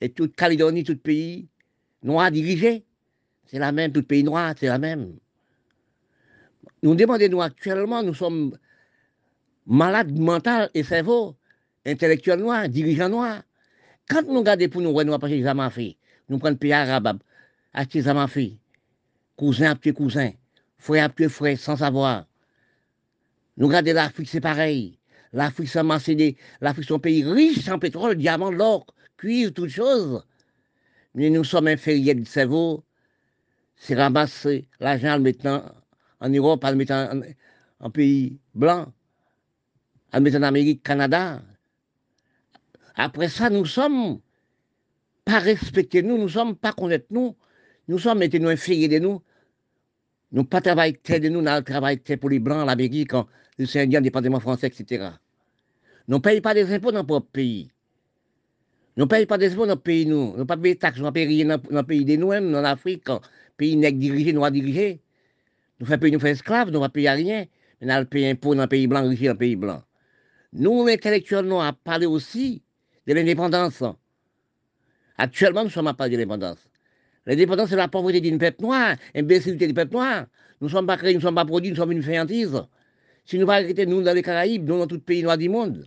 et 0.00 0.10
toute 0.10 0.36
Calédonie, 0.36 0.84
tout 0.84 0.96
pays 0.96 1.48
noir 2.02 2.30
dirigé. 2.30 2.84
C'est 3.46 3.58
la 3.58 3.72
même, 3.72 3.92
tout 3.92 4.02
pays 4.02 4.22
noir, 4.22 4.54
c'est 4.58 4.66
la 4.66 4.78
même. 4.78 5.16
Nous 6.82 6.94
demandons, 6.94 7.28
nous 7.30 7.42
actuellement, 7.42 8.02
nous 8.02 8.14
sommes 8.14 8.56
malades 9.66 10.16
mentaux 10.18 10.68
et 10.74 10.82
cerveau 10.82 11.36
intellectuels 11.86 12.40
noirs, 12.40 12.68
dirigeants 12.68 13.08
noirs. 13.08 13.42
Quand 14.08 14.22
nous 14.26 14.38
regardons 14.38 14.68
pour 14.68 14.82
nous, 14.82 14.92
nous 14.92 15.00
avons 15.00 15.18
pas 15.18 15.28
jamais 15.28 15.70
fait. 15.70 15.96
Nous 16.28 16.38
prenons 16.38 16.56
pays 16.56 16.72
arabe, 16.72 17.18
acheter 17.72 18.02
jamais 18.02 18.26
fait. 18.28 18.56
Cousin 19.36 19.70
après 19.70 19.92
cousin, 19.92 20.30
frère 20.78 21.04
après 21.04 21.28
frère, 21.28 21.58
sans 21.58 21.76
savoir. 21.76 22.26
Nous 23.56 23.66
regardons 23.66 23.92
l'Afrique, 23.94 24.28
c'est 24.28 24.40
pareil. 24.40 24.98
L'Afrique, 25.32 25.68
c'est 25.68 25.82
l'Afrique, 26.60 26.86
c'est 26.86 26.94
un 26.94 26.98
pays 26.98 27.24
riche 27.24 27.68
en 27.68 27.78
pétrole, 27.78 28.16
diamant, 28.16 28.50
l'or, 28.50 28.86
cuivre, 29.16 29.52
toutes 29.52 29.70
choses. 29.70 30.24
Mais 31.14 31.30
nous 31.30 31.44
sommes 31.44 31.66
inférieurs 31.66 32.16
du 32.16 32.24
cerveau. 32.24 32.84
C'est 33.76 33.94
ramasser 33.94 34.68
l'argent, 34.80 35.16
le 35.16 35.22
mettre 35.22 35.74
en 36.20 36.28
Europe, 36.28 36.64
le 36.64 36.74
mettre 36.76 36.92
en, 36.92 37.20
en 37.80 37.90
pays 37.90 38.38
blanc, 38.54 38.92
le 40.12 40.20
mettre 40.20 40.36
en 40.38 40.42
Amérique, 40.42 40.82
Canada, 40.82 41.42
après 42.94 43.28
ça, 43.28 43.50
nous 43.50 43.66
sommes 43.66 44.20
pas 45.24 45.38
respectés, 45.38 46.02
nous, 46.02 46.18
nous 46.18 46.28
sommes 46.28 46.56
pas 46.56 46.72
connaître 46.72 47.06
nous, 47.10 47.36
nous 47.88 47.98
sommes 47.98 48.22
été 48.22 48.38
nous 48.38 48.48
inférieurs 48.48 48.90
de 48.90 48.98
nous. 48.98 49.22
Nous 50.32 50.44
pas 50.44 50.60
travailler 50.60 50.98
de 51.08 51.28
nous, 51.28 51.42
nous 51.42 51.60
travaillons 51.62 52.00
pour 52.20 52.30
les 52.30 52.40
Blancs, 52.40 52.66
l'Amérique, 52.66 53.12
les 53.56 53.76
Indiens, 53.76 54.00
les 54.00 54.04
départements 54.04 54.40
français, 54.40 54.66
etc. 54.66 55.10
Nous 56.08 56.16
ne 56.16 56.22
payons 56.22 56.40
pas 56.40 56.54
des 56.54 56.72
impôts 56.72 56.90
dans 56.90 57.04
notre 57.04 57.20
pays. 57.20 57.70
Nous 58.96 59.04
ne 59.04 59.08
payons 59.08 59.26
pas 59.26 59.38
des 59.38 59.52
impôts 59.52 59.60
dans 59.60 59.68
notre 59.68 59.82
pays, 59.82 60.06
nous. 60.06 60.32
Nous 60.32 60.38
ne 60.38 60.44
payons 60.44 60.46
pas 60.46 60.56
des 60.56 60.76
taxes, 60.76 60.98
nous 60.98 61.04
ne 61.04 61.10
payons 61.10 61.28
rien 61.28 61.46
dans 61.56 61.62
notre 61.70 61.86
pays 61.86 62.04
de 62.04 62.16
nous-mêmes, 62.16 62.52
en 62.52 62.64
Afrique, 62.64 63.08
pays 63.56 63.76
nègre 63.76 63.98
dirigé, 63.98 64.32
noir 64.32 64.50
dirigé. 64.50 65.00
Nous 65.78 65.86
faisons 65.86 65.98
payer, 65.98 66.12
nous 66.14 66.20
faisons 66.20 66.32
esclaves, 66.32 66.70
nous 66.70 66.80
ne 66.80 66.88
payons 66.88 67.14
rien. 67.14 67.46
Mais 67.80 68.00
nous 68.00 68.06
payons 68.06 68.30
impôts 68.32 68.56
dans 68.56 68.62
le 68.62 68.68
pays 68.68 68.88
blanc, 68.88 69.08
riche 69.08 69.20
dans 69.20 69.32
le 69.32 69.38
pays 69.38 69.56
blanc. 69.56 69.84
Nous, 70.52 70.86
intellectuels, 70.88 71.46
nous 71.46 71.60
avons 71.60 71.76
parlé 71.84 72.06
aussi 72.06 72.63
de 73.06 73.12
l'indépendance. 73.12 73.82
Actuellement, 75.18 75.64
nous 75.64 75.70
sommes 75.70 75.86
à 75.86 75.94
part 75.94 76.08
de 76.08 76.12
l'indépendance. 76.12 76.58
C'est 77.26 77.76
la 77.76 77.88
pauvreté 77.88 78.20
d'une 78.20 78.38
peuple 78.38 78.62
noir, 78.62 78.96
l'imbécilité 79.14 79.66
du 79.66 79.74
peuple 79.74 79.94
noir. 79.94 80.26
Nous 80.60 80.68
ne 80.68 80.72
sommes 80.72 80.86
pas 80.86 80.96
créés, 80.96 81.12
nous 81.12 81.20
ne 81.20 81.24
sommes 81.24 81.34
pas 81.34 81.44
produits, 81.44 81.70
nous 81.70 81.76
sommes 81.76 81.92
une 81.92 82.02
fainéantise. 82.02 82.62
Si 83.24 83.38
nous 83.38 83.50
arrêter, 83.50 83.86
nous, 83.86 84.02
dans 84.02 84.14
les 84.14 84.22
Caraïbes, 84.22 84.68
nous, 84.68 84.78
dans 84.78 84.86
tout 84.86 84.98
pays 84.98 85.22
noir 85.22 85.38
du 85.38 85.48
monde, 85.48 85.86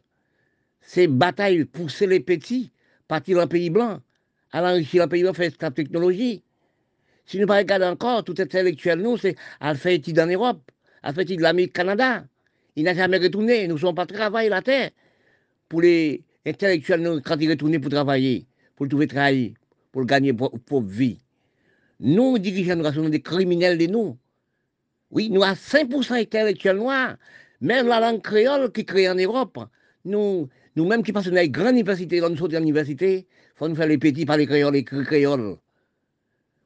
c'est 0.82 1.08
bataille, 1.08 1.66
pousser 1.66 2.08
les 2.08 2.20
petits, 2.20 2.72
partir 3.08 3.38
dans 3.38 3.48
pays 3.48 3.70
blanc, 3.70 4.00
aller 4.52 4.68
enrichir 4.68 5.04
le 5.04 5.10
pays 5.10 5.22
blanc, 5.22 5.34
faire 5.34 5.52
la 5.62 5.72
technologie. 5.72 6.44
Si 7.26 7.38
nous 7.40 7.46
ne 7.46 7.52
regardons 7.52 7.88
encore, 7.88 8.24
tout 8.24 8.36
intellectuel, 8.40 9.00
nous, 9.00 9.18
c'est 9.18 9.36
à 9.60 9.74
études 9.92 10.20
en 10.20 10.28
Europe, 10.28 10.72
à 11.04 11.12
de 11.14 11.42
l'Amérique, 11.42 11.74
Canada. 11.74 12.26
Il 12.76 12.84
n'a 12.84 12.94
jamais 12.94 13.18
retourné, 13.18 13.68
nous 13.68 13.76
ne 13.76 13.80
sommes 13.80 13.96
pas 13.96 14.06
travailler 14.06 14.50
la 14.50 14.62
terre 14.62 14.92
pour 15.68 15.82
les 15.82 16.24
intellectuels, 16.48 17.22
quand 17.24 17.38
ils 17.40 17.50
retournent 17.50 17.80
pour 17.80 17.92
travailler, 17.92 18.48
pour 18.76 18.88
trouver 18.88 19.08
travail, 19.08 19.54
pour 19.92 20.06
gagner 20.06 20.34
pour, 20.34 20.82
vie. 20.82 21.20
Nous, 22.00 22.38
dirigeants, 22.38 22.76
nous 22.76 22.92
sommes 22.92 23.10
des 23.10 23.22
criminels 23.22 23.78
de 23.78 23.88
nous. 23.88 24.18
Oui, 25.12 25.30
nous 25.30 25.44
avons 25.44 25.56
5% 25.56 26.22
intellectuels 26.22 26.78
noirs. 26.78 27.16
Même 27.60 27.88
la 27.88 28.00
langue 28.00 28.22
créole 28.22 28.72
qui 28.72 28.86
crée 28.86 29.10
en 29.10 29.16
Europe, 29.16 29.60
nous, 30.06 30.48
nous-mêmes 30.76 31.02
qui 31.02 31.12
passons 31.12 31.30
dans 31.30 31.38
les 31.38 31.50
grandes 31.50 31.76
universités, 31.76 32.22
nous 32.22 32.38
sommes 32.38 32.52
l'université, 32.52 33.20
il 33.20 33.26
faut 33.56 33.68
nous 33.68 33.76
faire 33.76 33.88
les 33.88 33.98
petits 33.98 34.26
par 34.26 34.38
les 34.38 34.46
créoles, 34.46 34.74
les 34.74 34.84
créoles. 34.84 35.58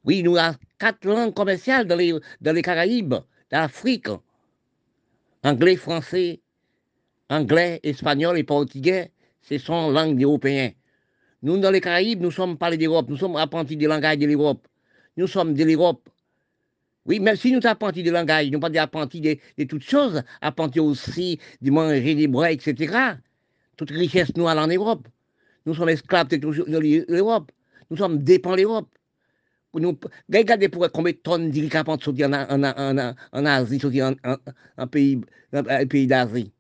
Oui, 0.04 0.24
nous 0.24 0.36
avons 0.36 0.58
quatre 0.80 1.06
langues 1.06 1.34
commerciales 1.34 1.88
dans 1.88 1.96
les, 1.96 2.14
dans 2.42 2.54
les 2.54 2.62
Caraïbes, 2.62 3.14
dans 3.52 3.60
l'Afrique. 3.60 4.10
Anglais, 5.44 5.76
français, 5.76 6.42
anglais, 7.30 7.80
espagnol 7.84 8.38
et 8.38 8.44
portugais 8.44 9.12
ce 9.42 9.58
sont 9.58 9.90
langues 9.90 10.22
européennes. 10.22 10.74
Nous, 11.44 11.58
dans 11.58 11.72
les 11.72 11.82
Caraïbes, 11.82 12.22
nous 12.22 12.32
sommes 12.32 12.58
parlés 12.58 12.78
d'Europe, 12.78 13.08
nous 13.10 13.18
sommes 13.18 13.36
apprentis 13.36 13.76
des 13.76 13.88
langages 13.88 14.18
de 14.20 14.28
l'Europe. 14.28 14.68
Nous 15.18 15.28
sommes 15.28 15.54
de 15.54 15.64
l'Europe. 15.64 16.08
Oui, 17.06 17.20
même 17.20 17.36
si 17.36 17.52
nous 17.52 17.62
sommes 17.62 17.72
apprentis 17.72 18.04
des 18.04 18.12
langages, 18.12 18.52
nous 18.52 18.60
pas 18.60 18.70
apprentis 18.80 19.22
de, 19.22 19.38
de, 19.58 19.64
toutes 19.64 19.84
choses, 19.84 20.22
apprentis 20.40 20.80
aussi 20.80 21.40
de 21.62 21.72
manger 21.72 22.14
des 22.14 22.28
bras, 22.28 22.52
etc. 22.52 23.16
Toute 23.76 23.90
richesse 23.90 24.36
nous 24.36 24.48
allons 24.48 24.62
en 24.62 24.68
Europe. 24.68 25.08
Nous 25.66 25.74
sommes 25.74 25.90
esclaves 25.90 26.28
de 26.28 26.38
l'Europe. 27.12 27.52
Nous 27.90 27.98
sommes 27.98 28.20
dépendants 28.20 28.56
de 28.56 28.62
l'Europe. 28.62 28.90
Nous, 29.74 29.98
regardez 30.32 30.70
pour 30.70 30.92
combien 30.92 31.14
de 31.14 31.18
tonnes 31.18 31.50
de 31.50 31.70
sont 32.02 32.22
en, 32.22 33.14
en, 33.34 33.46
Asie, 33.46 33.82
en 34.78 34.88
pays 34.88 36.08
d'Asie. 36.08 36.52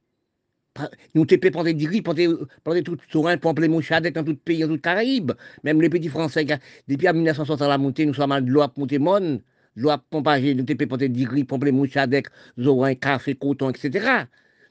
Nous 1.13 1.26
te 1.26 1.36
pour 1.49 1.63
des 1.63 1.76
gris, 1.76 2.01
pour 2.01 2.15
tout 2.15 2.97
Sourin, 3.11 3.38
pour 3.38 3.53
les 3.53 3.67
mouchades 3.67 4.07
dans 4.07 4.24
tout 4.24 4.36
pays, 4.36 4.61
dans 4.61 4.69
tout 4.69 4.80
Caraïbe. 4.80 5.34
Même 5.63 5.82
les 5.82 5.89
petits 5.89 6.07
Français, 6.07 6.45
depuis 6.88 7.07
1960 7.07 7.61
à 7.61 7.67
la 7.67 7.78
montée, 7.78 8.05
nous 8.05 8.13
sommes 8.13 8.32
à 8.32 8.39
l'eau 8.39 8.61
à 8.61 8.72
monter 8.78 8.97
mon, 8.97 9.41
l'eau 9.76 9.89
à 9.89 9.97
pompager, 9.97 10.55
nous 10.55 10.63
te 10.63 10.86
pour 10.86 10.97
des 10.97 11.09
gris, 11.09 11.43
pour 11.43 11.59
les 11.59 11.72
mouchades, 11.74 12.24
Zorin, 12.57 12.95
café, 12.95 13.36
coton, 13.36 13.69
etc. 13.69 14.28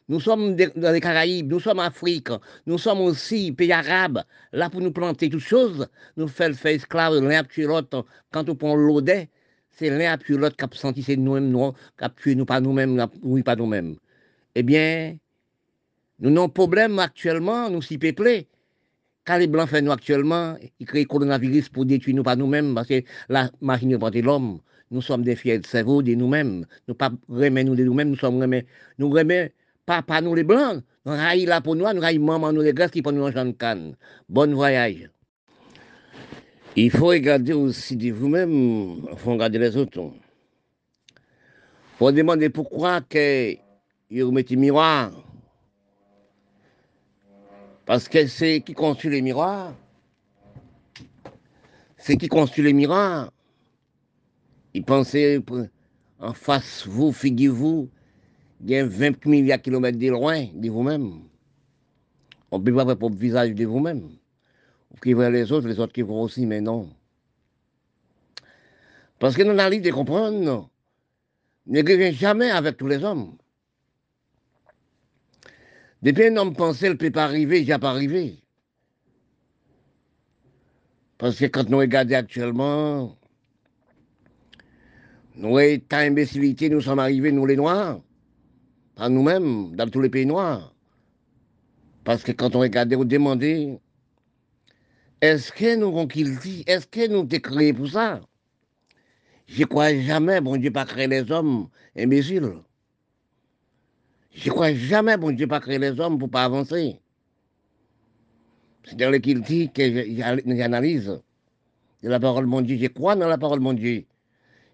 Nous 0.08 0.20
sommes 0.20 0.56
dans 0.56 0.92
les 0.92 1.00
Caraïbes, 1.00 1.50
nous 1.52 1.60
sommes 1.60 1.78
en 1.78 1.82
Afrique, 1.82 2.30
nous 2.66 2.78
sommes 2.78 3.00
aussi 3.00 3.52
pays 3.52 3.70
arabes, 3.70 4.22
là 4.52 4.70
pour 4.70 4.80
nous 4.80 4.90
planter 4.90 5.28
toutes 5.28 5.40
choses, 5.40 5.86
nous 6.16 6.26
faire 6.26 6.52
faire 6.54 6.72
esclave 6.72 7.22
l'un 7.22 7.44
tuer 7.44 7.64
l'autre. 7.64 8.06
Quand 8.32 8.48
on 8.48 8.56
prend 8.56 8.74
l'audet, 8.74 9.28
c'est 9.70 9.90
l'un 9.90 10.16
tuer 10.16 10.36
l'autre 10.38 10.56
qui 10.56 10.64
a 10.64 10.68
senti 10.72 11.02
c'est 11.02 11.16
nous-mêmes, 11.16 11.50
nous, 11.50 11.72
qui 11.98 12.04
a 12.04 12.08
tué 12.08 12.34
nous 12.34 12.46
pas 12.46 12.60
nous-mêmes, 12.60 13.06
oui 13.22 13.42
pas 13.42 13.54
nous-mêmes. 13.54 13.96
Eh 14.56 14.64
bien, 14.64 15.16
nous 16.20 16.30
avons 16.30 16.44
un 16.44 16.48
problème 16.48 16.98
actuellement, 16.98 17.70
nous 17.70 17.80
si 17.80 17.96
peuplés. 17.96 18.46
Quand 19.24 19.38
les 19.38 19.46
Blancs 19.46 19.68
font 19.70 19.80
nous 19.80 19.90
actuellement, 19.90 20.56
ils 20.78 20.86
créent 20.86 21.00
le 21.00 21.06
coronavirus 21.06 21.70
pour 21.70 21.86
détruire 21.86 22.16
nous 22.16 22.22
pas 22.22 22.36
nous-mêmes, 22.36 22.74
parce 22.74 22.88
que 22.88 23.02
la 23.28 23.50
machine 23.60 23.96
de 23.96 24.20
l'homme. 24.20 24.60
Nous 24.90 25.00
sommes 25.00 25.22
des 25.22 25.36
fiers 25.36 25.58
de 25.58 25.66
cerveau 25.66 26.02
de 26.02 26.14
nous-mêmes. 26.14 26.66
Nous 26.88 26.94
pas 26.94 27.10
remet 27.28 27.64
nous 27.64 27.74
de 27.76 27.84
nous-mêmes, 27.84 28.10
nous 28.10 28.16
sommes 28.16 28.40
remet, 28.40 28.66
nous 28.98 29.08
remet 29.08 29.54
pas, 29.86 30.02
pas 30.02 30.20
nous 30.20 30.34
les 30.34 30.42
Blancs. 30.42 30.82
Nous 31.06 31.12
raillons 31.12 31.48
là 31.48 31.60
pour 31.62 31.74
nous, 31.74 31.90
nous 31.90 32.00
raillons 32.00 32.24
maman 32.24 32.52
nous 32.52 32.60
les 32.60 32.74
Grèces 32.74 32.90
qui 32.90 33.00
pour 33.00 33.12
nous 33.12 33.24
en 33.24 33.52
canne. 33.52 33.96
Bon 34.28 34.52
voyage. 34.52 35.08
Il 36.76 36.90
faut 36.90 37.06
regarder 37.06 37.54
aussi 37.54 37.96
de 37.96 38.12
vous-même, 38.12 39.06
il 39.10 39.16
faut 39.16 39.32
regarder 39.32 39.58
les 39.58 39.76
autres. 39.76 40.00
Il 40.00 41.98
faut 41.98 42.12
demander 42.12 42.50
pourquoi 42.50 43.00
que 43.00 43.54
ils 44.10 44.22
remettent 44.22 44.50
miroir 44.50 45.12
parce 47.90 48.08
que 48.08 48.24
c'est 48.28 48.60
qui 48.60 48.72
construit 48.72 49.10
les 49.10 49.20
miroirs. 49.20 49.74
C'est 51.96 52.16
qui 52.16 52.28
construit 52.28 52.62
les 52.62 52.72
miroirs. 52.72 53.32
Ils 54.74 54.84
pensaient 54.84 55.40
en 56.20 56.32
face, 56.32 56.86
vous, 56.86 57.10
figurez-vous, 57.10 57.88
il 58.60 58.70
y 58.70 58.76
a 58.76 58.86
20 58.86 59.26
milliards 59.26 59.58
de 59.58 59.64
kilomètres 59.64 59.98
de 59.98 60.06
loin 60.06 60.46
de 60.54 60.70
vous-même. 60.70 61.22
On 62.52 62.60
ne 62.60 62.64
peut 62.64 62.72
pas 62.72 62.84
voir 62.84 62.96
votre 62.96 63.16
visage 63.16 63.56
de 63.56 63.66
vous-même. 63.66 64.02
Vous 64.92 65.00
qui 65.02 65.12
voyez 65.12 65.32
les 65.32 65.50
autres, 65.50 65.66
les 65.66 65.80
autres 65.80 65.92
qui 65.92 66.02
voient 66.02 66.20
aussi, 66.20 66.46
mais 66.46 66.60
non. 66.60 66.88
Parce 69.18 69.34
que 69.34 69.42
nous 69.42 69.52
n'allons 69.52 69.80
de 69.80 69.90
comprendre, 69.90 70.70
ne 71.66 72.12
jamais 72.12 72.52
avec 72.52 72.76
tous 72.76 72.86
les 72.86 73.02
hommes. 73.02 73.36
Depuis 76.02 76.26
un 76.26 76.36
homme 76.36 76.54
pensait 76.54 76.88
ne 76.88 76.94
peut 76.94 77.10
pas 77.10 77.24
arriver, 77.24 77.60
il 77.60 77.68
n'a 77.68 77.78
pas 77.78 77.90
arrivé. 77.90 78.42
Parce 81.18 81.38
que 81.38 81.44
quand 81.44 81.68
nous 81.68 81.78
regardons 81.78 82.14
actuellement, 82.14 83.18
nous, 85.34 85.58
étant 85.58 85.98
imbécilité, 85.98 86.70
nous 86.70 86.80
sommes 86.80 86.98
arrivés, 86.98 87.32
nous 87.32 87.44
les 87.44 87.56
Noirs, 87.56 88.00
pas 88.94 89.08
nous-mêmes, 89.08 89.76
dans 89.76 89.88
tous 89.88 90.00
les 90.00 90.08
pays 90.08 90.26
noirs. 90.26 90.74
Parce 92.04 92.22
que 92.22 92.32
quand 92.32 92.56
on 92.56 92.60
regardait, 92.60 92.96
on 92.96 93.04
demandait, 93.04 93.78
est-ce 95.20 95.52
que 95.52 95.76
nous 95.76 95.88
avons 95.88 96.06
dit, 96.06 96.64
est-ce 96.66 96.86
que 96.86 97.08
nous 97.08 97.28
sommes 97.28 97.40
créés 97.40 97.72
pour 97.72 97.88
ça? 97.88 98.20
Je 99.46 99.64
crois 99.64 99.94
jamais, 99.94 100.40
bon 100.40 100.56
Dieu, 100.56 100.70
pas 100.70 100.86
créer 100.86 101.06
les 101.06 101.30
hommes 101.30 101.68
imbéciles. 101.96 102.52
Je 104.32 104.50
crois 104.50 104.72
jamais, 104.72 105.16
bon 105.16 105.32
Dieu, 105.32 105.46
pas 105.46 105.60
créer 105.60 105.78
les 105.78 105.98
hommes 106.00 106.18
pour 106.18 106.30
pas 106.30 106.44
avancer. 106.44 107.00
C'est-à-dire 108.84 109.20
qu'il 109.20 109.42
dit 109.42 109.70
que 109.72 109.82
j'analyse 110.56 111.20
de 112.02 112.08
la 112.08 112.20
parole 112.20 112.44
de 112.44 112.50
mon 112.50 112.60
Dieu. 112.60 112.78
Je 112.80 112.86
crois 112.86 113.16
dans 113.16 113.28
la 113.28 113.38
parole 113.38 113.58
de 113.58 113.64
mon 113.64 113.72
Dieu. 113.72 114.06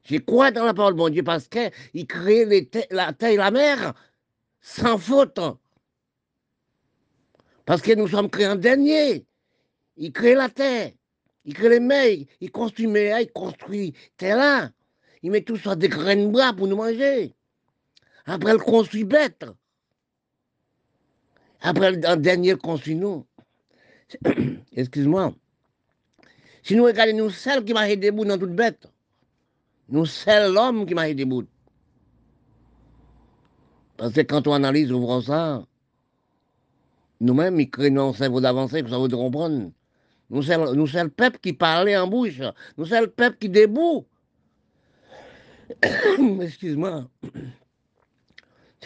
Je 0.05 0.17
crois 0.19 0.53
dans 0.53 0.65
la 0.65 0.75
parole 0.75 0.95
mon 0.95 1.09
Dieu 1.09 1.25
parce 1.25 1.49
qu'il 1.49 2.07
crée 2.07 2.69
la 2.91 3.13
terre 3.13 3.31
et 3.31 3.37
la 3.37 3.51
mer 3.51 3.95
sans 4.61 4.99
faute. 4.99 5.41
Parce 7.65 7.83
que 7.83 7.93
nous 7.95 8.07
sommes 8.07 8.31
créés 8.31 8.47
en 8.47 8.57
dernier. 8.57 9.27
Il 9.97 10.13
crée 10.13 10.35
la 10.35 10.49
terre, 10.49 10.93
il 11.45 11.55
crée 11.55 11.71
les 11.71 11.81
mers, 11.81 12.19
il 12.41 12.51
construit 12.51 12.87
mer, 12.87 13.19
il 13.21 13.33
construit 13.33 13.95
terre 14.17 14.37
là. 14.37 14.71
Il 15.23 15.31
met 15.31 15.41
tout 15.41 15.57
ça 15.57 15.75
des 15.75 15.89
graines 15.89 16.27
de 16.27 16.33
bras 16.33 16.53
pour 16.53 16.69
nous 16.69 16.77
manger. 16.77 17.35
Après, 18.27 18.53
il 18.53 18.59
construit 18.59 19.05
bête. 19.05 19.45
Après, 21.61 22.07
en 22.07 22.17
dernier, 22.17 22.57
construit 22.57 22.97
nous. 22.97 23.25
Excuse-moi. 24.73 25.33
Si 26.63 26.75
nous 26.75 26.85
regardons, 26.85 27.17
nous, 27.17 27.31
celles 27.31 27.65
qui 27.65 27.73
m'a 27.73 27.95
debout 27.95 28.25
dans 28.25 28.39
toute 28.39 28.55
bête. 28.55 28.87
Nous, 29.89 30.05
c'est 30.07 30.49
l'homme 30.49 30.85
qui 30.85 30.95
m'a 30.95 31.13
debout. 31.15 31.45
Parce 33.97 34.13
que 34.13 34.21
quand 34.23 34.47
on 34.47 34.53
analyse, 34.53 34.93
on 34.93 35.01
voit 35.01 35.23
ça, 35.23 35.65
nous-mêmes, 37.21 37.59
ils 37.61 37.71
créent 37.71 37.97
un 37.97 38.13
cerveau 38.13 38.41
d'avancer, 38.41 38.83
ça 38.89 38.99
veut 38.99 39.09
comprendre. 39.09 39.71
Nous, 40.29 40.43
c'est 40.43 40.57
le 40.57 41.09
peuple 41.09 41.39
qui 41.39 41.53
parlait 41.53 41.97
en 41.97 42.09
bouche. 42.09 42.43
Nous, 42.77 42.85
c'est 42.87 43.01
le 43.01 43.07
peuple 43.07 43.39
qui 43.39 43.49
debout. 43.49 44.05
Excuse-moi. 46.43 47.09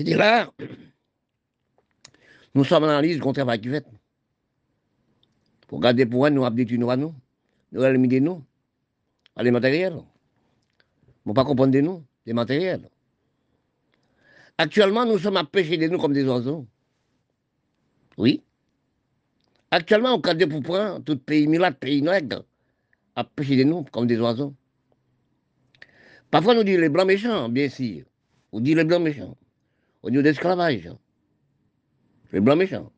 C'est-à-dire 0.00 0.16
là, 0.16 0.50
nous 2.54 2.64
sommes 2.64 2.84
en 2.84 2.88
analyse 2.88 3.18
contre 3.20 3.44
la 3.44 3.58
fait. 3.58 3.84
Pour 5.68 5.78
garder 5.78 6.06
pour 6.06 6.30
nous, 6.30 6.40
nous 6.40 6.78
nous 6.78 6.90
à 6.90 6.96
nous. 6.96 7.14
Nous 7.70 7.82
allons 7.82 8.06
de 8.06 8.18
nous. 8.18 8.42
À 9.36 9.42
les 9.42 9.50
matériels. 9.50 9.92
Nous 11.26 11.32
ne 11.32 11.34
pas 11.34 11.44
comprendre 11.44 11.72
de 11.74 11.82
nous, 11.82 12.02
les 12.24 12.32
matériels. 12.32 12.88
Actuellement, 14.56 15.04
nous 15.04 15.18
sommes 15.18 15.36
à 15.36 15.44
pêcher 15.44 15.76
de 15.76 15.86
nous 15.86 15.98
comme 15.98 16.14
des 16.14 16.24
oiseaux. 16.24 16.66
Oui. 18.16 18.42
Actuellement, 19.70 20.14
on 20.14 20.20
cadre 20.22 20.46
pour 20.46 20.62
prendre 20.62 21.04
tout 21.04 21.18
pays 21.18 21.46
milat, 21.46 21.72
pays 21.72 22.00
nègre, 22.00 22.46
à 23.16 23.24
pêcher 23.24 23.56
de 23.58 23.64
nous 23.64 23.84
comme 23.84 24.06
des 24.06 24.18
oiseaux. 24.18 24.54
Parfois, 26.30 26.54
nous 26.54 26.64
disons 26.64 26.80
les 26.80 26.88
blancs 26.88 27.06
méchants, 27.06 27.50
bien 27.50 27.68
sûr. 27.68 28.06
On 28.50 28.60
dit 28.60 28.74
les 28.74 28.84
blancs 28.84 29.02
méchants. 29.02 29.36
On 30.02 30.10
dit 30.10 30.22
l'esclavage. 30.22 30.90
Les 32.32 32.40
blancs 32.40 32.58
méchants. 32.58 32.92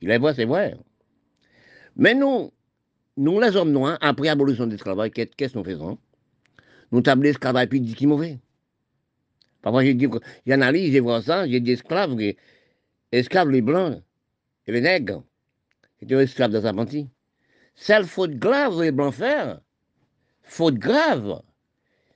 Il 0.00 0.10
est 0.10 0.18
vrai, 0.18 0.34
c'est 0.34 0.44
vrai. 0.44 0.76
Mais 1.96 2.14
nous, 2.14 2.52
nous 3.16 3.40
les 3.40 3.56
hommes 3.56 3.72
noirs, 3.72 3.98
après 4.00 4.26
l'abolition 4.26 4.66
de 4.66 4.72
l'esclavage, 4.72 5.10
qu'est-ce 5.10 5.52
que 5.52 5.58
nous 5.58 5.64
faisons? 5.64 5.98
Nous 6.92 7.00
tablons 7.02 7.24
l'esclavage 7.24 7.68
puis 7.68 7.80
dit 7.80 7.94
qui 7.94 8.06
mauvais. 8.06 8.38
Parfois, 9.60 9.82
j'analyse, 10.46 10.94
je 10.94 11.00
vois 11.00 11.20
ça, 11.20 11.46
j'ai 11.48 11.60
des 11.60 11.72
esclaves, 11.72 12.16
esclaves 13.10 13.50
les 13.50 13.60
blancs 13.60 14.00
et 14.66 14.72
les 14.72 14.80
nègres. 14.80 15.24
C'était 15.98 16.14
un 16.14 16.20
esclave 16.20 16.52
dans 16.52 16.62
sa 16.62 16.72
partie. 16.72 17.08
Seule 17.74 18.04
faute 18.04 18.34
grave, 18.34 18.80
les 18.80 18.92
blancs 18.92 19.14
faire, 19.14 19.60
faute 20.42 20.76
grave, 20.76 21.42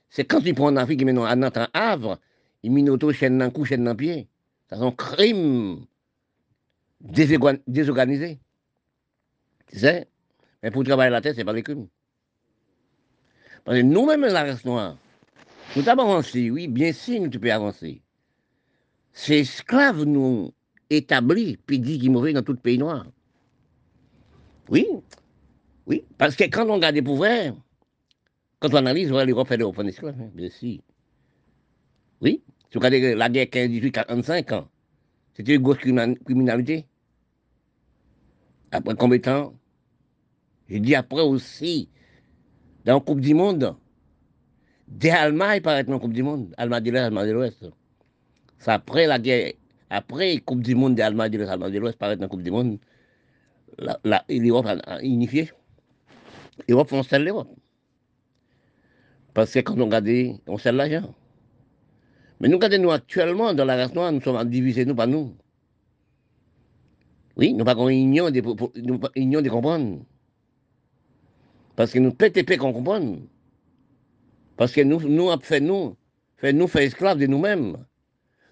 c'est 0.08 0.24
quand 0.24 0.40
tu 0.40 0.54
prends 0.54 0.66
en 0.66 0.76
Afrique, 0.76 1.04
maintenant 1.04 1.24
à 1.24 1.34
notre 1.36 1.68
Havre, 1.72 2.18
il 2.62 2.72
met 2.72 2.88
auto 2.88 3.12
chaîne 3.12 3.38
dans 3.38 3.50
cou, 3.50 3.64
chaîne 3.64 3.84
dans 3.84 3.96
pied. 3.96 4.28
C'est 4.68 4.76
un 4.76 4.92
crime 4.92 5.84
désorganisé. 7.00 8.38
Tu 9.66 9.78
sais 9.78 10.08
Mais 10.62 10.70
pour 10.70 10.84
travailler 10.84 11.10
la 11.10 11.20
tête, 11.20 11.36
c'est 11.36 11.44
pas 11.44 11.52
des 11.52 11.62
crimes. 11.62 11.88
Parce 13.64 13.78
que 13.78 13.82
nous-mêmes, 13.82 14.22
la 14.22 14.44
race 14.44 14.64
noire, 14.64 14.96
nous 15.76 15.88
avons 15.88 16.02
avancé, 16.02 16.50
oui, 16.50 16.68
bien 16.68 16.92
sûr, 16.92 17.20
nous 17.20 17.30
pouvons 17.30 17.50
avancer. 17.50 18.02
Ces 19.12 19.40
esclaves 19.40 20.04
nous 20.04 20.52
établis, 20.90 21.56
puis 21.56 21.78
dit 21.78 21.98
qu'ils 21.98 22.10
mauvais 22.10 22.32
dans 22.32 22.42
tout 22.42 22.52
le 22.52 22.58
pays 22.58 22.78
noir. 22.78 23.06
Oui, 24.68 24.86
oui, 25.86 26.04
parce 26.18 26.36
que 26.36 26.44
quand 26.44 26.68
on 26.68 26.74
regarde 26.74 26.94
les 26.94 27.02
pouvoirs, 27.02 27.54
quand 28.58 28.72
on 28.72 28.76
analyse, 28.76 29.08
on 29.10 29.14
voit 29.14 29.24
l'Europe 29.24 29.48
fait 29.48 29.56
l'Europe 29.56 29.78
en 29.78 29.86
esclave, 29.86 30.20
hein, 30.20 30.30
bien 30.34 30.48
sûr. 30.48 30.78
Oui, 32.20 32.42
regardez 32.78 33.14
la 33.14 33.28
guerre 33.28 33.46
15-18-45 33.46 34.54
ans, 34.54 34.68
c'était 35.34 35.54
une 35.54 35.62
grosse 35.62 35.78
criminalité. 35.78 36.86
Après 38.70 38.94
combien 38.94 39.18
de 39.18 39.22
temps? 39.22 39.54
J'ai 40.68 40.80
dit 40.80 40.94
après 40.94 41.20
aussi, 41.20 41.88
dans 42.84 42.94
la 42.94 43.00
Coupe 43.00 43.20
du 43.20 43.34
Monde, 43.34 43.76
des 44.88 45.10
Allemands 45.10 45.60
paraissent 45.62 45.86
dans 45.86 45.92
la 45.94 45.98
Coupe 45.98 46.12
du 46.12 46.22
Monde, 46.22 46.54
Allemagne 46.56 46.84
de 46.84 46.90
l'Est, 46.90 47.00
Allemagne 47.00 47.28
de 47.28 47.32
l'Ouest. 47.32 47.66
C'est 48.58 48.70
après 48.70 49.06
la 49.06 49.18
guerre, 49.18 49.52
après 49.90 50.34
la 50.34 50.40
Coupe 50.40 50.62
du 50.62 50.74
Monde 50.74 50.94
des 50.94 51.02
Allemands 51.02 51.28
de 51.28 51.36
l'Est, 51.36 51.48
Allemagne 51.48 51.72
de 51.72 51.78
l'Ouest 51.78 51.98
paraissent 51.98 52.18
dans 52.18 52.24
la 52.24 52.28
Coupe 52.28 52.42
du 52.42 52.50
Monde, 52.50 52.78
l'Europe 53.78 54.66
a 54.66 55.02
unifié. 55.02 55.50
L'Europe, 56.68 56.92
on 56.92 57.02
scelle 57.02 57.24
l'Europe. 57.24 57.48
Parce 59.34 59.52
que 59.52 59.60
quand 59.60 59.78
on 59.78 59.86
regarde, 59.86 60.08
on 60.46 60.58
scelle 60.58 60.76
l'argent. 60.76 61.14
Mais 62.42 62.48
nous, 62.48 62.56
regardons 62.56 62.82
nous 62.82 62.90
actuellement, 62.90 63.54
dans 63.54 63.64
la 63.64 63.76
race 63.76 63.94
noire, 63.94 64.10
nous 64.10 64.20
sommes 64.20 64.50
divisés, 64.50 64.84
nous, 64.84 64.96
pas 64.96 65.06
nous. 65.06 65.32
Oui, 67.36 67.54
nous 67.54 67.64
pas 67.64 67.76
union 67.88 68.32
de, 68.32 68.40
nous 68.80 69.00
union 69.14 69.40
de 69.40 69.48
comprendre. 69.48 70.04
Parce 71.76 71.92
que 71.92 72.00
nous 72.00 72.12
PTP 72.12 72.56
qu'on 72.56 72.72
comprenne. 72.72 73.28
Parce 74.56 74.72
que 74.72 74.80
nous, 74.80 75.00
nous, 75.08 75.30
fait 75.40 75.60
nous, 75.60 75.96
fait 76.36 76.52
nous, 76.52 76.66
fait 76.66 76.84
esclaves 76.86 77.18
de 77.18 77.28
nous-mêmes. 77.28 77.76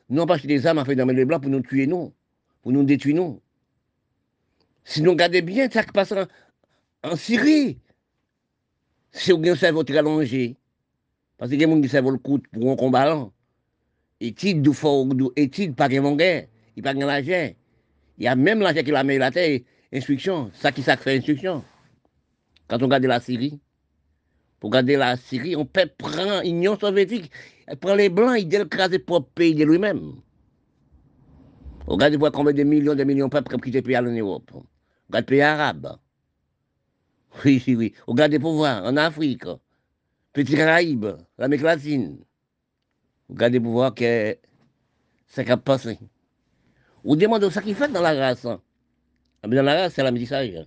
Nous, 0.09 0.25
pas 0.25 0.39
des 0.39 0.67
armes 0.69 0.79
à 0.79 0.85
faire 0.85 0.95
dans 0.95 1.07
les 1.07 1.25
blancs 1.25 1.43
pour 1.43 1.51
nous 1.51 1.61
tuer, 1.61 1.89
nous, 1.89 2.15
pour 2.63 2.71
nous 2.71 2.85
détruire, 2.85 3.17
nous. 3.17 3.43
Si 4.85 5.03
nous 5.03 5.11
regardons 5.11 5.43
bien 5.43 5.69
ça 5.69 5.83
qui 5.83 5.91
passe 5.91 6.15
en, 7.03 7.17
Syrie, 7.17 7.81
vous 9.13 9.33
avez 9.33 9.51
un 9.51 9.57
cerveau 9.57 9.83
très 9.83 9.99
allongé, 9.99 10.57
parce 11.37 11.51
que 11.51 11.57
des 11.57 11.65
gens 11.65 11.81
qui 11.81 11.89
savent 11.89 12.09
le 12.09 12.19
coup 12.19 12.39
pour 12.53 12.71
un 12.71 12.77
combat 12.77 13.31
étude 14.21 14.63
du 14.63 14.73
fort, 14.73 15.07
étude 15.37 15.75
pas 15.75 15.89
de 15.89 16.17
guerre, 16.17 16.47
il 16.77 16.83
pas 16.83 16.95
de 16.95 17.01
l'argent. 17.01 17.55
Il 18.19 18.25
y 18.25 18.29
a 18.29 18.37
même 18.37 18.61
l'argent 18.61 18.83
qui 18.83 18.91
l'a 18.91 19.05
mis 19.05 19.19
la 19.19 19.31
terre, 19.31 19.61
instruction, 19.93 20.51
ça 20.55 20.73
qui 20.73 20.83
ça 20.83 20.97
fait 20.97 21.17
instruction. 21.17 21.65
Quand 22.69 22.81
on 22.83 22.85
regarde 22.85 23.05
la 23.05 23.21
Syrie, 23.21 23.61
pour 24.61 24.71
regarder 24.71 24.97
la 24.97 25.17
Syrie, 25.17 25.57
on 25.57 25.65
peut 25.65 25.91
prendre 25.99 26.43
l'Union 26.43 26.79
soviétique, 26.79 27.31
prend 27.81 27.95
les 27.95 28.11
blancs, 28.11 28.37
il 28.39 28.55
écraser 28.55 28.99
le 28.99 29.05
propre 29.05 29.31
pays 29.35 29.55
de 29.55 29.65
lui-même. 29.65 30.21
Regardez 31.87 32.17
voir 32.17 32.31
combien 32.31 32.53
de 32.53 32.63
millions 32.63 32.95
de 32.95 33.03
millions 33.03 33.27
de 33.27 33.33
peuples 33.33 33.59
qui 33.59 33.73
quittent 33.73 33.85
pays 33.85 33.97
en 33.97 34.03
Europe. 34.03 34.53
Regardez 35.09 35.27
pays 35.27 35.41
arabes. 35.41 35.99
Oui, 37.45 37.63
oui, 37.67 37.75
oui. 37.77 37.95
Regardez 38.07 38.39
pour 38.39 38.55
voir 38.55 38.85
en 38.85 38.97
Afrique, 38.97 39.45
Petit 40.33 40.55
Caraïbes, 40.55 41.17
l'Amérique 41.39 41.65
latine. 41.65 42.19
Regardez 43.31 43.61
pour 43.61 43.73
voir 43.73 43.95
que 43.95 44.37
ça 45.29 45.43
a 45.47 45.57
passé. 45.57 45.99
Vous 47.05 47.17
demandez 47.17 47.49
ce 47.51 47.61
qu'il 47.61 47.75
fait 47.75 47.89
dans 47.89 48.03
la 48.03 48.13
race. 48.13 48.45
Hein. 48.45 48.61
Ah, 49.43 49.49
dans 49.49 49.63
la 49.63 49.83
race, 49.83 49.95
c'est 49.95 50.03
la 50.03 50.11
métissage. 50.11 50.67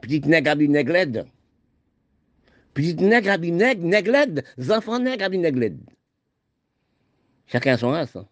Petite 0.00 0.26
nègre 0.26 0.50
habille 0.50 0.68
nègre 0.68 1.24
Petite 2.74 3.00
nègre 3.00 3.30
habille 3.30 3.52
nègre, 3.52 3.84
nègre 3.84 4.42
enfants 4.70 4.98
nègres 4.98 5.28
nègre 5.28 5.76
Chacun 7.46 7.74
a 7.74 7.78
son 7.78 7.90
race. 7.90 8.16
Hein. 8.16 8.26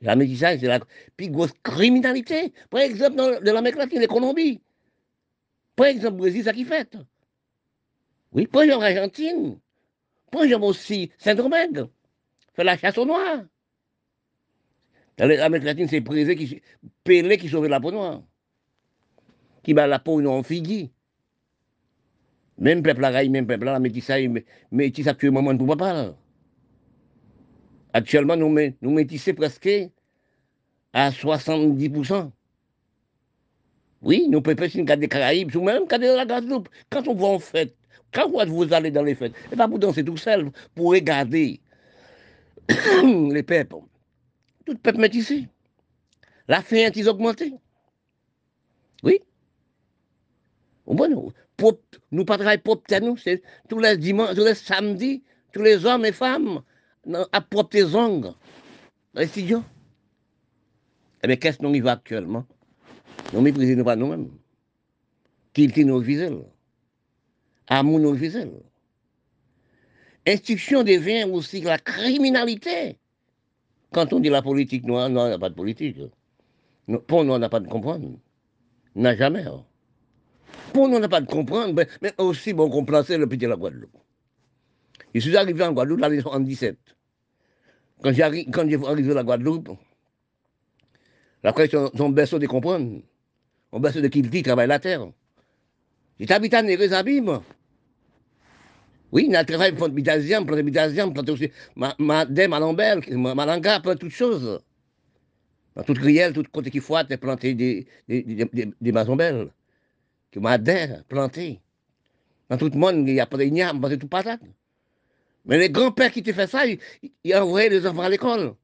La 0.00 0.14
métissage, 0.14 0.60
c'est 0.60 0.68
la 0.68 0.80
plus 1.16 1.30
grosse 1.30 1.52
criminalité. 1.62 2.52
Par 2.70 2.80
exemple, 2.80 3.16
dans, 3.16 3.40
l'Amérique 3.40 3.78
latine, 3.78 4.00
les 4.00 4.06
Colombie. 4.06 4.60
Par 5.74 5.86
exemple, 5.86 6.18
Brésil, 6.18 6.44
ça 6.44 6.52
qui 6.52 6.64
fait. 6.64 6.96
Oui, 8.32 8.46
par 8.46 8.62
exemple, 8.62 8.84
Argentine. 8.84 9.58
Prends 10.30 10.46
j'aime 10.46 10.62
aussi 10.62 11.10
Saint-Domingue. 11.18 11.88
Fait 12.54 12.64
la 12.64 12.76
chasse 12.76 12.98
aux 12.98 13.06
noirs. 13.06 13.44
Dans 15.18 15.26
l'Amérique 15.28 15.64
latine, 15.64 15.88
c'est 15.88 16.00
Présé 16.00 16.36
qui, 16.36 16.60
qui 17.04 17.48
sauve 17.48 17.66
la 17.66 17.80
peau 17.80 17.90
noire. 17.90 18.22
Qui 19.62 19.74
bat 19.74 19.86
la 19.86 19.98
peau 19.98 20.20
non 20.20 20.42
figue. 20.42 20.90
Même 22.58 22.82
peuple 22.82 23.00
là, 23.00 23.24
même 23.28 23.46
peuple 23.46 23.64
là, 23.64 23.78
métissage, 23.78 24.28
métissage 24.70 25.12
actuellement 25.12 25.56
pour 25.56 25.66
papa. 25.76 26.14
Actuellement, 27.92 28.36
nous, 28.36 28.54
nous 28.80 28.90
métissons 28.90 29.34
presque 29.34 29.68
à 30.92 31.10
70%. 31.10 32.30
Oui, 34.02 34.26
nous 34.28 34.40
pouvons 34.40 34.56
faire 34.56 34.76
une 34.76 34.86
carte 34.86 35.00
des 35.00 35.08
Caraïbes, 35.08 35.54
ou 35.54 35.62
même 35.62 35.86
carte 35.86 36.02
de 36.02 36.08
la 36.08 36.26
Guadeloupe. 36.26 36.68
Quand 36.90 37.06
on 37.06 37.14
va 37.14 37.26
en 37.26 37.38
fête, 37.38 37.76
quand 38.12 38.28
vous 38.28 38.72
allez 38.72 38.90
dans 38.90 39.02
les 39.02 39.14
fêtes, 39.14 39.34
et 39.50 39.56
pas 39.56 39.68
pour 39.68 39.78
danser 39.78 40.04
tout 40.04 40.16
seul, 40.16 40.50
pour 40.74 40.90
regarder 40.90 41.60
les 43.32 43.42
peuples. 43.42 43.76
Tout 44.64 44.76
peuple 44.78 44.98
métissé. 44.98 45.48
La 46.48 46.62
faim 46.62 46.76
est 46.76 47.06
augmentée? 47.06 47.54
Oui. 49.02 49.20
Bon, 50.86 51.32
nous 52.10 52.24
pas 52.24 52.36
travailler 52.36 52.60
pour 52.60 52.82
nous, 53.00 53.16
tous 53.68 53.78
les 53.78 53.96
dimanches, 53.96 54.34
tous 54.34 54.44
les 54.44 54.54
samedis, 54.54 55.22
tous 55.52 55.62
les 55.62 55.86
hommes 55.86 56.04
et 56.04 56.12
femmes 56.12 56.62
à 57.32 57.40
propre 57.40 57.70
tes 57.70 57.84
ongles. 57.84 58.34
Dans 59.14 59.20
les 59.20 59.26
studios. 59.26 59.62
Eh 61.22 61.26
bien, 61.26 61.36
qu'est-ce 61.36 61.58
qu'on 61.58 61.72
y 61.72 61.80
va 61.80 61.92
actuellement? 61.92 62.44
Nous 63.32 63.40
méprisons 63.40 63.84
pas 63.84 63.96
nous-mêmes. 63.96 64.30
Qu'il 65.52 65.86
nous 65.86 65.96
refuse. 65.96 66.32
Amour 67.68 68.00
nous 68.00 68.10
refuse. 68.10 68.48
Instruction 70.26 70.84
devient 70.84 71.24
aussi 71.24 71.60
la 71.62 71.78
criminalité. 71.78 72.98
Quand 73.92 74.12
on 74.12 74.20
dit 74.20 74.30
la 74.30 74.42
politique 74.42 74.84
noire, 74.84 75.08
non, 75.08 75.26
il 75.26 75.28
n'y 75.28 75.34
a 75.34 75.38
pas 75.38 75.50
de 75.50 75.54
politique. 75.54 75.98
Pour 77.06 77.24
nous, 77.24 77.32
on 77.32 77.38
n'a 77.38 77.48
pas 77.48 77.60
de 77.60 77.68
comprendre. 77.68 78.18
N'a 78.94 79.16
jamais. 79.16 79.42
Hein. 79.42 79.64
Pour 80.72 80.88
nous, 80.88 80.96
on 80.96 81.00
n'a 81.00 81.08
pas 81.08 81.20
de 81.20 81.26
comprendre, 81.26 81.74
mais, 81.74 82.12
aussi, 82.18 82.52
bon, 82.52 82.70
qu'on 82.70 82.84
plaçait 82.84 83.18
le 83.18 83.28
petit 83.28 83.44
de 83.44 83.48
la 83.48 83.56
Guadeloupe. 83.56 83.96
Je 85.14 85.20
suis 85.20 85.36
arrivé 85.36 85.64
en 85.64 85.72
Guadeloupe 85.72 86.00
l'année 86.00 86.20
77. 86.20 86.78
Quand 88.02 88.12
j'ai 88.12 88.22
arrivé 88.22 89.10
à 89.10 89.14
la 89.14 89.22
Guadeloupe, 89.22 89.70
la 91.42 91.52
question, 91.52 91.90
son 91.96 92.10
berceau 92.10 92.38
de 92.38 92.46
comprendre. 92.46 93.02
On 93.72 93.80
berceau 93.80 94.00
de 94.00 94.08
qui 94.08 94.22
dit 94.22 94.42
travaille 94.42 94.68
la 94.68 94.78
terre. 94.78 95.08
J'étais 96.20 96.34
habitant 96.34 96.58
à 96.58 96.62
Néré-Zabim. 96.62 97.42
Oui, 99.12 99.28
Bidasiam, 99.92 100.46
pour 100.46 101.28
aussi 101.28 101.50
Madame 101.76 102.52
Alambert, 102.54 103.00
Malanga, 103.10 103.80
pour 103.80 103.96
toutes 103.96 104.10
choses. 104.10 104.60
Dans 105.76 105.82
toute 105.82 105.98
grielle, 105.98 106.32
tout 106.32 106.44
côté 106.50 106.70
qui 106.70 106.80
fouette, 106.80 107.08
il 107.10 107.18
planté 107.18 107.54
des, 107.54 107.86
des, 108.08 108.22
des, 108.22 108.72
des 108.80 108.92
maisons 108.92 109.16
belles. 109.16 109.50
Que 110.30 110.40
Madame 110.40 111.04
planté. 111.08 111.60
Dans 112.48 112.56
tout 112.56 112.70
le 112.72 112.78
monde, 112.78 113.06
il 113.06 113.14
y 113.14 113.20
a 113.20 113.26
pas 113.26 113.36
de 113.36 113.44
igname, 113.44 113.80
pas 113.80 113.90
de 113.90 113.96
tout 113.96 114.08
patate. 114.08 114.40
Mais 115.44 115.58
les 115.58 115.68
grands-pères 115.70 116.10
qui 116.12 116.22
te 116.22 116.32
fait 116.32 116.46
ça, 116.46 116.66
ils, 116.66 116.78
ils 117.24 117.34
envoyaient 117.34 117.68
les 117.68 117.86
enfants 117.86 118.02
à 118.02 118.08
l'école. 118.08 118.54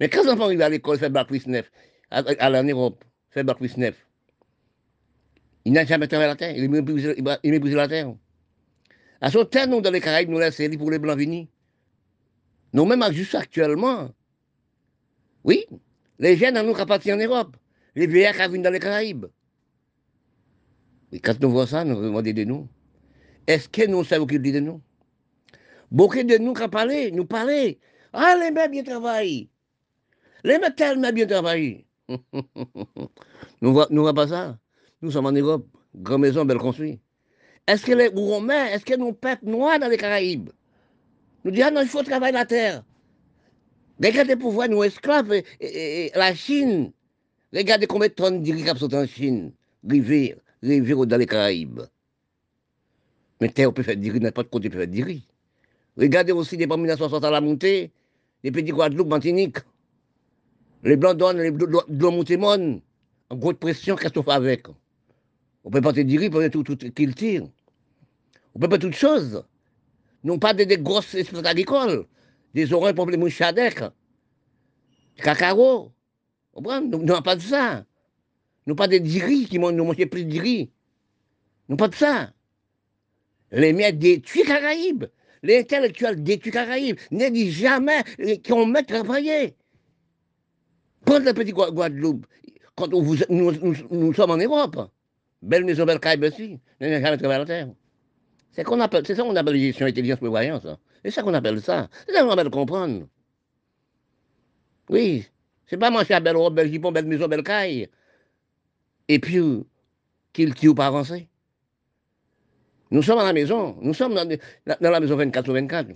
Mais 0.00 0.08
quand 0.08 0.24
les 0.24 0.30
enfants 0.30 0.44
arrivent 0.44 0.62
à 0.62 0.68
l'école, 0.68 0.98
fait 0.98 1.10
bac 1.10 1.28
plus 1.28 1.46
neuf, 1.46 1.70
à, 2.10 2.18
à, 2.38 2.50
en 2.50 2.64
Europe, 2.64 3.04
fait 3.30 3.44
bac 3.44 3.58
plus 3.58 3.76
neuf, 3.76 3.94
il 5.64 5.72
n'a 5.72 5.84
jamais 5.84 6.08
travaillé 6.08 6.28
la 6.28 6.36
terre, 6.36 6.56
il 6.56 6.70
méprise 6.70 7.74
la 7.74 7.88
terre. 7.88 8.14
À 9.20 9.30
ce 9.30 9.38
terre, 9.38 9.66
nous, 9.68 9.80
dans 9.80 9.90
les 9.90 10.00
Caraïbes, 10.00 10.28
nous 10.30 10.38
laissons 10.38 10.68
pour 10.78 10.90
les 10.90 10.98
Blancs 10.98 11.18
venir. 11.18 11.46
Nous, 12.72 12.84
même 12.84 13.04
juste 13.12 13.34
actuellement, 13.34 14.10
oui, 15.44 15.64
les 16.18 16.36
jeunes, 16.36 16.60
nous, 16.60 16.74
qui 16.74 16.84
partis 16.84 17.12
en 17.12 17.16
Europe, 17.16 17.56
les 17.94 18.06
vieillards 18.06 18.34
qui 18.34 18.48
viennent 18.48 18.62
dans 18.62 18.70
les 18.70 18.80
Caraïbes. 18.80 19.26
Et 21.12 21.20
quand 21.20 21.40
nous 21.40 21.50
voyons 21.50 21.66
ça, 21.66 21.84
nous 21.84 22.00
demandons 22.00 22.32
de 22.32 22.44
nous. 22.44 22.68
Est-ce 23.46 23.68
que 23.68 23.86
nous 23.86 24.04
savons 24.04 24.26
qu'il 24.26 24.42
dit 24.42 24.52
de 24.52 24.60
nous? 24.60 24.82
Beaucoup 25.90 26.22
de 26.22 26.36
nous 26.38 26.52
qui 26.52 26.68
parlent, 26.68 27.10
nous 27.12 27.24
parlent. 27.24 27.76
Ah, 28.12 28.34
les 28.40 28.50
mêmes 28.50 28.70
bien 28.70 28.82
travaillent. 28.82 29.48
Les 30.42 30.58
mêmes 30.58 30.74
tellement 30.74 31.12
bien 31.12 31.26
travaillé. 31.26 31.86
nous 32.08 32.18
ne 33.62 33.68
voyons 33.68 34.14
pas 34.14 34.28
ça. 34.28 34.58
Nous 35.00 35.10
sommes 35.12 35.26
en 35.26 35.32
Europe, 35.32 35.66
grande 35.94 36.22
maison, 36.22 36.44
belle 36.44 36.58
construite. 36.58 37.00
Est-ce 37.66 37.84
que 37.84 37.92
les 37.92 38.08
Romains, 38.08 38.66
est-ce 38.66 38.84
que 38.84 38.94
nos 38.94 39.12
peuples 39.12 39.46
noirs 39.46 39.78
dans 39.78 39.88
les 39.88 39.96
Caraïbes 39.96 40.50
nous 41.44 41.50
disent, 41.50 41.64
ah 41.66 41.70
non, 41.70 41.82
il 41.82 41.88
faut 41.88 42.02
travailler 42.02 42.32
la 42.32 42.44
terre. 42.44 42.82
Regardez 44.02 44.36
pour 44.36 44.52
voir 44.52 44.68
nos 44.68 44.84
esclaves 44.84 45.42
et, 45.60 46.10
la 46.14 46.34
Chine. 46.34 46.92
Regardez 47.52 47.86
combien 47.86 48.08
de 48.08 48.12
tonnes 48.12 48.42
riz 48.42 48.64
sont 48.76 48.94
en 48.94 49.06
Chine, 49.06 49.52
rivière, 49.88 50.36
rivière 50.62 51.06
dans 51.06 51.16
les 51.16 51.26
Caraïbes. 51.26 51.82
Mais 53.40 53.48
terre, 53.48 53.70
on 53.70 53.72
peut 53.72 53.82
faire 53.82 53.96
riz, 53.96 54.20
n'importe 54.20 54.50
côté, 54.50 54.68
on 54.68 54.72
peut 54.72 54.86
faire 54.86 55.06
riz. 55.06 55.26
Regardez 55.96 56.32
aussi 56.32 56.56
des 56.56 56.66
1960 56.66 57.24
à 57.24 57.30
la 57.30 57.40
montée, 57.40 57.90
les 58.44 58.50
petits 58.50 58.72
Guadeloupe, 58.72 59.08
Martinique. 59.08 59.58
Les 60.82 60.96
Blancs 60.96 61.16
donnent, 61.16 61.40
les 61.40 61.50
Blancs 61.50 61.84
montent, 61.88 62.82
en 63.28 63.36
grosse 63.36 63.56
pression, 63.58 63.96
qu'est-ce 63.96 64.12
qu'on 64.12 64.22
fait 64.22 64.32
avec? 64.32 64.66
On 65.64 65.70
peut 65.70 65.80
pas 65.80 65.92
te 65.92 66.00
dire, 66.00 66.30
pour 66.30 66.42
tout, 66.50 66.62
tout 66.62 66.76
qu'ils 66.92 67.14
tirent. 67.14 67.48
On 68.56 68.58
peut 68.58 68.70
pas 68.70 68.78
toutes 68.78 68.94
choses. 68.94 69.44
Non 70.24 70.38
pas 70.38 70.54
des, 70.54 70.66
grosses 70.78 71.14
espèces 71.14 71.44
agricoles, 71.44 72.06
des 72.54 72.72
oreilles 72.72 72.94
pour 72.94 73.10
les 73.10 73.18
mouchadec, 73.18 73.82
cacao. 75.16 75.92
On 76.54 76.80
Nous 76.80 77.04
n'avons 77.04 77.20
pas 77.20 77.36
de 77.36 77.42
ça. 77.42 77.84
Nous 78.66 78.74
pas 78.74 78.88
des 78.88 79.00
diri 79.00 79.44
qui 79.44 79.58
nous 79.58 79.84
mangé 79.84 80.06
plus 80.06 80.24
de 80.24 80.30
diri. 80.30 80.70
Nous 81.68 81.76
pas 81.76 81.88
de 81.88 81.94
ça. 81.94 82.32
Les 83.52 83.74
miens 83.74 83.92
détruits 83.92 84.44
Caraïbes. 84.44 85.04
Les 85.42 85.58
intellectuels 85.58 86.22
détruits 86.22 86.50
Caraïbes. 86.50 86.98
Ne 87.10 87.28
dit 87.28 87.52
jamais 87.52 88.04
qu'on 88.48 88.64
met 88.64 88.84
travailler. 88.84 89.54
Prends 91.04 91.18
le 91.18 91.34
petit 91.34 91.52
Guadeloupe. 91.52 92.26
Quand 92.74 92.88
nous, 92.88 94.14
sommes 94.14 94.30
en 94.30 94.38
Europe, 94.38 94.90
belle 95.42 95.66
maison, 95.66 95.84
belle 95.84 96.00
caille 96.00 96.24
aussi, 96.26 96.58
n'avons 96.80 97.04
jamais 97.04 97.18
travaillé 97.18 97.38
la 97.40 97.44
terre. 97.44 97.68
C'est 98.56 98.64
qu'on 98.64 98.80
appelle, 98.80 99.06
c'est 99.06 99.14
ça 99.14 99.22
qu'on 99.22 99.36
appelle 99.36 99.58
gestion 99.58 99.84
intelligence 99.84 100.18
prévoyance. 100.18 100.66
C'est 101.04 101.10
ça 101.10 101.22
qu'on 101.22 101.34
appelle 101.34 101.60
ça. 101.60 101.90
C'est 102.06 102.14
ça 102.14 102.22
qu'on 102.22 102.30
appelle 102.30 102.48
comprendre. 102.48 103.06
Oui, 104.88 105.26
c'est 105.66 105.76
pas 105.76 105.90
manger 105.90 106.14
à 106.14 106.20
belle 106.20 106.36
robe, 106.36 106.54
belle 106.54 106.72
jupon, 106.72 106.90
belle 106.90 107.04
maison, 107.04 107.28
belle 107.28 107.42
caille. 107.42 107.90
Et 109.08 109.18
puis, 109.18 109.42
qu'il 110.32 110.54
tue 110.54 110.74
pas 110.74 110.86
avancer. 110.86 111.28
Nous 112.90 113.02
sommes 113.02 113.18
à 113.18 113.24
la 113.24 113.34
maison, 113.34 113.76
nous 113.82 113.92
sommes 113.92 114.14
dans, 114.14 114.38
la 114.80 115.00
maison 115.00 115.16
24 115.16 115.44
sur 115.44 115.52
24. 115.52 115.88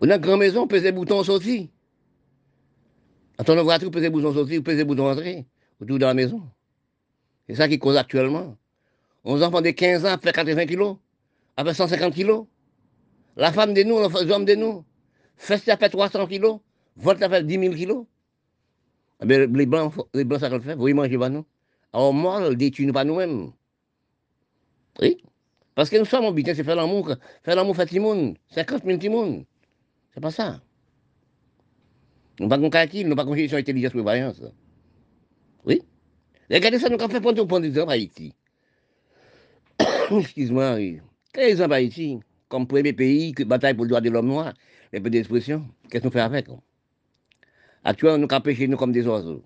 Dans 0.00 0.06
la 0.06 0.18
grande 0.18 0.38
maison, 0.38 0.66
pèse 0.66 0.84
les 0.84 0.92
boutons 0.92 1.18
aussi. 1.18 1.70
Dans 3.36 3.44
ton 3.44 3.62
voiture, 3.62 3.90
pèse 3.90 4.02
les 4.02 4.10
boutons 4.10 4.32
sortir, 4.32 4.62
pèse 4.62 4.78
les 4.78 4.84
boutons 4.84 5.10
entrer, 5.10 5.46
autour 5.78 5.98
de 5.98 6.06
la 6.06 6.14
maison. 6.14 6.40
C'est 7.46 7.56
ça 7.56 7.68
qui 7.68 7.78
cause 7.78 7.98
actuellement. 7.98 8.56
On 9.24 9.40
enfants 9.42 9.60
de 9.60 9.70
15 9.70 10.06
ans 10.06 10.16
fait 10.22 10.32
80 10.32 10.66
kilos, 10.66 10.96
après 11.56 11.74
150 11.74 12.14
kilos. 12.14 12.46
La 13.36 13.52
femme 13.52 13.74
de 13.74 13.82
nous, 13.82 13.98
les 14.00 14.30
hommes 14.32 14.44
de 14.44 14.54
nous, 14.54 14.84
fait 15.36 15.58
ça 15.58 15.76
fait 15.76 15.88
300 15.88 16.26
kilos, 16.26 16.60
vote 16.96 17.18
ça 17.18 17.28
fait 17.28 17.44
10 17.44 17.58
000 17.58 17.74
kilos. 17.74 18.06
Eh 19.22 19.26
les 19.26 19.66
blancs, 19.66 19.94
les 20.14 20.24
blancs, 20.24 20.40
ça 20.40 20.48
le 20.48 20.60
fait, 20.60 20.74
vous 20.74 20.88
mangez 20.94 21.18
pas 21.18 21.28
nous. 21.28 21.44
Alors, 21.92 22.14
moi, 22.14 22.40
on 22.40 22.52
détruit 22.54 22.90
pas 22.92 23.04
nous-mêmes. 23.04 23.52
Oui. 25.00 25.22
Parce 25.74 25.90
que 25.90 25.96
nous 25.96 26.04
sommes 26.04 26.24
habitués, 26.24 26.54
c'est 26.54 26.64
faire 26.64 26.76
l'amour. 26.76 27.14
Faire 27.42 27.56
l'amour 27.56 27.76
fait 27.76 27.98
monde. 27.98 28.36
50 28.48 28.84
000 28.84 28.98
tout 28.98 29.10
monde. 29.10 29.44
C'est 30.14 30.20
pas 30.20 30.30
ça. 30.30 30.60
Nous 32.38 32.48
pas 32.48 32.58
qu'on 32.58 32.70
calcul, 32.70 33.06
nous 33.06 33.16
pas 33.16 33.24
qu'on 33.24 33.32
intelligence 33.32 33.92
prévoyance. 33.92 34.40
Oui. 35.64 35.82
Regardez 36.50 36.78
ça, 36.78 36.88
nous 36.88 36.96
avons 36.96 37.08
fait 37.08 37.20
prendre 37.20 37.44
point 37.44 37.60
d'exemple 37.60 37.92
Haïti. 37.92 38.34
Excuse-moi, 40.18 40.76
quel 41.32 41.50
exemple 41.50 41.72
Haïti, 41.74 42.18
comme 42.48 42.66
premier 42.66 42.92
pays 42.92 43.32
qui 43.32 43.44
bataille 43.44 43.74
pour 43.74 43.84
le 43.84 43.90
droit 43.90 44.00
de 44.00 44.10
l'homme 44.10 44.26
noir, 44.26 44.52
les 44.92 45.00
peu 45.00 45.10
d'expression, 45.10 45.66
qu'est-ce 45.88 46.02
qu'on 46.02 46.10
fait 46.10 46.20
avec 46.20 46.46
Actuellement, 47.84 48.18
nous 48.18 48.40
pêché 48.40 48.66
nous 48.68 48.76
comme 48.76 48.92
des 48.92 49.06
oiseaux. 49.06 49.42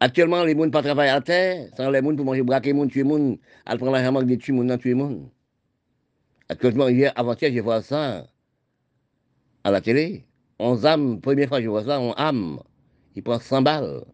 Actuellement, 0.00 0.44
les 0.44 0.54
gens 0.54 0.66
ne 0.66 0.70
pas 0.70 0.82
travailler 0.82 1.10
à 1.10 1.20
terre, 1.20 1.70
sans 1.76 1.90
les 1.90 2.00
gens 2.00 2.14
pour 2.14 2.24
manger, 2.24 2.42
braquer 2.42 2.72
les 2.72 2.86
tuer 2.86 3.02
les 3.02 3.08
gens, 3.08 3.36
prendre 3.78 3.92
tuer 3.98 4.62
les 4.62 4.78
tuer 4.78 4.94
les. 4.94 5.18
Actuellement, 6.50 6.88
hier, 6.88 7.12
avant-hier, 7.16 7.52
j'ai 7.52 7.60
vu 7.60 7.82
ça 7.82 8.26
à 9.64 9.70
la 9.70 9.80
télé. 9.80 10.24
On 10.58 10.84
âme, 10.84 11.20
première 11.20 11.48
fois 11.48 11.58
que 11.58 11.64
je 11.64 11.68
vois 11.68 11.84
ça, 11.84 12.00
on 12.00 12.12
âme. 12.16 12.60
Il 13.14 13.22
prend 13.22 13.38
100 13.38 13.62
balles. 13.62 14.04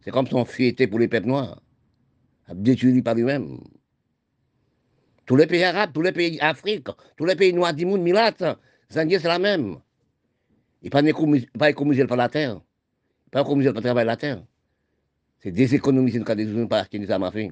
C'est 0.00 0.10
comme 0.10 0.26
son 0.26 0.44
était 0.58 0.86
pour 0.86 0.98
les 0.98 1.08
peuples 1.08 1.28
noirs. 1.28 1.60
A 2.48 2.54
détruit 2.54 3.02
par 3.02 3.14
lui-même. 3.14 3.58
Tous 5.26 5.36
les 5.36 5.46
pays 5.46 5.64
arabes, 5.64 5.90
tous 5.92 6.02
les 6.02 6.12
pays 6.12 6.38
d'Afrique, 6.38 6.86
tous 7.16 7.24
les 7.24 7.34
pays 7.34 7.52
noirs 7.52 7.74
monde, 7.76 8.00
Milat, 8.00 8.56
Zandier, 8.92 9.18
c'est 9.18 9.28
la 9.28 9.40
même. 9.40 9.78
Il 10.82 10.90
pas 10.90 11.02
économiser 11.68 12.06
par 12.06 12.16
la 12.16 12.28
terre. 12.28 12.60
Il 13.26 13.30
pas 13.30 13.40
économiser 13.40 13.72
par 13.72 13.82
travailler 13.82 14.06
la 14.06 14.16
terre. 14.16 14.42
C'est 15.40 15.50
déséconomiser 15.50 16.20
le 16.20 16.24
cas 16.24 16.36
des 16.36 16.48
autres, 16.52 16.68
pas 16.68 16.80
acheter 16.80 17.00
des 17.00 17.10
armes 17.10 17.24
à 17.24 17.32
feu. 17.32 17.48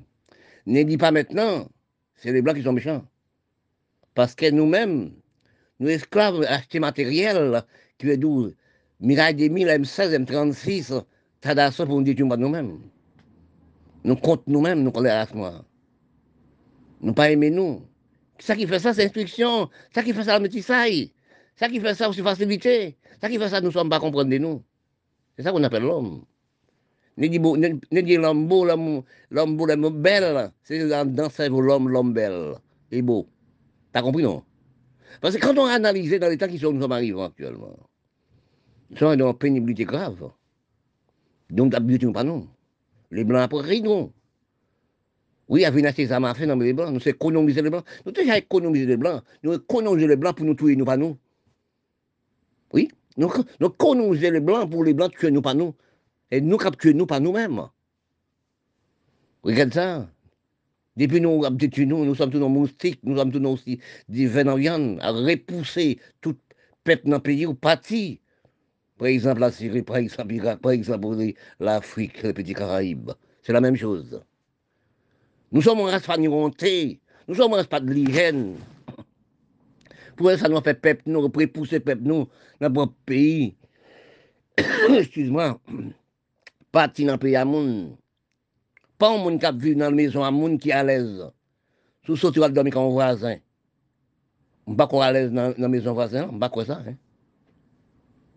Ne 0.66 0.82
dis 0.84 0.96
pas 0.96 1.10
maintenant, 1.10 1.68
c'est 2.14 2.32
les 2.32 2.42
blancs 2.42 2.56
qui 2.56 2.62
sont 2.62 2.72
méchants. 2.72 3.04
Parce 4.14 4.36
que 4.36 4.50
nous-mêmes, 4.50 5.10
nous 5.80 5.88
esclaves 5.88 6.44
acheter 6.48 6.78
matériel, 6.78 7.64
qui 7.98 8.08
est 8.08 8.16
d'où 8.16 8.52
Miraille 9.00 9.34
des 9.34 9.48
1000, 9.48 9.66
M16, 9.66 10.24
M36, 10.24 11.02
t'as 11.40 11.70
ça 11.72 11.84
pour 11.84 12.00
nous 12.00 12.04
dire 12.04 12.28
pas 12.28 12.36
nous-mêmes. 12.36 12.78
Nous 14.04 14.16
comptons 14.16 14.44
nous-mêmes, 14.46 14.82
nous 14.82 14.92
collons 14.92 15.10
à 15.10 15.26
moi. 15.34 15.64
Nous 17.04 17.12
pas 17.12 17.30
aimer 17.30 17.50
nous. 17.50 17.82
Ça 18.38 18.56
qui 18.56 18.66
fait 18.66 18.78
ça, 18.78 18.94
c'est 18.94 19.04
instruction. 19.04 19.68
Ça 19.94 20.02
qui 20.02 20.14
fait 20.14 20.24
ça, 20.24 20.38
le 20.38 20.42
métissaille. 20.42 21.12
Ça 21.54 21.68
qui 21.68 21.78
fait 21.78 21.94
ça, 21.94 22.10
c'est 22.12 22.22
facilité. 22.22 22.96
Ça 23.20 23.28
qui 23.28 23.38
fait 23.38 23.48
ça, 23.50 23.60
nous 23.60 23.68
ne 23.68 23.72
sommes 23.72 23.90
pas 23.90 24.00
comprendre 24.00 24.34
nous. 24.38 24.62
C'est 25.36 25.42
ça 25.42 25.52
qu'on 25.52 25.62
appelle 25.62 25.82
l'homme. 25.82 26.24
Ne 27.18 27.28
dit 27.28 28.16
l'homme 28.16 28.48
beau, 28.48 28.64
l'homme 28.64 29.02
beau, 29.30 29.66
l'homme 29.66 30.02
belle. 30.02 30.50
C'est 30.62 30.88
dans 30.88 31.28
cerveau 31.28 31.60
l'homme, 31.60 31.90
l'homme 31.90 32.14
belle. 32.14 32.54
Et 32.90 33.02
beau. 33.02 33.28
T'as 33.92 34.00
compris, 34.00 34.22
non? 34.22 34.42
Parce 35.20 35.36
que 35.36 35.40
quand 35.40 35.56
on 35.58 35.66
a 35.66 35.74
analysé 35.74 36.18
dans 36.18 36.28
l'état 36.28 36.48
qui 36.48 36.54
nous 36.54 36.80
sommes 36.80 36.90
arrivés 36.90 37.22
actuellement, 37.22 37.76
nous 38.90 38.96
sommes 38.96 39.16
dans 39.16 39.30
une 39.30 39.38
pénibilité 39.38 39.84
grave. 39.84 40.30
Donc, 41.50 41.70
d'habitude, 41.70 42.12
pas 42.14 42.24
non. 42.24 42.48
Les 43.10 43.24
blancs 43.24 43.42
après, 43.42 43.80
non. 43.80 44.10
Oui, 45.48 45.60
il 45.60 45.62
y 45.62 45.66
a 45.66 45.70
une 45.70 45.86
acheter 45.86 46.06
ça 46.06 46.20
m'a 46.20 46.34
fait 46.34 46.46
dans 46.46 46.56
les 46.56 46.72
blancs. 46.72 46.92
Nous, 46.92 47.08
économiser 47.08 47.62
les 47.62 47.70
blancs. 47.70 47.84
Nous, 48.06 48.12
déjà 48.12 48.38
économiser 48.38 48.86
les 48.86 48.96
blancs. 48.96 49.22
Nous 49.42 49.54
économiser 49.54 50.06
les 50.06 50.16
blancs 50.16 50.36
pour 50.36 50.46
nous 50.46 50.54
tuer, 50.54 50.76
nous, 50.76 50.84
pas 50.84 50.96
nous. 50.96 51.18
Oui, 52.72 52.88
nous, 53.16 53.30
nous 53.60 53.68
économiser 53.68 54.30
les 54.30 54.40
blancs 54.40 54.70
pour 54.70 54.84
les 54.84 54.94
blancs 54.94 55.12
tuer, 55.12 55.30
nous, 55.30 55.42
pas 55.42 55.54
nous. 55.54 55.74
Et 56.30 56.40
nous 56.40 56.56
capturer, 56.56 56.94
nous, 56.94 57.06
pas 57.06 57.20
nous-mêmes. 57.20 57.62
Regarde 59.42 59.74
ça. 59.74 60.08
Depuis 60.96 61.20
nous, 61.20 61.42
nous, 61.42 62.04
nous 62.04 62.14
sommes 62.14 62.30
tous 62.30 62.38
nos 62.38 62.48
moustiques, 62.48 63.00
nous 63.02 63.16
sommes 63.16 63.32
tous 63.32 63.40
nos 63.40 63.58
des 64.08 64.26
viande 64.28 64.98
à 65.00 65.10
repousser 65.10 65.98
tout 66.20 66.36
peuple 66.84 67.08
dans 67.08 67.16
le 67.16 67.22
pays 67.22 67.46
ou 67.46 67.54
parti. 67.54 68.20
Par 68.96 69.08
exemple, 69.08 69.40
la 69.40 69.50
Syrie, 69.50 69.82
par 69.82 69.96
exemple, 69.96 71.34
l'Afrique, 71.58 72.22
les 72.22 72.32
petits 72.32 72.54
Caraïbes. 72.54 73.10
C'est 73.42 73.52
la 73.52 73.60
même 73.60 73.74
chose. 73.74 74.22
Nous 75.52 75.62
sommes 75.62 75.80
en 75.80 75.84
race 75.84 76.08
honté, 76.08 77.00
nous 77.28 77.34
sommes 77.34 77.52
en 77.52 77.56
race 77.56 77.68
de 77.68 77.92
l'hygiène. 77.92 78.56
Pour 80.16 80.30
ça, 80.32 80.48
nous 80.48 80.60
fait 80.60 80.74
peuple, 80.74 81.02
nous 81.06 81.20
repousser 81.22 81.80
peuple, 81.80 82.02
nous, 82.04 82.28
dans 82.60 82.70
notre 82.70 82.92
pays. 83.06 83.56
Excuse-moi. 84.90 85.60
Parti 86.70 87.04
dans 87.04 87.14
le 87.14 87.18
pays 87.18 87.36
à 87.36 87.44
monde. 87.44 87.96
Pas 88.98 89.12
un 89.12 89.18
monde 89.18 89.40
qui 89.40 89.46
vu 89.58 89.74
dans 89.74 89.86
la 89.86 89.90
maison, 89.90 90.22
un 90.22 90.30
monde 90.30 90.58
qui 90.58 90.70
est 90.70 90.72
à 90.72 90.84
l'aise. 90.84 91.24
Sous 92.06 92.16
ce 92.16 92.28
tu 92.28 92.38
vas 92.38 92.48
dormir 92.48 92.72
comme 92.74 92.84
un 92.84 92.90
voisin. 92.90 93.36
On 94.66 94.72
ne 94.72 94.76
pas 94.76 94.86
qu'on 94.86 95.00
à 95.00 95.12
l'aise 95.12 95.32
dans 95.32 95.54
la 95.56 95.68
maison 95.68 95.92
voisin, 95.92 96.28
on 96.30 96.34
ne 96.34 96.38
pas 96.38 96.48
quoi 96.48 96.64
ça. 96.64 96.82
Hein? 96.86 96.94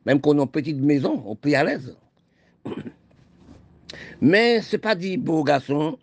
Même 0.06 0.20
qu'on 0.20 0.38
a 0.40 0.42
une 0.42 0.48
petite 0.48 0.78
maison, 0.78 1.22
on 1.26 1.36
peut 1.36 1.50
y 1.50 1.56
à 1.56 1.64
l'aise. 1.64 1.96
Mais 4.22 4.62
ce 4.62 4.76
n'est 4.76 4.82
pas 4.82 4.96
dit 4.96 5.18
beau 5.18 5.44
garçon, 5.44 5.98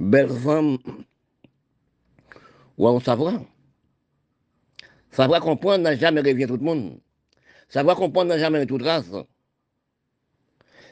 belle 0.00 0.30
femme, 0.30 0.78
ou 2.76 2.88
on 2.88 3.00
savoir. 3.00 3.42
Savoir 5.10 5.40
comprendre 5.40 5.82
n'a 5.82 5.96
jamais 5.96 6.20
revient 6.20 6.46
tout 6.46 6.56
le 6.56 6.64
monde. 6.64 7.00
Savoir 7.68 7.96
comprendre 7.96 8.28
n'a 8.28 8.38
jamais 8.38 8.64
toute 8.66 8.82
race. 8.82 9.10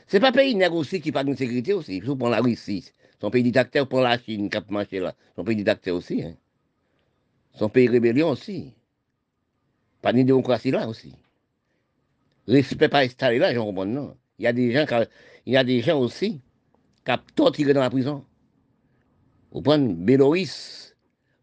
C'est 0.08 0.20
pas 0.20 0.32
pays 0.32 0.56
aussi 0.66 1.00
qui 1.00 1.12
parle 1.12 1.26
de 1.26 1.34
sécurité 1.34 1.72
aussi. 1.72 1.98
Surtout 1.98 2.16
pour 2.16 2.28
la 2.28 2.40
Russie. 2.40 2.90
Son 3.20 3.30
pays 3.30 3.42
dictateur 3.42 3.88
pour 3.88 4.00
la 4.00 4.18
Chine 4.18 4.48
a 4.52 4.72
marché 4.72 5.00
là. 5.00 5.14
Son 5.36 5.44
pays 5.44 5.56
dictateur 5.56 5.96
aussi. 5.96 6.22
Hein. 6.22 6.34
Son 7.54 7.68
pays 7.68 7.88
rébellion 7.88 8.30
aussi. 8.30 8.74
Pas 10.02 10.12
de 10.12 10.22
démocratie 10.22 10.70
là 10.70 10.88
aussi. 10.88 11.14
Respect 12.46 12.88
pas 12.88 13.00
installé 13.00 13.38
là, 13.38 13.52
j'en 13.54 13.64
comprends 13.64 13.86
non. 13.86 14.16
Il 14.38 14.44
y 14.44 14.46
a 14.46 14.52
des 14.52 14.72
gens, 14.72 14.84
il 15.46 15.52
y 15.52 15.56
a 15.56 15.64
des 15.64 15.80
gens 15.80 15.98
aussi 15.98 16.40
qui 17.04 17.12
ont 17.12 17.18
torturé 17.34 17.72
dans 17.72 17.80
la 17.80 17.90
prison. 17.90 18.24
Vous 19.52 19.62
prenez 19.62 19.94
Bélorusse, 19.94 20.96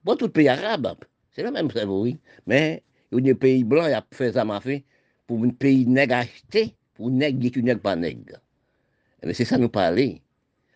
bon, 0.04 0.16
tout 0.16 0.30
pays 0.30 0.50
arabe, 0.50 0.96
c'est 1.32 1.44
la 1.44 1.52
même 1.52 1.72
chose, 1.72 1.86
oui. 1.88 2.20
Mais 2.46 2.84
il 3.12 3.20
y 3.20 3.30
a 3.30 3.34
des 3.34 3.36
pays 3.36 3.64
blancs 3.64 3.90
qui 3.90 3.96
ont 3.96 4.04
fait 4.12 4.34
ça, 4.34 4.46
m'a 4.46 4.62
fait, 4.62 4.84
pour 5.28 5.44
un 5.44 5.50
pays 5.50 5.86
nègre 5.86 6.16
acheté, 6.16 6.76
pour 6.94 7.10
nègre 7.10 7.50
qui 7.52 7.64
nègre 7.64 7.82
pas 7.82 7.96
nègre. 7.96 8.38
Mais 9.24 9.32
eh 9.32 9.34
c'est 9.34 9.46
ça 9.46 9.58
nous 9.58 9.70
parler. 9.70 10.22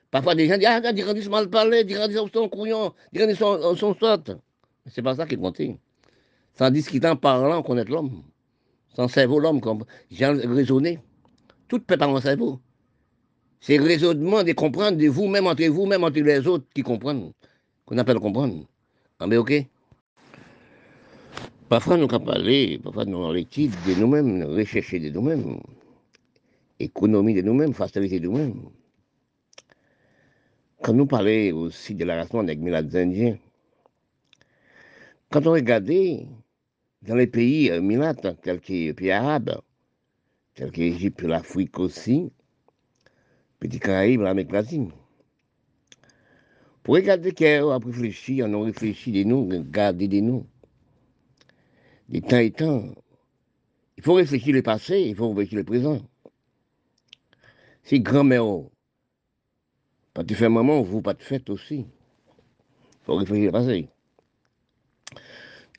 Parfois, 0.10 0.36
des 0.36 0.48
gens 0.48 0.58
disent 0.58 0.68
Ah, 0.68 0.82
ils 0.84 1.04
grandissent 1.04 1.30
mal 1.30 1.50
parler, 1.50 1.84
ils 1.86 1.94
grandissent 1.94 2.32
son 2.34 2.48
couillon, 2.48 2.94
ils 3.12 3.20
grandissent 3.20 3.40
son, 3.40 3.76
son 3.76 3.94
sotte. 3.94 4.32
C'est 4.86 5.02
pas 5.02 5.16
ça 5.16 5.26
qui 5.26 5.36
compte. 5.36 5.62
Sans 6.58 6.72
discuter 6.72 7.08
en 7.08 7.18
parlant, 7.18 7.62
connaître 7.62 7.92
l'homme. 7.92 8.24
Sans 8.96 9.08
cerveau, 9.08 9.40
l'homme, 9.40 9.62
comme 9.62 9.84
j'ai 10.10 10.26
raisonné. 10.26 11.00
Tout 11.68 11.80
peut 11.80 11.98
pas 11.98 12.08
mon 12.08 12.22
cerveau. 12.22 12.62
C'est 13.68 13.78
le 13.78 13.84
raisonnement 13.84 14.46
de 14.46 14.54
comprendre 14.54 14.98
de 14.98 15.10
vous-même, 15.10 15.46
entre 15.46 15.66
vous-même, 15.66 16.06
entre 16.06 16.22
les 16.22 16.48
autres 16.48 16.64
qui 16.74 16.84
comprennent, 16.84 17.34
qu'on 17.86 17.98
appelle 17.98 18.18
comprendre. 18.18 18.66
Ah, 19.20 19.28
mais 19.28 19.36
ok. 19.36 19.66
Parfois, 21.68 21.98
nous 21.98 22.06
avons 22.06 22.24
parlé, 22.24 22.80
parfois, 22.82 23.04
nous 23.04 23.18
avons 23.18 23.34
l'étude 23.34 23.74
de 23.86 23.96
nous-mêmes, 23.96 24.42
rechercher 24.44 25.02
de 25.02 25.10
nous-mêmes, 25.10 25.60
économie 26.80 27.34
de 27.34 27.42
nous-mêmes, 27.42 27.74
facilité 27.74 28.22
de 28.22 28.28
nous-mêmes. 28.28 28.70
Quand 30.82 30.94
nous 30.94 31.06
parlons 31.06 31.58
aussi 31.64 31.94
de 31.94 32.06
la 32.06 32.24
race 32.24 32.34
avec 32.34 32.60
les 32.62 32.96
Indiens, 32.96 33.38
quand 35.30 35.46
on 35.46 35.52
regardait 35.52 36.26
dans 37.02 37.16
les 37.16 37.28
pays 37.28 37.70
euh, 37.70 38.14
tels 38.42 38.62
que 38.62 38.72
les 38.72 38.94
pays 38.94 39.12
arabes, 39.12 39.60
tels 40.56 40.72
que 40.72 40.80
l'Égypte, 40.80 41.22
l'Afrique 41.24 41.78
aussi, 41.80 42.32
Petit 43.60 43.80
Caraïbes, 43.80 44.22
l'Amérique 44.22 44.52
latine. 44.52 44.92
Pour 46.84 46.96
regarder 46.96 47.32
qu'on 47.34 47.72
a 47.72 47.80
réfléchi, 47.80 48.42
on 48.44 48.62
a 48.62 48.66
réfléchi 48.66 49.12
de 49.12 49.24
nous, 49.24 49.48
regarder 49.50 50.08
de 50.08 50.20
nous. 50.20 50.46
De 52.10 52.20
temps 52.20 52.38
et 52.38 52.52
temps. 52.52 52.84
Il 53.98 54.04
faut 54.04 54.14
réfléchir 54.14 54.54
le 54.54 54.62
passé, 54.62 55.02
il 55.02 55.16
faut 55.16 55.30
réfléchir 55.30 55.58
le 55.58 55.64
présent. 55.64 56.02
Si 57.84 58.00
grand-mère, 58.00 58.44
pas 60.14 60.24
de 60.24 60.34
faire 60.34 60.52
maman, 60.52 60.82
vous 60.82 61.02
pas 61.02 61.14
de 61.14 61.24
fête 61.24 61.50
aussi. 61.50 61.80
Il 61.80 63.06
faut 63.06 63.16
réfléchir 63.16 63.46
le 63.48 63.52
passé. 63.52 63.90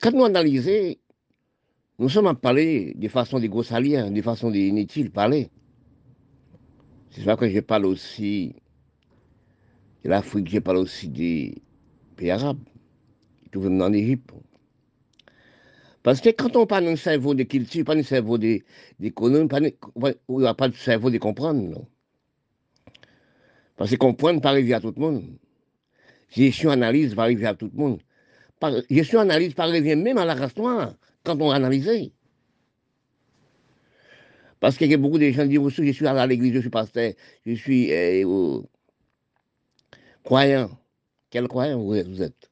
Quand 0.01 0.11
nous 0.11 0.25
analysons, 0.25 0.95
nous 1.97 2.09
sommes 2.09 2.27
à 2.27 2.35
parler 2.35 2.93
de 2.95 3.07
façon 3.07 3.39
de 3.39 3.47
grossalière, 3.47 4.11
de 4.11 4.21
façon 4.21 4.51
d'inutile 4.51 5.11
parler. 5.11 5.49
C'est 7.11 7.23
ça 7.23 7.35
que 7.35 7.49
je 7.49 7.59
parle 7.59 7.85
aussi 7.85 8.55
de 10.03 10.09
l'Afrique, 10.09 10.49
je 10.49 10.59
parle 10.59 10.77
aussi 10.77 11.07
des 11.09 11.61
pays 12.15 12.31
arabes, 12.31 12.59
tout 13.51 13.61
même 13.61 13.81
en 13.81 13.91
Égypte. 13.91 14.31
Parce 16.03 16.21
que 16.21 16.29
quand 16.29 16.55
on 16.55 16.65
parle 16.65 16.85
d'un 16.85 16.95
cerveau 16.95 17.33
de 17.33 17.43
culture, 17.43 17.83
pas 17.83 17.95
d'un 17.95 18.03
cerveau 18.03 18.37
d'économie, 18.37 19.49
il 19.57 19.73
n'y 20.29 20.47
a 20.47 20.53
pas 20.53 20.69
de 20.69 20.75
cerveau 20.75 21.09
de 21.09 21.17
comprendre. 21.17 21.61
Non. 21.61 21.85
Parce 23.75 23.91
que 23.91 23.95
comprendre 23.95 24.41
pas 24.41 24.49
arriver 24.49 24.73
à 24.73 24.79
tout 24.79 24.93
le 24.95 25.01
monde. 25.01 25.23
Gestion 26.29 26.69
analyse 26.69 27.15
va 27.15 27.23
arriver 27.23 27.47
à 27.47 27.55
tout 27.55 27.69
le 27.73 27.77
monde. 27.77 28.01
Gestion 28.89 29.19
analyse 29.19 29.53
pas 29.53 29.63
arriver 29.63 29.95
même 29.95 30.17
à 30.17 30.25
la 30.25 30.35
race 30.35 30.55
noire 30.55 30.93
quand 31.23 31.41
on 31.41 31.51
analyse. 31.51 32.11
Parce 34.59 34.77
qu'il 34.77 34.91
y 34.91 34.93
a 34.93 34.97
beaucoup 34.97 35.17
de 35.17 35.29
gens 35.31 35.43
qui 35.47 35.57
disent, 35.57 35.69
je 35.69 35.91
suis 35.91 36.07
à 36.07 36.27
l'église, 36.27 36.53
je 36.53 36.59
suis 36.59 36.69
pasteur, 36.69 37.13
je 37.45 37.53
suis 37.53 37.93
euh, 37.93 38.59
croyant. 40.23 40.69
Quel 41.29 41.47
croyant 41.47 41.79
vous 41.81 41.95
êtes 41.95 42.49